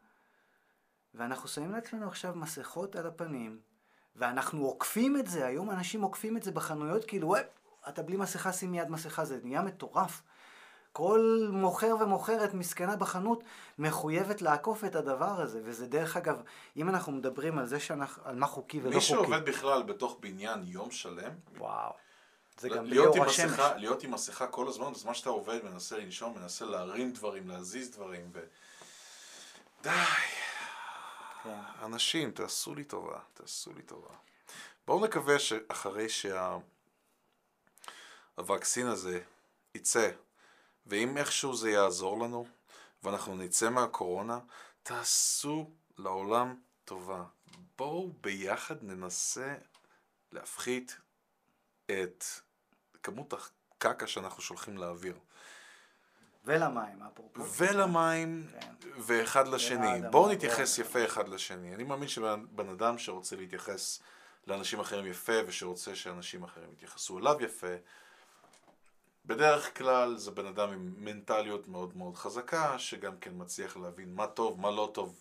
ואנחנו 1.15 1.49
שמים 1.49 1.73
לעצמנו 1.73 2.09
עכשיו 2.09 2.35
מסכות 2.35 2.97
על 2.97 3.07
הפנים, 3.07 3.61
ואנחנו 4.17 4.65
עוקפים 4.65 5.17
את 5.17 5.27
זה, 5.27 5.47
היום 5.47 5.71
אנשים 5.71 6.03
עוקפים 6.03 6.37
את 6.37 6.43
זה 6.43 6.51
בחנויות, 6.51 7.05
כאילו, 7.05 7.35
אתה 7.89 8.03
בלי 8.03 8.17
מסכה, 8.17 8.53
שים 8.53 8.71
מיד 8.71 8.91
מסכה, 8.91 9.25
זה 9.25 9.39
נהיה 9.43 9.63
מטורף. 9.63 10.23
כל 10.93 11.49
מוכר 11.53 11.97
ומוכרת 12.01 12.55
מסכנה 12.55 12.97
בחנות 12.97 13.45
מחויבת 13.79 14.43
לעקוף 14.43 14.85
את 14.85 14.95
הדבר 14.95 15.41
הזה, 15.41 15.61
וזה 15.65 15.87
דרך 15.87 16.17
אגב, 16.17 16.43
אם 16.77 16.89
אנחנו 16.89 17.13
מדברים 17.13 17.59
על 17.59 17.67
זה 17.67 17.81
שאנחנו, 17.81 18.23
על 18.25 18.37
מה 18.37 18.47
חוקי 18.47 18.81
ולא 18.81 18.95
מי 18.95 19.01
חוקי. 19.01 19.13
מי 19.13 19.19
שעובד 19.21 19.45
בכלל 19.45 19.83
בתוך 19.83 20.19
בניין 20.21 20.65
יום 20.65 20.91
שלם, 20.91 21.33
וואו. 21.59 21.93
זה 22.59 22.69
גם 22.69 22.91
באור 22.91 23.25
השמש. 23.25 23.59
להיות 23.77 24.03
עם 24.03 24.11
מסכה 24.11 24.47
כל 24.47 24.69
הזמן, 24.69 24.93
בזמן 24.93 25.15
שאתה 25.15 25.31
עובד, 25.31 25.65
מנסה 25.65 25.99
לנשום, 25.99 26.39
מנסה 26.39 26.65
להרים 26.65 27.13
דברים, 27.13 27.49
להזיז 27.49 27.91
דברים, 27.91 28.31
ו... 28.33 28.41
די. 29.83 29.91
כן. 31.43 31.61
אנשים, 31.83 32.31
תעשו 32.31 32.75
לי 32.75 32.85
טובה, 32.85 33.19
תעשו 33.35 33.73
לי 33.73 33.83
טובה. 33.83 34.15
בואו 34.87 35.05
נקווה 35.07 35.39
שאחרי 35.39 36.07
שהווקסין 38.37 38.87
שה... 38.87 38.93
הזה 38.93 39.21
יצא, 39.75 40.11
ואם 40.87 41.17
איכשהו 41.17 41.57
זה 41.57 41.71
יעזור 41.71 42.25
לנו, 42.25 42.47
ואנחנו 43.03 43.37
נצא 43.37 43.71
מהקורונה, 43.71 44.39
תעשו 44.83 45.71
לעולם 45.99 46.61
טובה. 46.85 47.25
בואו 47.79 48.13
ביחד 48.21 48.83
ננסה 48.83 49.55
להפחית 50.33 50.97
את 51.87 52.25
כמות 53.03 53.33
הקקה 53.33 54.07
שאנחנו 54.07 54.43
שולחים 54.43 54.79
לאוויר. 54.79 55.19
ולמים, 56.45 57.03
אפרופו. 57.13 57.43
ולמים, 57.57 58.47
כן. 58.61 58.75
ואחד 58.99 59.49
לשני. 59.49 60.01
בואו 60.11 60.33
נתייחס 60.33 60.79
יפה 60.79 61.05
אחד 61.05 61.29
לשני. 61.29 61.75
אני 61.75 61.85
מאמין 61.85 62.09
שבן 62.09 62.69
אדם 62.73 62.99
שרוצה 62.99 63.37
להתייחס 63.37 64.03
לאנשים 64.47 64.81
אחרים 64.81 65.07
יפה, 65.07 65.33
ושרוצה 65.47 65.95
שאנשים 65.95 66.45
אחרים 66.45 66.73
יתייחסו 66.73 67.19
אליו 67.19 67.37
יפה, 67.41 67.75
בדרך 69.27 69.79
כלל 69.79 70.17
זה 70.17 70.31
בן 70.31 70.47
אדם 70.47 70.73
עם 70.73 70.95
מנטליות 70.97 71.69
מאוד 71.69 71.97
מאוד 71.97 72.17
חזקה, 72.17 72.79
שגם 72.79 73.19
כן 73.21 73.31
מצליח 73.35 73.77
להבין 73.77 74.15
מה 74.15 74.27
טוב, 74.27 74.61
מה 74.61 74.71
לא 74.71 74.91
טוב, 74.95 75.21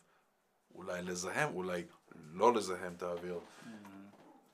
אולי 0.76 1.02
לזהם, 1.02 1.56
אולי 1.56 1.86
לא 2.34 2.54
לזהם 2.54 2.94
את 2.94 3.04
האוויר. 3.04 3.40
Mm-hmm. 3.40 3.68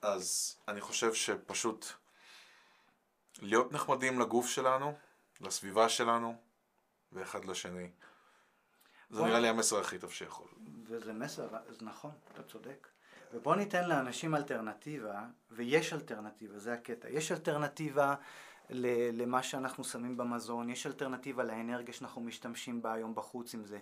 אז 0.01 0.55
אני 0.67 0.81
חושב 0.81 1.13
שפשוט 1.13 1.85
להיות 3.41 3.71
נחמדים 3.71 4.19
לגוף 4.19 4.47
שלנו, 4.47 4.93
לסביבה 5.41 5.89
שלנו, 5.89 6.35
ואחד 7.11 7.45
לשני. 7.45 7.89
זה 9.09 9.23
נראה 9.23 9.39
לי 9.39 9.47
המסר 9.47 9.79
הכי 9.79 9.99
טוב 9.99 10.11
שיכול. 10.11 10.47
וזה 10.87 11.13
מסר, 11.13 11.47
זה 11.69 11.85
נכון, 11.85 12.11
אתה 12.31 12.43
צודק. 12.43 12.87
ובוא 13.33 13.55
ניתן 13.55 13.89
לאנשים 13.89 14.35
אלטרנטיבה, 14.35 15.25
ויש 15.51 15.93
אלטרנטיבה, 15.93 16.59
זה 16.59 16.73
הקטע. 16.73 17.09
יש 17.09 17.31
אלטרנטיבה 17.31 18.15
למה 18.69 19.43
שאנחנו 19.43 19.83
שמים 19.83 20.17
במזון, 20.17 20.69
יש 20.69 20.87
אלטרנטיבה 20.87 21.43
לאנרגיה 21.43 21.93
שאנחנו 21.93 22.21
משתמשים 22.21 22.81
בה 22.81 22.93
היום 22.93 23.15
בחוץ, 23.15 23.55
אם 23.55 23.65
זה 23.65 23.79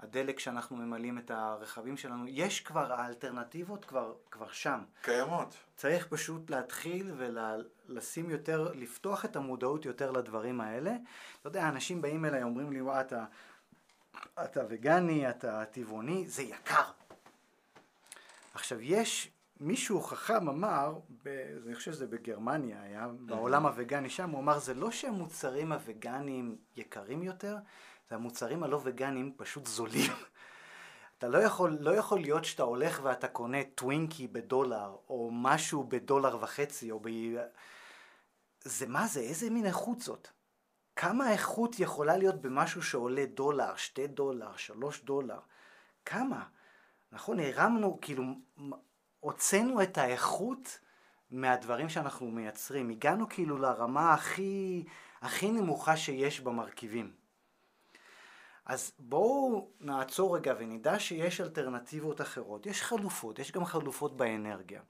הדלק 0.00 0.38
שאנחנו 0.38 0.76
ממלאים 0.76 1.18
את 1.18 1.30
הרכבים 1.30 1.96
שלנו, 1.96 2.24
יש 2.28 2.60
כבר, 2.60 2.92
האלטרנטיבות 2.92 3.84
כבר, 3.84 4.14
כבר 4.30 4.48
שם. 4.52 4.80
קיימות. 5.02 5.54
צריך 5.76 6.06
פשוט 6.06 6.50
להתחיל 6.50 7.12
ולשים 7.16 8.30
יותר, 8.30 8.72
לפתוח 8.74 9.24
את 9.24 9.36
המודעות 9.36 9.84
יותר 9.84 10.10
לדברים 10.10 10.60
האלה. 10.60 10.96
אתה 11.40 11.48
יודע, 11.48 11.68
אנשים 11.68 12.02
באים 12.02 12.24
אליי, 12.24 12.42
אומרים 12.42 12.72
לי, 12.72 12.80
וואה, 12.80 13.00
אתה, 13.00 13.24
אתה 14.44 14.60
וגני, 14.68 15.30
אתה 15.30 15.64
טבעוני, 15.64 16.28
זה 16.28 16.42
יקר. 16.42 16.82
עכשיו, 18.54 18.80
יש 18.80 19.31
מישהו 19.62 20.00
חכם 20.00 20.48
אמר, 20.48 20.98
ב, 21.22 21.28
אני 21.66 21.74
חושב 21.74 21.92
שזה 21.92 22.06
בגרמניה 22.06 22.82
היה, 22.82 23.08
בעולם 23.20 23.66
הווגני 23.66 24.10
שם, 24.10 24.30
הוא 24.30 24.40
אמר, 24.40 24.58
זה 24.58 24.74
לא 24.74 24.90
שהמוצרים 24.90 25.72
הווגניים 25.72 26.56
יקרים 26.76 27.22
יותר, 27.22 27.56
זה 28.08 28.14
המוצרים 28.14 28.62
הלא 28.62 28.80
וגניים 28.84 29.32
פשוט 29.36 29.66
זולים. 29.66 30.12
אתה 31.18 31.28
לא 31.28 31.38
יכול, 31.38 31.76
לא 31.80 31.90
יכול 31.90 32.20
להיות 32.20 32.44
שאתה 32.44 32.62
הולך 32.62 33.00
ואתה 33.02 33.28
קונה 33.28 33.58
טווינקי 33.74 34.28
בדולר, 34.28 34.96
או 35.08 35.30
משהו 35.32 35.84
בדולר 35.84 36.42
וחצי, 36.42 36.90
או 36.90 37.00
ב... 37.02 37.08
זה 38.64 38.86
מה 38.86 39.06
זה? 39.06 39.20
איזה 39.20 39.50
מין 39.50 39.66
איכות 39.66 40.00
זאת? 40.00 40.28
כמה 40.96 41.32
איכות 41.32 41.80
יכולה 41.80 42.16
להיות 42.16 42.40
במשהו 42.40 42.82
שעולה 42.82 43.26
דולר, 43.26 43.76
שתי 43.76 44.06
דולר, 44.06 44.56
שלוש 44.56 45.02
דולר? 45.02 45.38
כמה? 46.04 46.44
נכון, 47.12 47.40
הרמנו, 47.40 47.98
כאילו, 48.00 48.24
הוצאנו 49.22 49.82
את 49.82 49.98
האיכות 49.98 50.78
מהדברים 51.30 51.88
שאנחנו 51.88 52.30
מייצרים. 52.30 52.90
הגענו 52.90 53.28
כאילו 53.28 53.58
לרמה 53.58 54.14
הכי, 54.14 54.84
הכי 55.20 55.50
נמוכה 55.50 55.96
שיש 55.96 56.40
במרכיבים. 56.40 57.12
אז 58.66 58.92
בואו 58.98 59.68
נעצור 59.80 60.36
רגע 60.36 60.54
ונדע 60.58 60.98
שיש 60.98 61.40
אלטרנטיבות 61.40 62.20
אחרות, 62.20 62.66
יש 62.66 62.82
חלופות, 62.82 63.38
יש 63.38 63.52
גם 63.52 63.64
חלופות 63.64 64.16
באנרגיה. 64.16 64.80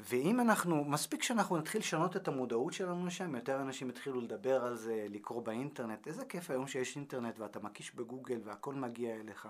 ואם 0.00 0.40
אנחנו, 0.40 0.84
מספיק 0.84 1.22
שאנחנו 1.22 1.56
נתחיל 1.56 1.80
לשנות 1.80 2.16
את 2.16 2.28
המודעות 2.28 2.72
שלנו 2.72 3.06
לשם, 3.06 3.34
יותר 3.34 3.60
אנשים 3.60 3.90
יתחילו 3.90 4.20
לדבר 4.20 4.64
על 4.64 4.76
זה, 4.76 5.06
לקרוא 5.08 5.42
באינטרנט, 5.42 6.06
איזה 6.06 6.24
כיף 6.24 6.50
היום 6.50 6.66
שיש 6.66 6.96
אינטרנט 6.96 7.38
ואתה 7.38 7.60
מקיש 7.60 7.94
בגוגל 7.94 8.40
והכל 8.44 8.74
מגיע 8.74 9.14
אליך. 9.14 9.48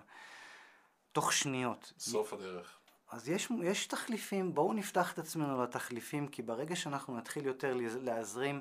תוך 1.12 1.32
שניות. 1.32 1.92
סוף 1.98 2.32
הדרך. 2.32 2.81
אז 3.12 3.28
יש, 3.28 3.48
יש 3.64 3.86
תחליפים, 3.86 4.54
בואו 4.54 4.72
נפתח 4.72 5.12
את 5.12 5.18
עצמנו 5.18 5.62
לתחליפים, 5.62 6.28
כי 6.28 6.42
ברגע 6.42 6.76
שאנחנו 6.76 7.16
נתחיל 7.16 7.46
יותר 7.46 7.76
להזרים 7.76 8.60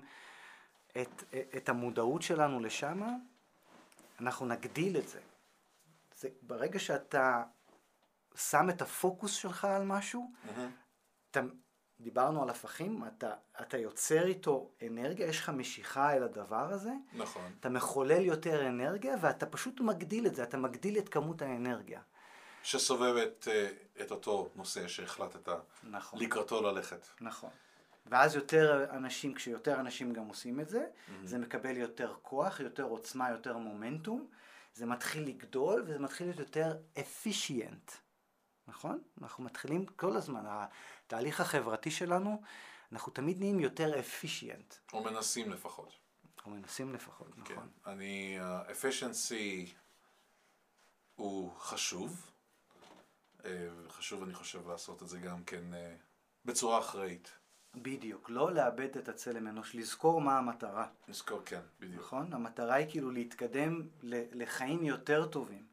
את, 1.02 1.24
את 1.58 1.70
המודעות 1.70 2.22
שלנו 2.22 2.60
לשם, 2.60 3.02
אנחנו 4.20 4.46
נגדיל 4.46 4.98
את 4.98 5.08
זה. 5.08 5.20
זה. 6.18 6.30
ברגע 6.42 6.80
שאתה 6.80 7.44
שם 8.36 8.70
את 8.70 8.82
הפוקוס 8.82 9.32
שלך 9.34 9.66
על 9.66 9.86
משהו, 9.86 10.32
mm-hmm. 10.32 10.60
אתה, 11.32 11.42
דיברנו 12.00 12.44
על 12.44 12.50
הפכים, 12.50 13.04
אתה, 13.08 13.34
אתה 13.62 13.78
יוצר 13.78 14.28
איתו 14.28 14.72
אנרגיה, 14.88 15.28
יש 15.28 15.40
לך 15.40 15.50
משיכה 15.50 16.14
אל 16.16 16.24
הדבר 16.24 16.74
הזה, 16.74 16.94
נכון. 17.14 17.52
אתה 17.60 17.70
מחולל 17.70 18.26
יותר 18.26 18.68
אנרגיה 18.68 19.16
ואתה 19.22 19.46
פשוט 19.46 19.80
מגדיל 19.80 20.28
את 20.28 20.36
זה, 20.36 20.44
אתה 20.44 20.58
מגדיל 20.58 20.98
את 20.98 21.10
כמות 21.10 21.42
האנרגיה. 21.42 22.02
שסובב 22.64 23.16
את, 23.16 23.48
אה, 23.52 23.70
את 24.02 24.12
אותו 24.12 24.50
נושא 24.56 24.88
שהחלטת 24.88 25.50
נכון. 25.84 26.20
לקראתו 26.20 26.62
ללכת. 26.62 27.08
נכון. 27.22 27.50
ואז 28.06 28.36
יותר 28.36 28.86
אנשים, 28.90 29.34
כשיותר 29.34 29.80
אנשים 29.80 30.14
גם 30.14 30.28
עושים 30.28 30.60
את 30.60 30.70
זה, 30.70 30.86
mm-hmm. 30.86 31.12
זה 31.24 31.38
מקבל 31.38 31.78
יותר 31.78 32.14
כוח, 32.22 32.60
יותר 32.60 32.84
עוצמה, 32.84 33.32
יותר 33.32 33.58
מומנטום, 33.58 34.28
זה 34.74 34.86
מתחיל 34.86 35.28
לגדול 35.28 35.84
וזה 35.88 36.00
מתחיל 36.00 36.28
להיות 36.28 36.40
יותר 36.40 36.78
אפישיינט, 37.00 37.92
נכון? 38.68 39.02
אנחנו 39.22 39.44
מתחילים 39.44 39.86
כל 39.86 40.18
הזמן, 40.18 40.44
התהליך 40.46 41.42
החברתי 41.42 41.92
שלנו, 41.92 42.42
אנחנו 42.92 43.12
תמיד 43.12 43.40
נהיים 43.40 43.60
יותר 43.60 44.00
אפישיינט. 44.00 44.74
או 44.94 45.04
מנסים 45.04 45.52
לפחות. 45.52 45.94
או 46.46 46.52
מנסים 46.52 46.94
לפחות, 46.94 47.28
כן. 47.46 47.54
נכון. 47.54 47.70
אני, 47.86 48.40
efficiency 48.68 49.70
הוא 51.16 51.52
חשוב, 51.58 52.31
וחשוב, 53.86 54.24
אני 54.24 54.34
חושב, 54.34 54.68
לעשות 54.68 55.04
את 55.04 55.08
זה 55.08 55.20
גם 55.20 55.44
כן 55.44 55.74
אה, 55.74 55.96
בצורה 56.46 56.80
אחראית. 56.80 57.32
בדיוק, 57.76 58.30
לא 58.30 58.52
לאבד 58.52 58.98
את 58.98 59.10
הצלם 59.10 59.48
אנוש, 59.48 59.76
לזכור 59.76 60.22
מה 60.22 60.38
המטרה, 60.38 60.88
נזכור, 61.08 61.42
כן, 61.46 61.62
בדיוק. 61.80 62.02
נכון? 62.02 62.34
המטרה 62.34 62.74
היא 62.74 62.88
כאילו 62.90 63.12
להתקדם 63.12 63.82
לחיים 64.04 64.84
יותר 64.84 65.26
טובים. 65.26 65.66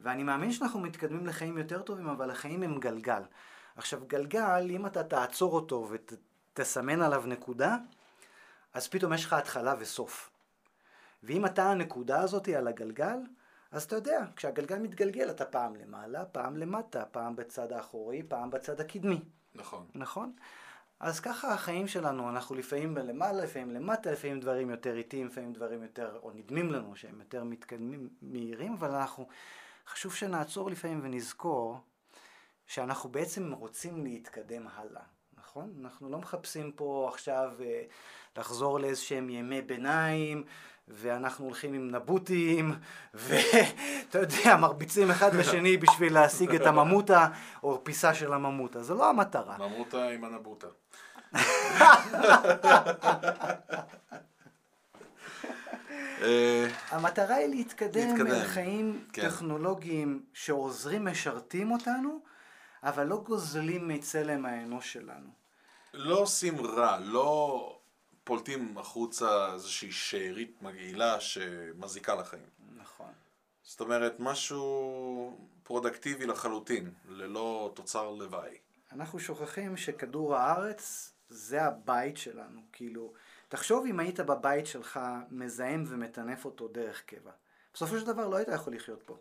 ואני 0.00 0.22
מאמין 0.22 0.52
שאנחנו 0.52 0.80
מתקדמים 0.80 1.26
לחיים 1.26 1.58
יותר 1.58 1.82
טובים, 1.82 2.08
אבל 2.08 2.30
החיים 2.30 2.62
הם 2.62 2.80
גלגל. 2.80 3.22
עכשיו, 3.76 4.00
גלגל, 4.06 4.66
אם 4.70 4.86
אתה 4.86 5.02
תעצור 5.02 5.52
אותו 5.52 5.88
ותסמן 5.90 7.02
עליו 7.02 7.22
נקודה, 7.26 7.76
אז 8.74 8.88
פתאום 8.88 9.12
יש 9.12 9.24
לך 9.24 9.32
התחלה 9.32 9.74
וסוף. 9.78 10.30
ואם 11.22 11.46
אתה 11.46 11.70
הנקודה 11.70 12.20
הזאת 12.20 12.48
על 12.48 12.68
הגלגל, 12.68 13.18
אז 13.70 13.82
אתה 13.82 13.96
יודע, 13.96 14.24
כשהגלגל 14.36 14.78
מתגלגל 14.78 15.30
אתה 15.30 15.44
פעם 15.44 15.76
למעלה, 15.76 16.24
פעם 16.24 16.56
למטה, 16.56 17.04
פעם 17.04 17.36
בצד 17.36 17.72
האחורי, 17.72 18.22
פעם 18.22 18.50
בצד 18.50 18.80
הקדמי, 18.80 19.20
נכון. 19.54 19.86
נכון? 19.94 20.32
אז 21.00 21.20
ככה 21.20 21.54
החיים 21.54 21.88
שלנו, 21.88 22.30
אנחנו 22.30 22.54
לפעמים 22.54 22.96
למעלה, 22.96 23.44
לפעמים 23.44 23.70
למטה, 23.70 24.12
לפעמים 24.12 24.40
דברים 24.40 24.70
יותר 24.70 24.96
איטיים, 24.96 25.26
לפעמים 25.26 25.52
דברים 25.52 25.82
יותר, 25.82 26.18
או 26.22 26.30
נדמים 26.34 26.72
לנו 26.72 26.96
שהם 26.96 27.20
יותר 27.20 27.44
מתקדמים, 27.44 28.08
מהירים, 28.22 28.72
אבל 28.72 28.90
אנחנו, 28.90 29.28
חשוב 29.86 30.14
שנעצור 30.14 30.70
לפעמים 30.70 31.00
ונזכור 31.02 31.78
שאנחנו 32.66 33.10
בעצם 33.10 33.52
רוצים 33.52 34.04
להתקדם 34.04 34.66
הלאה, 34.74 35.02
נכון? 35.38 35.74
אנחנו 35.80 36.10
לא 36.10 36.18
מחפשים 36.18 36.72
פה 36.72 37.10
עכשיו 37.12 37.52
אה, 37.60 37.82
לחזור 38.36 38.80
לאיזשהם 38.80 39.30
ימי 39.30 39.62
ביניים, 39.62 40.44
ואנחנו 40.92 41.44
הולכים 41.44 41.74
עם 41.74 41.90
נבוטים, 41.90 42.74
ואתה 43.14 44.18
יודע, 44.18 44.56
מרביצים 44.56 45.10
אחד 45.10 45.34
לשני 45.34 45.76
בשביל 45.76 46.14
להשיג 46.14 46.54
את 46.54 46.66
הממוטה, 46.66 47.28
או 47.62 47.84
פיסה 47.84 48.14
של 48.14 48.32
הממוטה. 48.32 48.82
זו 48.82 48.94
לא 48.94 49.10
המטרה. 49.10 49.56
ממוטה 49.58 50.08
עם 50.08 50.24
הנבוטה. 50.24 50.66
המטרה 56.90 57.34
היא 57.34 57.48
להתקדם, 57.48 58.08
להתקדם, 58.08 58.26
אל 58.26 58.44
חיים 58.44 59.04
כן. 59.12 59.28
טכנולוגיים 59.28 60.22
שעוזרים, 60.32 61.04
משרתים 61.04 61.70
אותנו, 61.70 62.20
אבל 62.82 63.06
לא 63.06 63.16
גוזלים 63.16 63.88
מצלם 63.88 64.46
האנוש 64.46 64.92
שלנו. 64.92 65.28
לא 65.94 66.18
עושים 66.18 66.66
רע, 66.66 66.98
לא 67.00 67.79
פולטים 68.24 68.78
החוצה 68.78 69.52
איזושהי 69.52 69.92
שארית 69.92 70.62
מגעילה 70.62 71.20
שמזיקה 71.20 72.14
לחיים. 72.14 72.46
נכון. 72.76 73.12
זאת 73.62 73.80
אומרת, 73.80 74.16
משהו 74.18 75.38
פרודקטיבי 75.62 76.26
לחלוטין, 76.26 76.90
ללא 77.08 77.72
תוצר 77.74 78.10
לוואי. 78.10 78.58
אנחנו 78.92 79.20
שוכחים 79.20 79.76
שכדור 79.76 80.36
הארץ 80.36 81.12
זה 81.28 81.62
הבית 81.62 82.16
שלנו. 82.16 82.60
כאילו, 82.72 83.12
תחשוב 83.48 83.86
אם 83.86 84.00
היית 84.00 84.20
בבית 84.20 84.66
שלך 84.66 85.00
מזהם 85.30 85.84
ומטנף 85.86 86.44
אותו 86.44 86.68
דרך 86.68 87.02
קבע. 87.06 87.30
בסופו 87.74 87.98
של 87.98 88.06
דבר 88.06 88.28
לא 88.28 88.36
היית 88.36 88.48
יכול 88.48 88.74
לחיות 88.74 89.02
פה. 89.02 89.16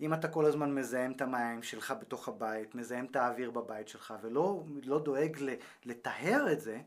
אם 0.00 0.14
אתה 0.14 0.28
כל 0.28 0.44
הזמן 0.44 0.74
מזהם 0.74 1.12
את 1.12 1.20
המים 1.20 1.62
שלך 1.62 1.94
בתוך 2.00 2.28
הבית, 2.28 2.74
מזהם 2.74 3.06
את 3.10 3.16
האוויר 3.16 3.50
בבית 3.50 3.88
שלך, 3.88 4.14
ולא 4.22 4.64
לא 4.84 4.98
דואג 4.98 5.36
לטהר 5.84 6.52
את 6.52 6.60
זה, 6.60 6.80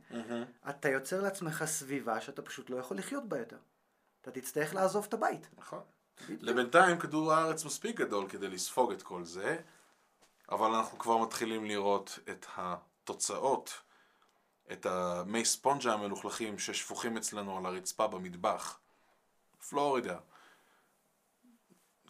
אתה 0.70 0.90
יוצר 0.90 1.22
לעצמך 1.22 1.64
סביבה 1.66 2.22
שאתה 2.22 2.42
פשוט 2.42 2.70
לא 2.70 2.78
יכול 2.78 2.98
לחיות 2.98 3.30
בה 3.30 3.40
יותר. 3.40 3.58
אתה 4.22 4.32
תצטרך 4.32 4.74
לעזוב 4.74 5.06
את 5.08 5.14
הבית. 5.14 5.50
נכון. 5.58 5.80
לבינתיים 6.30 7.00
כדור 7.00 7.34
הארץ 7.34 7.66
מספיק 7.66 7.96
גדול 7.96 8.30
כדי 8.30 8.48
לספוג 8.48 8.92
את 8.92 9.04
כל 9.04 9.26
זה, 9.26 9.58
אבל 10.52 10.76
אנחנו 10.76 11.00
כבר 11.00 11.18
מתחילים 11.18 11.66
לראות 11.66 12.20
את 12.30 12.46
התוצאות, 12.58 13.82
את 14.72 14.86
המי 14.86 15.46
ספונג'ה 15.46 15.94
המלוכלכים 15.94 16.60
ששפוכים 16.60 17.18
אצלנו 17.18 17.58
על 17.58 17.66
הרצפה 17.66 18.08
במטבח. 18.08 18.80
פלורידה. 19.70 20.20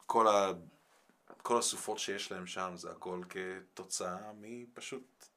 כל, 0.05 0.27
ה... 0.27 0.51
כל 1.37 1.59
הסופות 1.59 1.99
שיש 1.99 2.31
להם 2.31 2.47
שם 2.47 2.71
זה 2.75 2.91
הכל 2.91 3.21
כתוצאה 3.29 4.31
מפשוט 4.35 5.29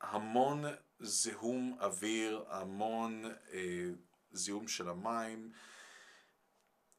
המון 0.00 0.64
זיהום 1.00 1.76
אוויר, 1.80 2.44
המון 2.48 3.24
אה, 3.52 3.90
זיהום 4.32 4.68
של 4.68 4.88
המים, 4.88 5.52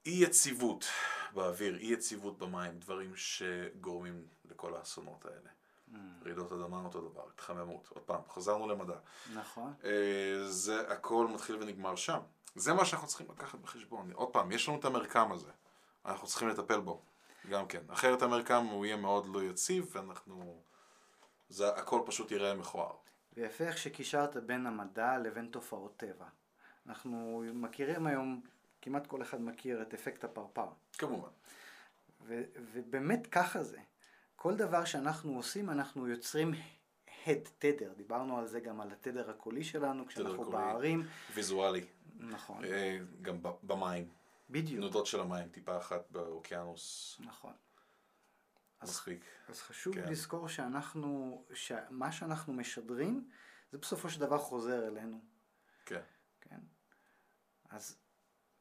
אי 0.06 0.24
יציבות 0.24 0.86
באוויר, 1.34 1.78
אי 1.78 1.94
יציבות 1.94 2.38
במים, 2.38 2.80
דברים 2.80 3.16
שגורמים 3.16 4.28
לכל 4.46 4.76
האסונות 4.76 5.26
האלה. 5.26 5.50
רעידות 6.26 6.52
אדמה 6.52 6.82
אותו 6.86 7.10
דבר, 7.10 7.28
התחממות, 7.34 7.88
עוד 7.88 8.04
פעם, 8.04 8.22
חזרנו 8.30 8.68
למדע. 8.68 8.96
נכון. 9.34 9.74
אה, 9.84 10.48
זה 10.48 10.92
הכל 10.92 11.28
מתחיל 11.28 11.56
ונגמר 11.56 11.96
שם. 11.96 12.20
זה 12.56 12.74
מה 12.74 12.86
שאנחנו 12.86 13.08
צריכים 13.08 13.28
לקחת 13.30 13.60
בחשבון. 13.60 14.12
עוד 14.12 14.30
פעם, 14.34 14.52
יש 14.52 14.68
לנו 14.68 14.80
את 14.80 14.86
המרקם 14.86 15.32
הזה, 15.32 15.52
אנחנו 16.06 16.28
צריכים 16.28 16.48
לטפל 16.48 16.80
בו, 16.80 17.02
גם 17.50 17.68
כן. 17.68 17.82
אחרת 17.90 18.22
המרקם 18.22 18.66
הוא 18.66 18.86
יהיה 18.86 18.96
מאוד 18.96 19.26
לא 19.26 19.44
יציב, 19.44 19.90
ואנחנו... 19.92 20.62
זה 21.50 21.70
הכל 21.70 22.02
פשוט 22.06 22.32
ייראה 22.32 22.54
מכוער. 22.54 22.94
ויפה 23.34 23.64
איך 23.64 23.78
שקישרת 23.78 24.38
בין 24.38 24.68
המדע 24.68 25.18
לבין 25.18 25.48
תופעות 25.52 25.98
טבע. 25.98 26.26
אנחנו 26.88 27.44
מכירים 27.54 28.08
היום, 28.08 28.42
כמעט 28.82 29.08
כל 29.08 29.22
אחד 29.22 29.42
מכיר 29.42 29.82
את 29.82 29.94
אפקט 29.94 30.24
הפרפר. 30.24 30.68
כמובן. 30.98 31.30
ו- 32.22 32.44
ובאמת 32.74 33.28
ככה 33.28 33.64
זה. 33.64 33.78
כל 34.36 34.56
דבר 34.56 34.86
שאנחנו 34.86 35.36
עושים, 35.36 35.70
אנחנו 35.70 36.08
יוצרים 36.08 36.54
הד, 37.26 37.50
תדר. 37.60 37.94
דיברנו 37.98 38.38
על 38.38 38.48
זה 38.48 38.60
גם 38.60 38.82
על 38.82 38.92
התדר 38.92 39.30
הקולי 39.30 39.64
שלנו, 39.64 40.08
כשאנחנו. 40.08 40.52
בערים. 40.52 41.04
ויזואלי. 41.34 41.86
נכון, 42.20 42.66
אה, 42.66 42.98
גם 43.22 43.38
במים. 43.64 44.08
בדיוק. 44.50 44.82
נודות 44.82 45.06
של 45.06 45.20
המים, 45.20 45.50
טיפה 45.50 45.78
אחת 45.78 46.12
באוקיינוס. 46.12 47.18
נכון. 47.20 47.54
אז, 48.80 48.90
מספיק. 48.90 49.26
אז 49.48 49.62
חשוב 49.62 49.96
כן. 49.96 50.10
לזכור 50.10 50.48
שאנחנו, 50.48 51.44
שמה 51.54 52.12
שאנחנו 52.12 52.54
משדרים, 52.54 53.30
זה 53.72 53.78
בסופו 53.78 54.10
של 54.10 54.20
דבר 54.20 54.38
חוזר 54.38 54.88
אלינו. 54.88 55.22
כן. 55.86 56.02
כן? 56.42 56.60
אז 57.70 57.98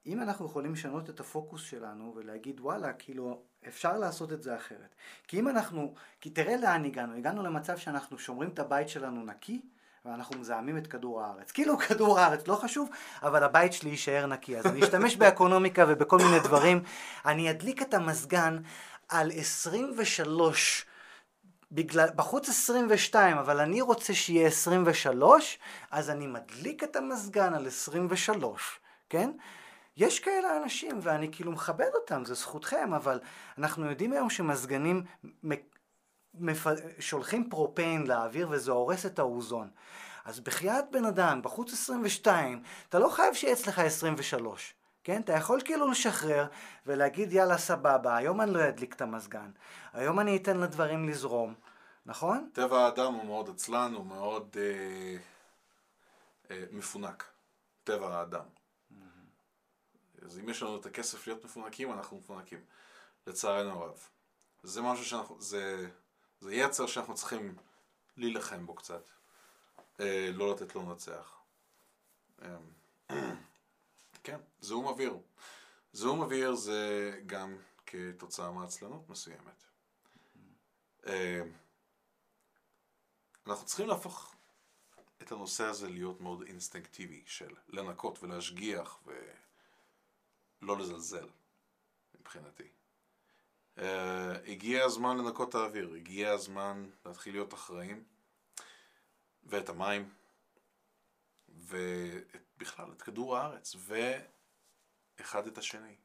אם 0.07 0.23
אנחנו 0.23 0.47
יכולים 0.47 0.73
לשנות 0.73 1.11
את 1.11 1.21
הפוקוס 1.21 1.63
שלנו 1.63 2.13
ולהגיד 2.17 2.61
וואלה, 2.61 2.93
כאילו 2.93 3.45
אפשר 3.69 3.99
לעשות 3.99 4.33
את 4.33 4.43
זה 4.43 4.57
אחרת. 4.57 4.95
כי 5.29 5.41
אם 5.41 5.49
אנחנו, 5.49 5.95
כי 6.21 6.31
תראה 6.31 6.57
לאן 6.57 6.85
הגענו, 6.85 7.15
הגענו 7.15 7.43
למצב 7.43 7.79
שאנחנו 7.79 8.19
שומרים 8.19 8.51
את 8.51 8.59
הבית 8.59 8.89
שלנו 8.89 9.25
נקי 9.25 9.63
ואנחנו 10.05 10.39
מזהמים 10.39 10.77
את 10.77 10.87
כדור 10.87 11.23
הארץ. 11.23 11.53
כאילו 11.53 11.79
כדור 11.79 12.19
הארץ 12.19 12.49
לא 12.49 12.55
חשוב, 12.55 12.91
אבל 13.23 13.45
הבית 13.45 13.73
שלי 13.73 13.91
יישאר 13.91 14.27
נקי. 14.27 14.59
אז 14.59 14.67
אני 14.67 14.85
אשתמש 14.85 15.17
באקונומיקה 15.17 15.85
ובכל 15.89 16.19
מיני 16.19 16.41
דברים. 16.41 16.83
אני 17.27 17.51
אדליק 17.51 17.83
את 17.83 17.95
המזגן 17.95 18.59
על 19.09 19.31
23 19.35 20.87
בגלל, 21.73 22.09
בחוץ 22.17 22.49
22, 22.49 23.37
אבל 23.37 23.61
אני 23.61 23.81
רוצה 23.81 24.15
שיהיה 24.15 24.47
23, 24.47 25.59
אז 25.91 26.11
אני 26.11 26.27
מדליק 26.27 26.85
את 26.85 26.97
המזגן 26.97 27.55
על 27.55 27.67
23, 27.67 28.81
כן? 29.09 29.31
יש 29.97 30.21
כאלה 30.21 30.57
אנשים, 30.63 30.99
ואני 31.03 31.29
כאילו 31.33 31.53
מכבד 31.53 31.91
אותם, 31.95 32.25
זה 32.25 32.35
זכותכם, 32.35 32.95
אבל 32.95 33.21
אנחנו 33.59 33.91
יודעים 33.91 34.13
היום 34.13 34.31
שמזגנים 34.31 35.05
מפ... 36.39 36.67
שולחים 36.99 37.51
פרופיין 37.51 38.07
לאוויר 38.07 38.49
וזה 38.51 38.73
הורס 38.73 39.07
את 39.07 39.19
האוזון. 39.19 39.71
אז 40.25 40.41
בחייאת 40.41 40.85
בן 40.91 41.05
אדם, 41.05 41.43
בחוץ 41.43 41.73
22, 41.73 42.63
אתה 42.89 42.99
לא 42.99 43.09
חייב 43.09 43.35
שיהיה 43.35 43.53
אצלך 43.53 43.79
23. 43.79 44.75
כן? 45.05 45.21
אתה 45.21 45.33
יכול 45.33 45.61
כאילו 45.65 45.91
לשחרר 45.91 46.47
ולהגיד 46.87 47.33
יאללה 47.33 47.59
סבבה, 47.59 48.17
היום 48.17 48.41
אני 48.41 48.53
לא 48.53 48.69
אדליק 48.69 48.95
את 48.95 49.03
המזגן, 49.03 49.51
היום 49.93 50.21
אני 50.21 50.37
אתן 50.37 50.57
לדברים 50.57 51.09
לזרום, 51.09 51.55
נכון? 52.07 52.49
טבע 52.53 52.85
האדם 52.85 53.15
הוא 53.15 53.25
מאוד 53.25 53.51
עצלן, 53.51 53.93
הוא 53.95 54.07
מאוד 54.07 54.57
אה, 54.57 55.17
אה, 56.51 56.65
מפונק. 56.73 57.25
טבע 57.85 58.19
האדם. 58.19 58.45
אז 60.25 60.39
אם 60.39 60.49
יש 60.49 60.63
לנו 60.63 60.77
את 60.77 60.87
הכסף 60.87 61.27
להיות 61.27 61.45
מפונקים, 61.45 61.93
אנחנו 61.93 62.17
מפונקים. 62.17 62.61
לצערנו 63.27 63.71
הרב. 63.71 63.99
זה 64.63 64.83
משהו 64.83 65.05
שאנחנו, 65.05 65.41
זה, 65.41 65.89
זה 66.45 66.55
יצר 66.55 66.87
שאנחנו 66.87 67.15
צריכים 67.15 67.57
להילחם 68.17 68.67
בו 68.67 68.75
קצת. 68.75 69.09
אה, 70.01 70.31
לא 70.33 70.55
לתת 70.55 70.75
לו 70.75 70.83
לנצח. 70.83 71.41
אה, 72.43 72.57
כן, 74.23 74.41
זיהום 74.61 74.87
אוויר. 74.87 75.17
זיהום 75.93 76.21
אוויר 76.21 76.55
זה 76.55 77.11
גם 77.27 77.57
כתוצאה 77.87 78.51
מעצלנות 78.51 79.09
מסוימת. 79.09 79.65
אה, 81.07 81.43
אנחנו 83.47 83.67
צריכים 83.67 83.89
להפוך 83.89 84.35
את 85.23 85.33
הנושא 85.33 85.65
הזה 85.65 85.89
להיות 85.89 86.21
מאוד 86.21 86.43
אינסטינקטיבי 86.43 87.23
של 87.27 87.55
לנקות 87.69 88.23
ולהשגיח 88.23 88.99
ולא 90.63 90.79
לזלזל 90.79 91.29
מבחינתי. 92.21 92.69
אה, 93.79 94.33
הגיע 94.47 94.85
הזמן 94.85 95.17
לנקות 95.17 95.49
את 95.49 95.55
האוויר, 95.55 95.93
הגיע 95.95 96.31
הזמן 96.31 96.91
להתחיל 97.07 97.35
להיות 97.35 97.55
אחראים, 97.55 98.05
ואת 99.43 99.69
המים, 99.69 100.09
ובכלל 101.49 102.93
את 102.93 103.03
כדור 103.03 103.37
הארץ, 103.37 103.77
ואחד 105.19 105.47
את 105.47 105.59
השני. 105.59 105.97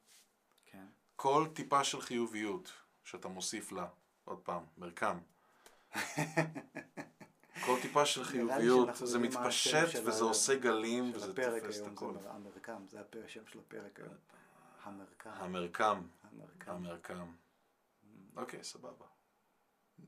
כן. 0.66 0.86
כל 1.16 1.48
טיפה 1.54 1.84
של 1.84 2.02
חיוביות 2.02 2.72
שאתה 3.04 3.28
מוסיף 3.28 3.72
לה, 3.72 3.88
עוד 4.26 4.40
פעם, 4.40 4.64
מרקם. 4.78 5.20
כל 7.66 7.76
טיפה 7.82 8.06
של 8.06 8.24
חיוביות, 8.24 8.90
זה 8.96 9.20
מתפשט 9.20 10.00
וזה 10.06 10.24
עושה 10.24 10.56
גלים 10.56 11.12
וזה 11.14 11.34
תופס 11.34 11.78
את 11.78 11.84
היום, 11.84 11.94
הכל. 11.94 12.14
זה 12.22 12.32
המרקם, 12.32 12.86
זה 12.88 13.02
השם 13.26 13.48
של 13.48 13.60
הפרק 13.60 14.00
היום. 14.00 14.14
המרקם. 14.84 15.30
המרקם, 15.30 16.04
המרקם. 16.66 17.32
אוקיי, 18.40 18.64
סבבה. 18.64 19.06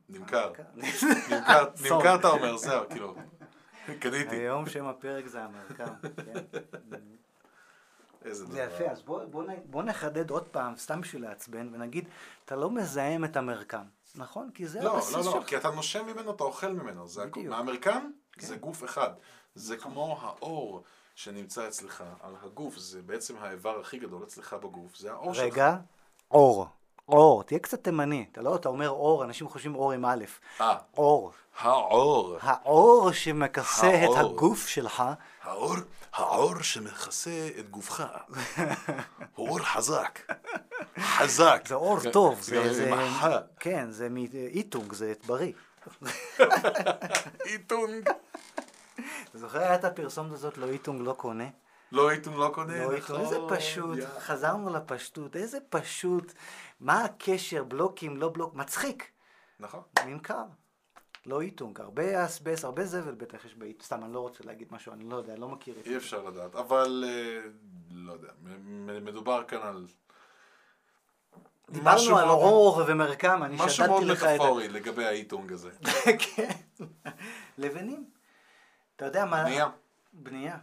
נמכר. 0.09 0.51
נמכר. 0.75 1.69
נמכר 1.82 2.15
אתה 2.15 2.27
אומר, 2.27 2.57
זהו, 2.57 2.89
כאילו, 2.89 3.15
קניתי. 3.99 4.36
היום 4.36 4.69
שם 4.69 4.86
הפרק 4.86 5.27
זה 5.27 5.43
המרקם, 5.43 5.93
כן? 6.25 6.59
איזה 8.25 8.45
דבר. 8.45 8.53
זה 8.53 8.61
יפה, 8.61 8.91
אז 8.91 9.01
בוא, 9.01 9.25
בוא, 9.25 9.43
בוא 9.65 9.84
נחדד 9.84 10.29
עוד 10.29 10.47
פעם, 10.47 10.75
סתם 10.75 11.01
בשביל 11.01 11.21
לעצבן, 11.21 11.69
ונגיד, 11.73 12.07
אתה 12.45 12.55
לא 12.55 12.71
מזהם 12.71 13.25
את 13.25 13.38
המרקם, 13.38 13.84
נכון? 14.15 14.49
כי 14.53 14.67
זה 14.67 14.82
לא, 14.82 14.95
הבסיס 14.95 15.13
לא, 15.15 15.25
לא, 15.25 15.32
שלך. 15.32 15.49
כי 15.49 15.57
אתה 15.57 15.71
נושם 15.71 16.05
ממנו, 16.05 16.32
אתה 16.32 16.43
אוכל 16.43 16.71
ממנו. 16.71 17.07
זה. 17.07 17.25
בדיוק. 17.25 17.45
מהמרקם 17.47 18.11
כן. 18.32 18.45
זה 18.45 18.55
גוף 18.57 18.84
אחד. 18.84 19.09
זה 19.55 19.77
כמו 19.77 20.17
האור 20.21 20.84
שנמצא 21.15 21.67
אצלך 21.67 22.03
על 22.21 22.34
הגוף, 22.41 22.77
זה 22.77 23.01
בעצם 23.01 23.38
האיבר 23.38 23.79
הכי 23.79 23.99
גדול 23.99 24.23
אצלך 24.23 24.53
בגוף, 24.53 24.95
זה 24.95 25.11
האור 25.11 25.34
שלך. 25.34 25.43
רגע, 25.43 25.77
אור. 26.32 26.67
אור, 27.09 27.43
תהיה 27.43 27.59
קצת 27.59 27.83
תימני. 27.83 28.25
אתה 28.31 28.41
לא, 28.41 28.55
אתה 28.55 28.69
אומר 28.69 28.89
אור, 28.89 29.23
אנשים 29.23 29.47
חושבים 29.49 29.75
אור 29.75 29.91
עם 29.91 30.05
א', 30.05 30.23
אה, 30.61 30.77
אור. 30.97 31.31
האור. 31.59 32.37
האור 32.41 33.11
שמכסה 33.11 34.05
את. 34.05 34.09
הגוף 34.17 34.67
שלך, 34.67 35.03
האור, 35.43 35.75
האור 36.13 36.61
שמכסה 36.61 37.49
את 37.59 37.69
גופך. 37.69 38.03
הוא 39.35 39.49
אור 39.49 39.59
חזק. 39.59 40.19
חזק. 40.99 41.63
זה 41.67 41.75
אור 41.75 41.97
טוב, 42.13 42.41
זה, 42.41 42.93
החה. 42.93 43.37
כן, 43.59 43.91
זה 43.91 44.09
מאיטונג, 44.09 44.93
זה 44.93 45.13
בריא. 45.25 45.53
איטונג. 47.45 48.09
אתה 49.29 49.37
זוכר 49.41 49.59
היה 49.59 49.75
את 49.75 49.85
הפרסומת 49.85 50.31
הזאת, 50.31 50.57
לא 50.57 50.65
איטונג 50.65 51.01
לא 51.01 51.13
קונה? 51.13 51.47
לא 51.91 52.11
איטונג 52.11 52.37
לא 52.37 52.51
קונה. 52.53 52.85
לא 52.85 52.91
איזה 52.91 53.37
נכון, 53.37 53.57
פשוט, 53.57 53.97
יא. 53.97 54.05
חזרנו 54.19 54.73
לפשטות, 54.73 55.35
איזה 55.35 55.57
פשוט, 55.69 56.33
מה 56.82 57.03
הקשר, 57.03 57.63
בלוקים, 57.63 58.17
לא 58.17 58.29
בלוק, 58.29 58.55
מצחיק, 58.55 59.11
נכון. 59.59 59.82
נמכר. 60.05 60.43
לא 61.25 61.41
איטונג, 61.41 61.82
הרבה 61.82 62.25
אסבסט, 62.25 62.63
הרבה 62.63 62.86
זבל 62.86 63.15
בטח 63.15 63.45
יש 63.45 63.55
באיטונג, 63.55 63.84
סתם, 63.84 64.03
אני 64.03 64.13
לא 64.13 64.19
רוצה 64.19 64.43
להגיד 64.43 64.67
משהו, 64.71 64.93
אני 64.93 65.03
לא 65.09 65.15
יודע, 65.15 65.36
לא 65.36 65.49
מכיר 65.49 65.79
את 65.79 65.88
אי 65.88 65.97
אפשר 65.97 66.23
לדעת, 66.23 66.55
אבל 66.55 67.03
אה, 67.07 67.41
לא 67.91 68.13
יודע, 68.13 68.32
מדובר 69.01 69.43
כאן 69.43 69.61
על 69.61 69.88
משהו 71.69 71.79
דיברנו 71.79 72.17
על 72.17 72.25
מאוד- 72.25 72.39
אור 72.39 72.84
ומרקם, 72.88 73.43
אני 73.43 73.55
משהו 73.59 73.88
מאוד 73.88 74.01
שדדתי 74.01 74.05
לך 74.13 74.23
את 74.23 74.27
ה... 74.27 74.34
מטאפורי 74.36 74.67
לגבי 74.67 75.05
האיטונג 75.05 75.51
הזה. 75.51 75.71
כן, 76.36 76.49
לבנים. 77.57 78.09
אתה 78.95 79.05
יודע 79.05 79.25
מה... 79.25 79.43
בנייה. 79.43 79.69
בנייה. 80.13 80.57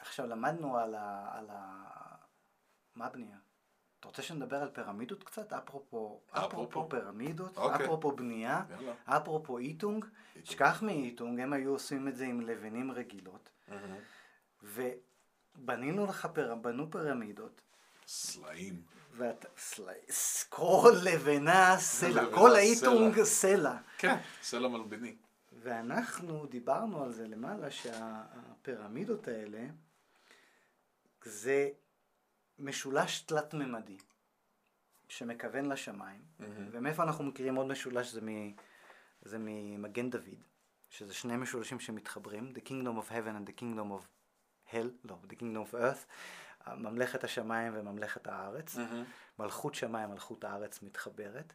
עכשיו 0.00 0.26
למדנו. 0.26 0.78
על 0.78 0.94
ה... 0.94 1.84
מה 2.94 3.08
בנייה? 3.08 3.36
אתה 4.04 4.10
רוצה 4.10 4.22
שנדבר 4.22 4.62
על 4.62 4.68
פירמידות 4.70 5.24
קצת? 5.24 5.52
אפרופו, 5.52 6.20
אפרופו? 6.30 6.46
אפרופו 6.46 6.88
פירמידות, 6.88 7.56
אוקיי. 7.56 7.84
אפרופו 7.86 8.12
בנייה, 8.12 8.62
יאללה. 8.70 8.92
אפרופו 9.04 9.58
איטונג, 9.58 10.04
שכח 10.44 10.82
מאיטונג, 10.82 11.40
הם 11.40 11.52
היו 11.52 11.70
עושים 11.70 12.08
את 12.08 12.16
זה 12.16 12.24
עם 12.24 12.40
לבנים 12.40 12.90
רגילות, 12.92 13.50
ובנינו 14.62 16.06
לך, 16.06 16.28
פיר... 16.32 16.54
בנו 16.54 16.90
פירמידות, 16.90 17.60
סלעים. 18.06 18.82
ואתה, 19.16 19.48
סלע- 19.58 20.10
ס- 20.12 20.44
כל 20.48 20.92
לבנה 21.02 21.76
סלע, 21.78 22.22
כל 22.34 22.54
האיטונג. 22.54 23.22
סלע. 23.22 23.76
כן, 23.98 24.16
סלע 24.42 24.68
מלבני. 24.68 25.16
ואנחנו 25.62 26.46
דיברנו 26.46 27.02
על 27.04 27.12
זה 27.12 27.28
למעלה, 27.28 27.70
שהפירמידות 27.70 29.28
האלה 29.28 29.66
זה 31.24 31.68
משולש 32.58 33.20
תלת-ממדי 33.20 33.96
שמכוון 35.08 35.64
לשמיים, 35.64 36.22
ומאיפה 36.40 37.02
אנחנו 37.02 37.24
מכירים 37.24 37.54
עוד 37.54 37.66
משולש? 37.66 38.12
זה, 38.12 38.20
מ, 38.20 38.52
זה 39.22 39.36
ממגן 39.40 40.10
דוד, 40.10 40.42
שזה 40.90 41.14
שני 41.14 41.36
משולשים 41.36 41.80
שמתחברים, 41.80 42.52
The 42.56 42.68
Kingdom 42.68 42.98
of 43.06 43.10
Heaven 43.10 43.46
and 43.46 43.50
the 43.50 43.60
Kingdom 43.60 43.92
of 43.92 44.04
Hell, 44.72 44.88
לא, 45.04 45.16
The 45.28 45.34
Kingdom 45.34 45.72
of 45.72 45.74
Earth, 45.74 46.06
ממלכת 46.76 47.24
השמיים 47.24 47.72
וממלכת 47.76 48.26
הארץ, 48.26 48.76
מלכות 49.38 49.74
שמיים, 49.74 50.10
מלכות 50.10 50.44
הארץ 50.44 50.82
מתחברת, 50.82 51.52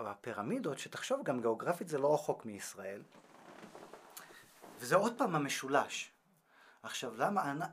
והפירמידות, 0.00 0.78
שתחשוב 0.78 1.24
גם 1.24 1.40
גיאוגרפית 1.40 1.88
זה 1.88 1.98
לא 1.98 2.14
רחוק 2.14 2.44
מישראל, 2.44 3.02
וזה 4.78 4.96
עוד 4.96 5.18
פעם 5.18 5.34
המשולש. 5.34 6.12
עכשיו, 6.82 7.16
למה, 7.16 7.50
אני, 7.50 7.64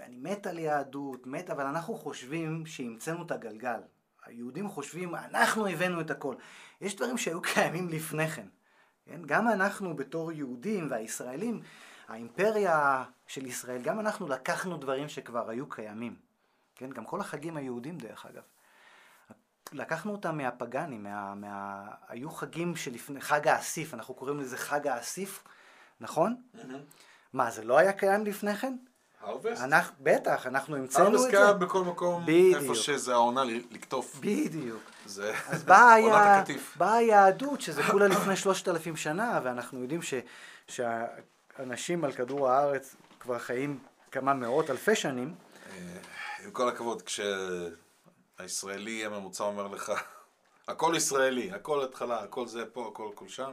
אני 0.00 0.16
מת 0.16 0.46
על 0.46 0.58
יהדות, 0.58 1.26
מת, 1.26 1.50
אבל 1.50 1.66
אנחנו 1.66 1.94
חושבים 1.94 2.66
שהמצאנו 2.66 3.22
את 3.22 3.30
הגלגל. 3.30 3.80
היהודים 4.24 4.68
חושבים, 4.68 5.14
אנחנו 5.14 5.66
הבאנו 5.66 6.00
את 6.00 6.10
הכל. 6.10 6.34
יש 6.80 6.96
דברים 6.96 7.18
שהיו 7.18 7.42
קיימים 7.42 7.88
לפני 7.88 8.28
כן. 8.28 8.46
כן? 9.04 9.20
גם 9.26 9.48
אנחנו 9.48 9.96
בתור 9.96 10.32
יהודים 10.32 10.90
והישראלים, 10.90 11.60
האימפריה 12.08 13.04
של 13.26 13.46
ישראל, 13.46 13.82
גם 13.82 14.00
אנחנו 14.00 14.28
לקחנו 14.28 14.76
דברים 14.76 15.08
שכבר 15.08 15.50
היו 15.50 15.68
קיימים. 15.68 16.16
כן? 16.74 16.90
גם 16.90 17.04
כל 17.04 17.20
החגים 17.20 17.56
היהודים 17.56 17.98
דרך 17.98 18.26
אגב. 18.26 18.42
לקחנו 19.72 20.12
אותם 20.12 20.36
מהפגאנים, 20.36 21.02
מה, 21.02 21.34
מה... 21.34 21.86
היו 22.08 22.30
חגים 22.30 22.76
שלפני, 22.76 23.20
חג 23.20 23.48
האסיף, 23.48 23.94
אנחנו 23.94 24.14
קוראים 24.14 24.40
לזה 24.40 24.56
חג 24.56 24.86
האסיף, 24.86 25.44
נכון? 26.00 26.42
מה, 27.32 27.50
זה 27.50 27.64
לא 27.64 27.78
היה 27.78 27.92
קיים 27.92 28.24
לפני 28.26 28.56
כן? 28.56 28.76
הרווסט? 29.20 29.62
אנחנו, 29.62 29.94
בטח, 30.00 30.46
אנחנו 30.46 30.76
המצאנו 30.76 31.04
את 31.04 31.10
הרווסט 31.10 31.30
זה. 31.30 31.36
קיים 31.36 31.58
בכל 31.58 31.84
מקום, 31.84 32.22
בדיוק. 32.22 32.62
איפה 32.62 32.74
שזה 32.74 33.12
העונה 33.12 33.44
לקטוף. 33.70 34.16
בדיוק. 34.20 34.82
זה 35.06 35.34
אז 35.48 35.64
באה 35.64 35.92
היה-. 35.94 36.42
באה 36.76 36.94
היהדות, 36.94 37.60
שזה 37.60 37.82
כולה 37.82 38.08
לפני 38.08 38.36
שלושת 38.36 38.68
אלפים 38.68 38.96
שנה, 38.96 39.40
ואנחנו 39.44 39.82
יודעים 39.82 40.02
ש, 40.02 40.14
שהאנשים 40.68 42.04
על 42.04 42.12
כדור 42.12 42.48
הארץ 42.50 42.94
כבר 43.20 43.38
חיים 43.38 43.78
כמה 44.12 44.34
מאות 44.34 44.70
אלפי 44.70 44.94
שנים. 44.94 45.34
אה, 45.70 45.76
עם 46.44 46.50
כל 46.50 46.68
הכבוד, 46.68 47.02
כשהישראלי 48.38 49.06
הממוצע 49.06 49.44
אומר 49.44 49.66
לך, 49.68 49.92
הכל 50.68 50.92
ישראלי, 50.96 51.50
הכל 51.52 51.84
התחלה, 51.84 52.22
הכל 52.22 52.46
זה 52.46 52.66
פה, 52.72 52.88
הכל 52.92 53.08
הכל 53.14 53.28
שם, 53.28 53.50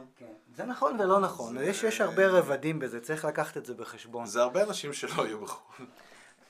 זה 0.56 0.64
נכון 0.64 1.00
ולא 1.00 1.20
נכון, 1.20 1.58
זה- 1.58 1.64
יש, 1.64 1.82
יש 1.84 2.00
הרבה 2.00 2.26
רבדים 2.28 2.78
בזה, 2.78 3.00
צריך 3.00 3.24
לקחת 3.24 3.56
את 3.56 3.66
זה 3.66 3.74
בחשבון. 3.74 4.26
זה 4.26 4.42
הרבה 4.42 4.62
אנשים 4.64 4.92
שלא 4.92 5.26
יהיו 5.26 5.40
בחו"ל. 5.40 5.86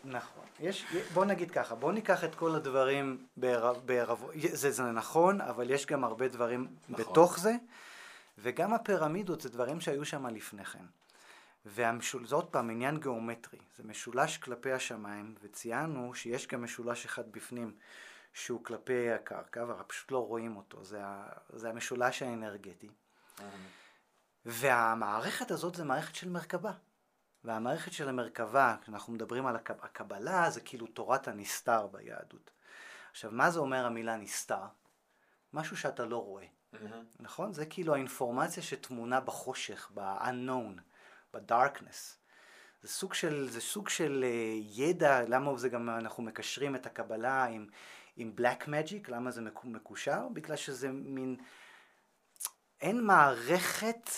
נכון. 0.04 0.44
יש, 0.60 0.84
בוא 1.14 1.24
נגיד 1.24 1.50
ככה, 1.50 1.74
בוא 1.74 1.92
ניקח 1.92 2.24
את 2.24 2.34
כל 2.34 2.54
הדברים 2.54 3.26
בערב, 3.36 3.76
בערב 3.84 4.24
זה, 4.52 4.70
זה 4.70 4.82
נכון, 4.82 5.40
אבל 5.40 5.70
יש 5.70 5.86
גם 5.86 6.04
הרבה 6.04 6.28
דברים 6.28 6.66
נכון. 6.88 7.04
בתוך 7.04 7.38
זה, 7.38 7.52
וגם 8.38 8.74
הפירמידות 8.74 9.40
זה 9.40 9.48
דברים 9.48 9.80
שהיו 9.80 10.04
שם 10.04 10.26
לפני 10.26 10.64
כן. 10.64 10.84
והמשול... 11.66 12.26
זה 12.26 12.34
עוד 12.34 12.46
פעם 12.46 12.70
עניין 12.70 12.96
גיאומטרי, 13.00 13.58
זה 13.78 13.82
משולש 13.84 14.38
כלפי 14.38 14.72
השמיים, 14.72 15.34
וציינו 15.42 16.14
שיש 16.14 16.46
גם 16.46 16.64
משולש 16.64 17.04
אחד 17.04 17.32
בפנים 17.32 17.72
שהוא 18.36 18.64
כלפי 18.64 19.12
הקרקע, 19.12 19.62
אבל 19.62 19.74
פשוט 19.86 20.10
לא 20.10 20.26
רואים 20.26 20.56
אותו, 20.56 20.84
זה, 20.84 21.04
ה... 21.04 21.28
זה 21.52 21.68
המשולש 21.68 22.22
האנרגטי. 22.22 22.88
והמערכת 24.44 25.50
הזאת 25.50 25.74
זה 25.74 25.84
מערכת 25.84 26.14
של 26.14 26.28
מרכבה. 26.28 26.72
והמערכת 27.44 27.92
של 27.92 28.08
המרכבה, 28.08 28.76
כשאנחנו 28.82 29.12
מדברים 29.12 29.46
על 29.46 29.56
הקב... 29.56 29.74
הקבלה, 29.82 30.50
זה 30.50 30.60
כאילו 30.60 30.86
תורת 30.86 31.28
הנסתר 31.28 31.86
ביהדות. 31.86 32.50
עכשיו, 33.10 33.30
מה 33.32 33.50
זה 33.50 33.58
אומר 33.58 33.86
המילה 33.86 34.16
נסתר? 34.16 34.64
משהו 35.52 35.76
שאתה 35.76 36.04
לא 36.04 36.16
רואה, 36.22 36.46
נכון? 37.20 37.52
זה 37.52 37.66
כאילו 37.66 37.94
האינפורמציה 37.94 38.62
שטמונה 38.62 39.20
בחושך, 39.20 39.90
ב-unknown, 39.94 40.80
ב-darkness. 41.34 42.16
זה 42.82 42.88
סוג 42.88 43.14
של, 43.14 43.48
זה 43.50 43.60
סוג 43.60 43.88
של 43.88 44.24
uh, 44.24 44.80
ידע, 44.80 45.22
למה 45.28 45.56
זה 45.56 45.68
גם, 45.68 45.90
אנחנו 45.90 46.22
מקשרים 46.22 46.76
את 46.76 46.86
הקבלה 46.86 47.44
עם, 47.44 47.66
עם 48.16 48.32
black 48.38 48.62
magic, 48.62 49.10
למה 49.10 49.30
זה 49.30 49.40
מקו- 49.40 49.68
מקושר? 49.68 50.28
בגלל 50.32 50.56
שזה 50.56 50.88
מין, 50.88 51.36
אין 52.80 53.04
מערכת 53.04 54.10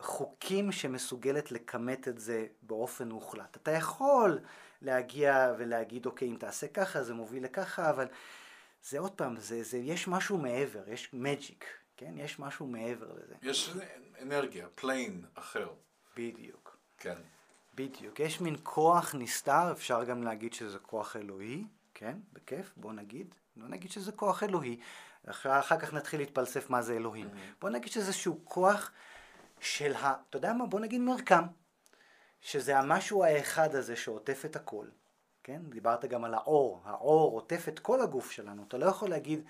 חוקים 0.00 0.72
שמסוגלת 0.72 1.52
לכמת 1.52 2.08
את 2.08 2.18
זה 2.18 2.46
באופן 2.62 3.08
מוחלט. 3.08 3.56
אתה 3.56 3.70
יכול 3.70 4.38
להגיע 4.82 5.54
ולהגיד, 5.58 6.06
אוקיי, 6.06 6.28
אם 6.28 6.36
תעשה 6.36 6.68
ככה 6.68 7.02
זה 7.02 7.14
מוביל 7.14 7.44
לככה, 7.44 7.90
אבל 7.90 8.06
זה 8.82 8.98
עוד 8.98 9.12
פעם, 9.12 9.36
זה, 9.36 9.62
זה, 9.62 9.78
יש 9.78 10.08
משהו 10.08 10.38
מעבר, 10.38 10.88
יש 10.88 11.10
magic, 11.12 11.64
כן? 11.96 12.14
יש 12.16 12.38
משהו 12.38 12.66
מעבר 12.66 13.12
לזה. 13.12 13.34
יש 13.42 13.70
אנרגיה, 14.22 14.68
plane 14.74 15.24
אחר. 15.34 15.68
בדיוק. 16.16 16.76
כן. 16.98 17.18
בדיוק. 17.74 18.20
יש 18.20 18.40
מין 18.40 18.56
כוח 18.62 19.14
נסתר, 19.14 19.72
אפשר 19.72 20.04
גם 20.04 20.22
להגיד 20.22 20.54
שזה 20.54 20.78
כוח 20.78 21.16
אלוהי, 21.16 21.64
כן? 21.98 22.16
בכיף, 22.32 22.72
בוא 22.76 22.92
נגיד. 22.92 23.34
לא 23.56 23.68
נגיד 23.68 23.90
שזה 23.90 24.12
כוח 24.12 24.42
אלוהי, 24.42 24.80
אחר, 25.26 25.58
אחר 25.58 25.78
כך 25.78 25.92
נתחיל 25.92 26.20
להתפלסף 26.20 26.70
מה 26.70 26.82
זה 26.82 26.96
אלוהים. 26.96 27.26
Mm-hmm. 27.26 27.60
בוא 27.60 27.70
נגיד 27.70 27.92
שזה 27.92 28.06
איזשהו 28.06 28.40
כוח 28.44 28.90
של 29.60 29.94
ה... 29.94 30.14
אתה 30.30 30.36
יודע 30.36 30.52
מה? 30.52 30.66
בוא 30.66 30.80
נגיד 30.80 31.00
מרקם. 31.00 31.44
שזה 32.40 32.78
המשהו 32.78 33.24
האחד 33.24 33.74
הזה 33.74 33.96
שעוטף 33.96 34.44
את 34.44 34.56
הכל. 34.56 34.86
כן? 35.44 35.62
דיברת 35.68 36.04
גם 36.04 36.24
על 36.24 36.34
האור. 36.34 36.80
האור 36.84 37.32
עוטף 37.32 37.68
את 37.68 37.78
כל 37.78 38.00
הגוף 38.00 38.30
שלנו. 38.30 38.64
אתה 38.68 38.78
לא 38.78 38.86
יכול 38.86 39.10
להגיד, 39.10 39.44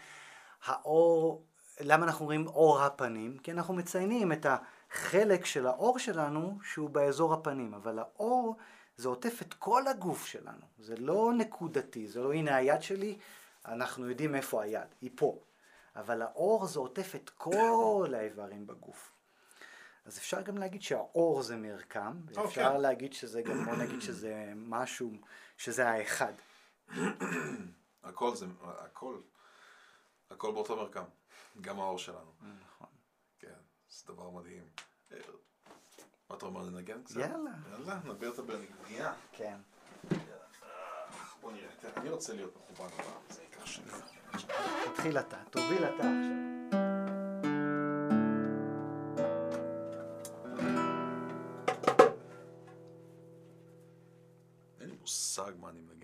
האור, 0.64 1.44
למה 1.80 2.06
אנחנו 2.06 2.22
אומרים 2.22 2.46
אור 2.46 2.82
הפנים? 2.82 3.38
כי 3.38 3.52
אנחנו 3.52 3.74
מציינים 3.74 4.32
את 4.32 4.46
החלק 4.46 5.44
של 5.44 5.66
האור 5.66 5.98
שלנו 5.98 6.58
שהוא 6.62 6.90
באזור 6.90 7.34
הפנים. 7.34 7.74
אבל 7.74 7.98
האור 7.98 8.56
זה 8.98 9.08
עוטף 9.08 9.42
את 9.42 9.54
כל 9.54 9.86
הגוף 9.86 10.26
שלנו. 10.26 10.66
זה 10.78 10.96
לא 10.96 11.32
נקודתי, 11.36 12.08
זה 12.08 12.20
לא 12.20 12.32
הנה 12.32 12.56
היד 12.56 12.82
שלי, 12.82 13.18
אנחנו 13.66 14.08
יודעים 14.08 14.34
איפה 14.34 14.62
היד, 14.62 14.94
היא 15.00 15.10
פה. 15.16 15.38
אבל 15.96 16.22
האור 16.22 16.66
זה 16.66 16.78
עוטף 16.78 17.14
את 17.14 17.30
כל 17.30 18.12
האיברים 18.16 18.66
בגוף. 18.66 19.12
אז 20.04 20.18
אפשר 20.18 20.42
גם 20.42 20.58
להגיד 20.58 20.82
שהאור 20.82 21.42
זה 21.42 21.56
מרקם, 21.56 22.20
ואפשר 22.26 22.42
okay. 22.42 22.66
אוקיי. 22.66 22.80
להגיד 22.80 23.12
שזה 23.12 23.42
גם, 23.42 23.64
בוא 23.64 23.76
נגיד 23.76 24.00
שזה 24.00 24.52
משהו, 24.56 25.12
שזה 25.56 25.88
האחד. 25.88 26.32
הכל 28.02 28.34
זה, 28.34 28.46
הכל, 28.62 29.20
הכל 30.30 30.52
באותו 30.52 30.76
מרקם, 30.76 31.04
גם 31.60 31.80
האור 31.80 31.98
שלנו. 31.98 32.32
נכון. 32.40 32.88
כן, 33.38 33.58
זה 33.88 34.12
דבר 34.12 34.30
מדהים. 34.30 34.64
מה 36.30 36.36
אתה 36.36 36.46
אומר 36.46 36.62
לנגן 36.62 37.02
קצת? 37.02 37.16
יאללה. 37.16 37.50
יאללה, 37.72 38.00
נדבר 38.04 38.28
את 38.28 38.38
בנגיעה. 38.38 39.14
כן. 39.32 39.56
בוא 41.40 41.52
נראה, 41.52 41.68
אני 41.96 42.10
רוצה 42.10 42.34
להיות 42.34 42.56
מחובר 42.56 42.86
הפעם, 42.86 43.22
זה 43.30 43.42
ייקח 43.42 43.66
שנייה. 43.66 43.98
תתחיל 44.92 45.18
אתה, 45.18 45.36
תוביל 45.50 45.84
אתה 45.84 45.94
עכשיו. 45.94 46.38
מושג 55.00 55.52
מה 55.60 55.68
אני 55.68 55.80
מנגן. 55.80 55.97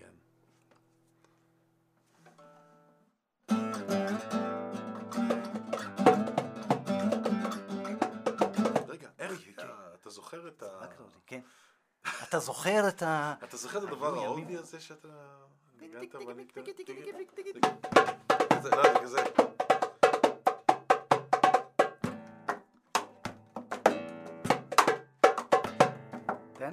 אתה 12.35 12.43
זוכר 12.43 12.87
את 12.87 13.03
ה... 13.03 13.33
אתה 13.43 13.57
זוכר 13.57 13.77
את 13.77 13.83
הדבר 13.83 14.23
ההודי 14.23 14.57
הזה 14.57 14.79
שאתה... 14.79 15.07
כן? 26.57 26.71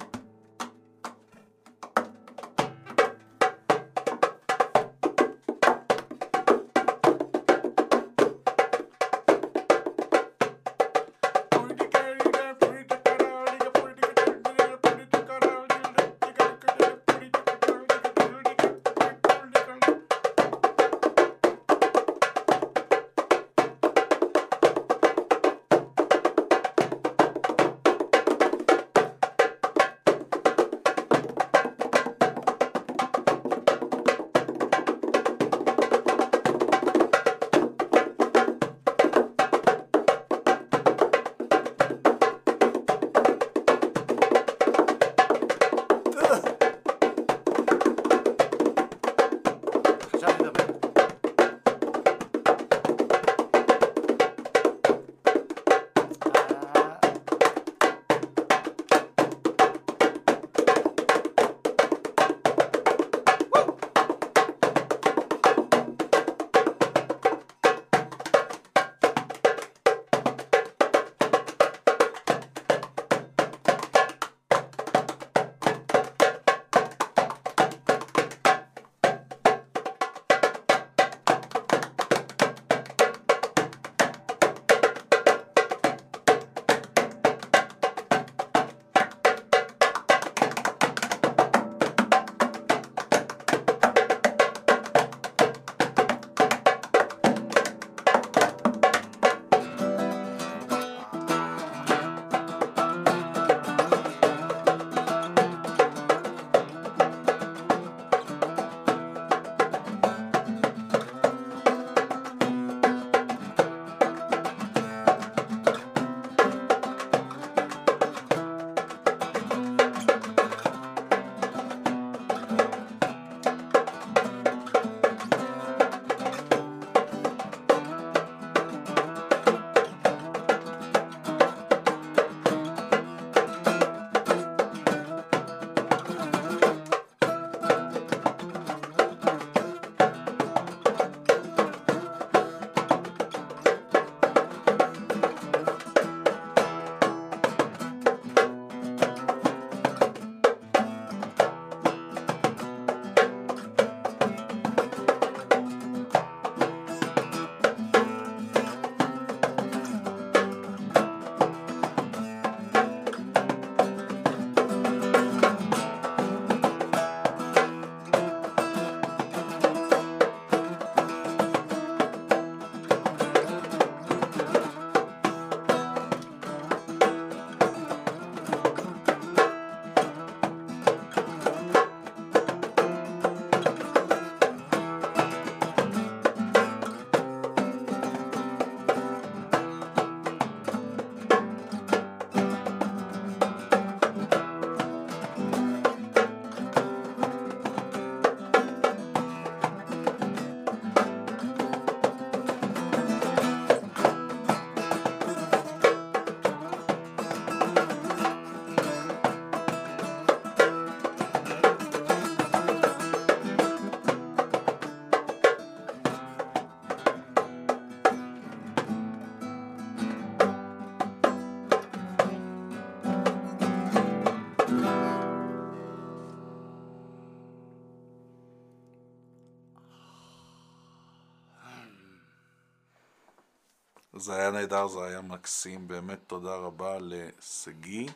זה 234.22 234.36
היה 234.36 234.50
נהדר, 234.50 234.88
זה 234.88 235.04
היה 235.04 235.20
מקסים, 235.20 235.88
באמת 235.88 236.18
תודה 236.26 236.56
רבה 236.56 236.98
לשגיא, 237.00 238.10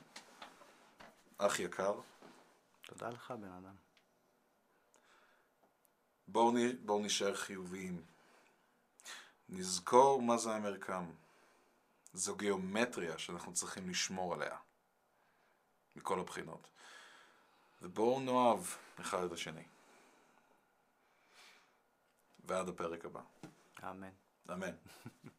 אח 1.39 1.61
יקר. 1.61 2.01
תודה 2.83 3.09
לך, 3.09 3.31
בן 3.31 3.53
אדם. 3.53 3.75
בואו 6.29 6.53
בואו 6.85 7.05
נשאר 7.05 7.35
חיוביים. 7.37 8.03
נזכור 9.49 10.23
מה 10.23 10.37
זה 10.37 10.51
המרקם. 10.51 11.11
זו 12.13 12.37
גיאומטריה 12.37 13.19
שאנחנו 13.19 13.53
צריכים 13.53 13.91
לשמור 13.91 14.35
עליה. 14.35 14.57
מכל 15.97 16.21
הבחינות. 16.21 16.69
ובואו 17.83 18.21
נאהב 18.21 18.65
אחד 19.01 19.25
את 19.25 19.33
השני. 19.33 19.65
ועד 22.45 22.69
הפרק 22.69 23.05
הבא. 23.05 23.21
אמן. 23.83 24.13
אמן. 24.53 24.75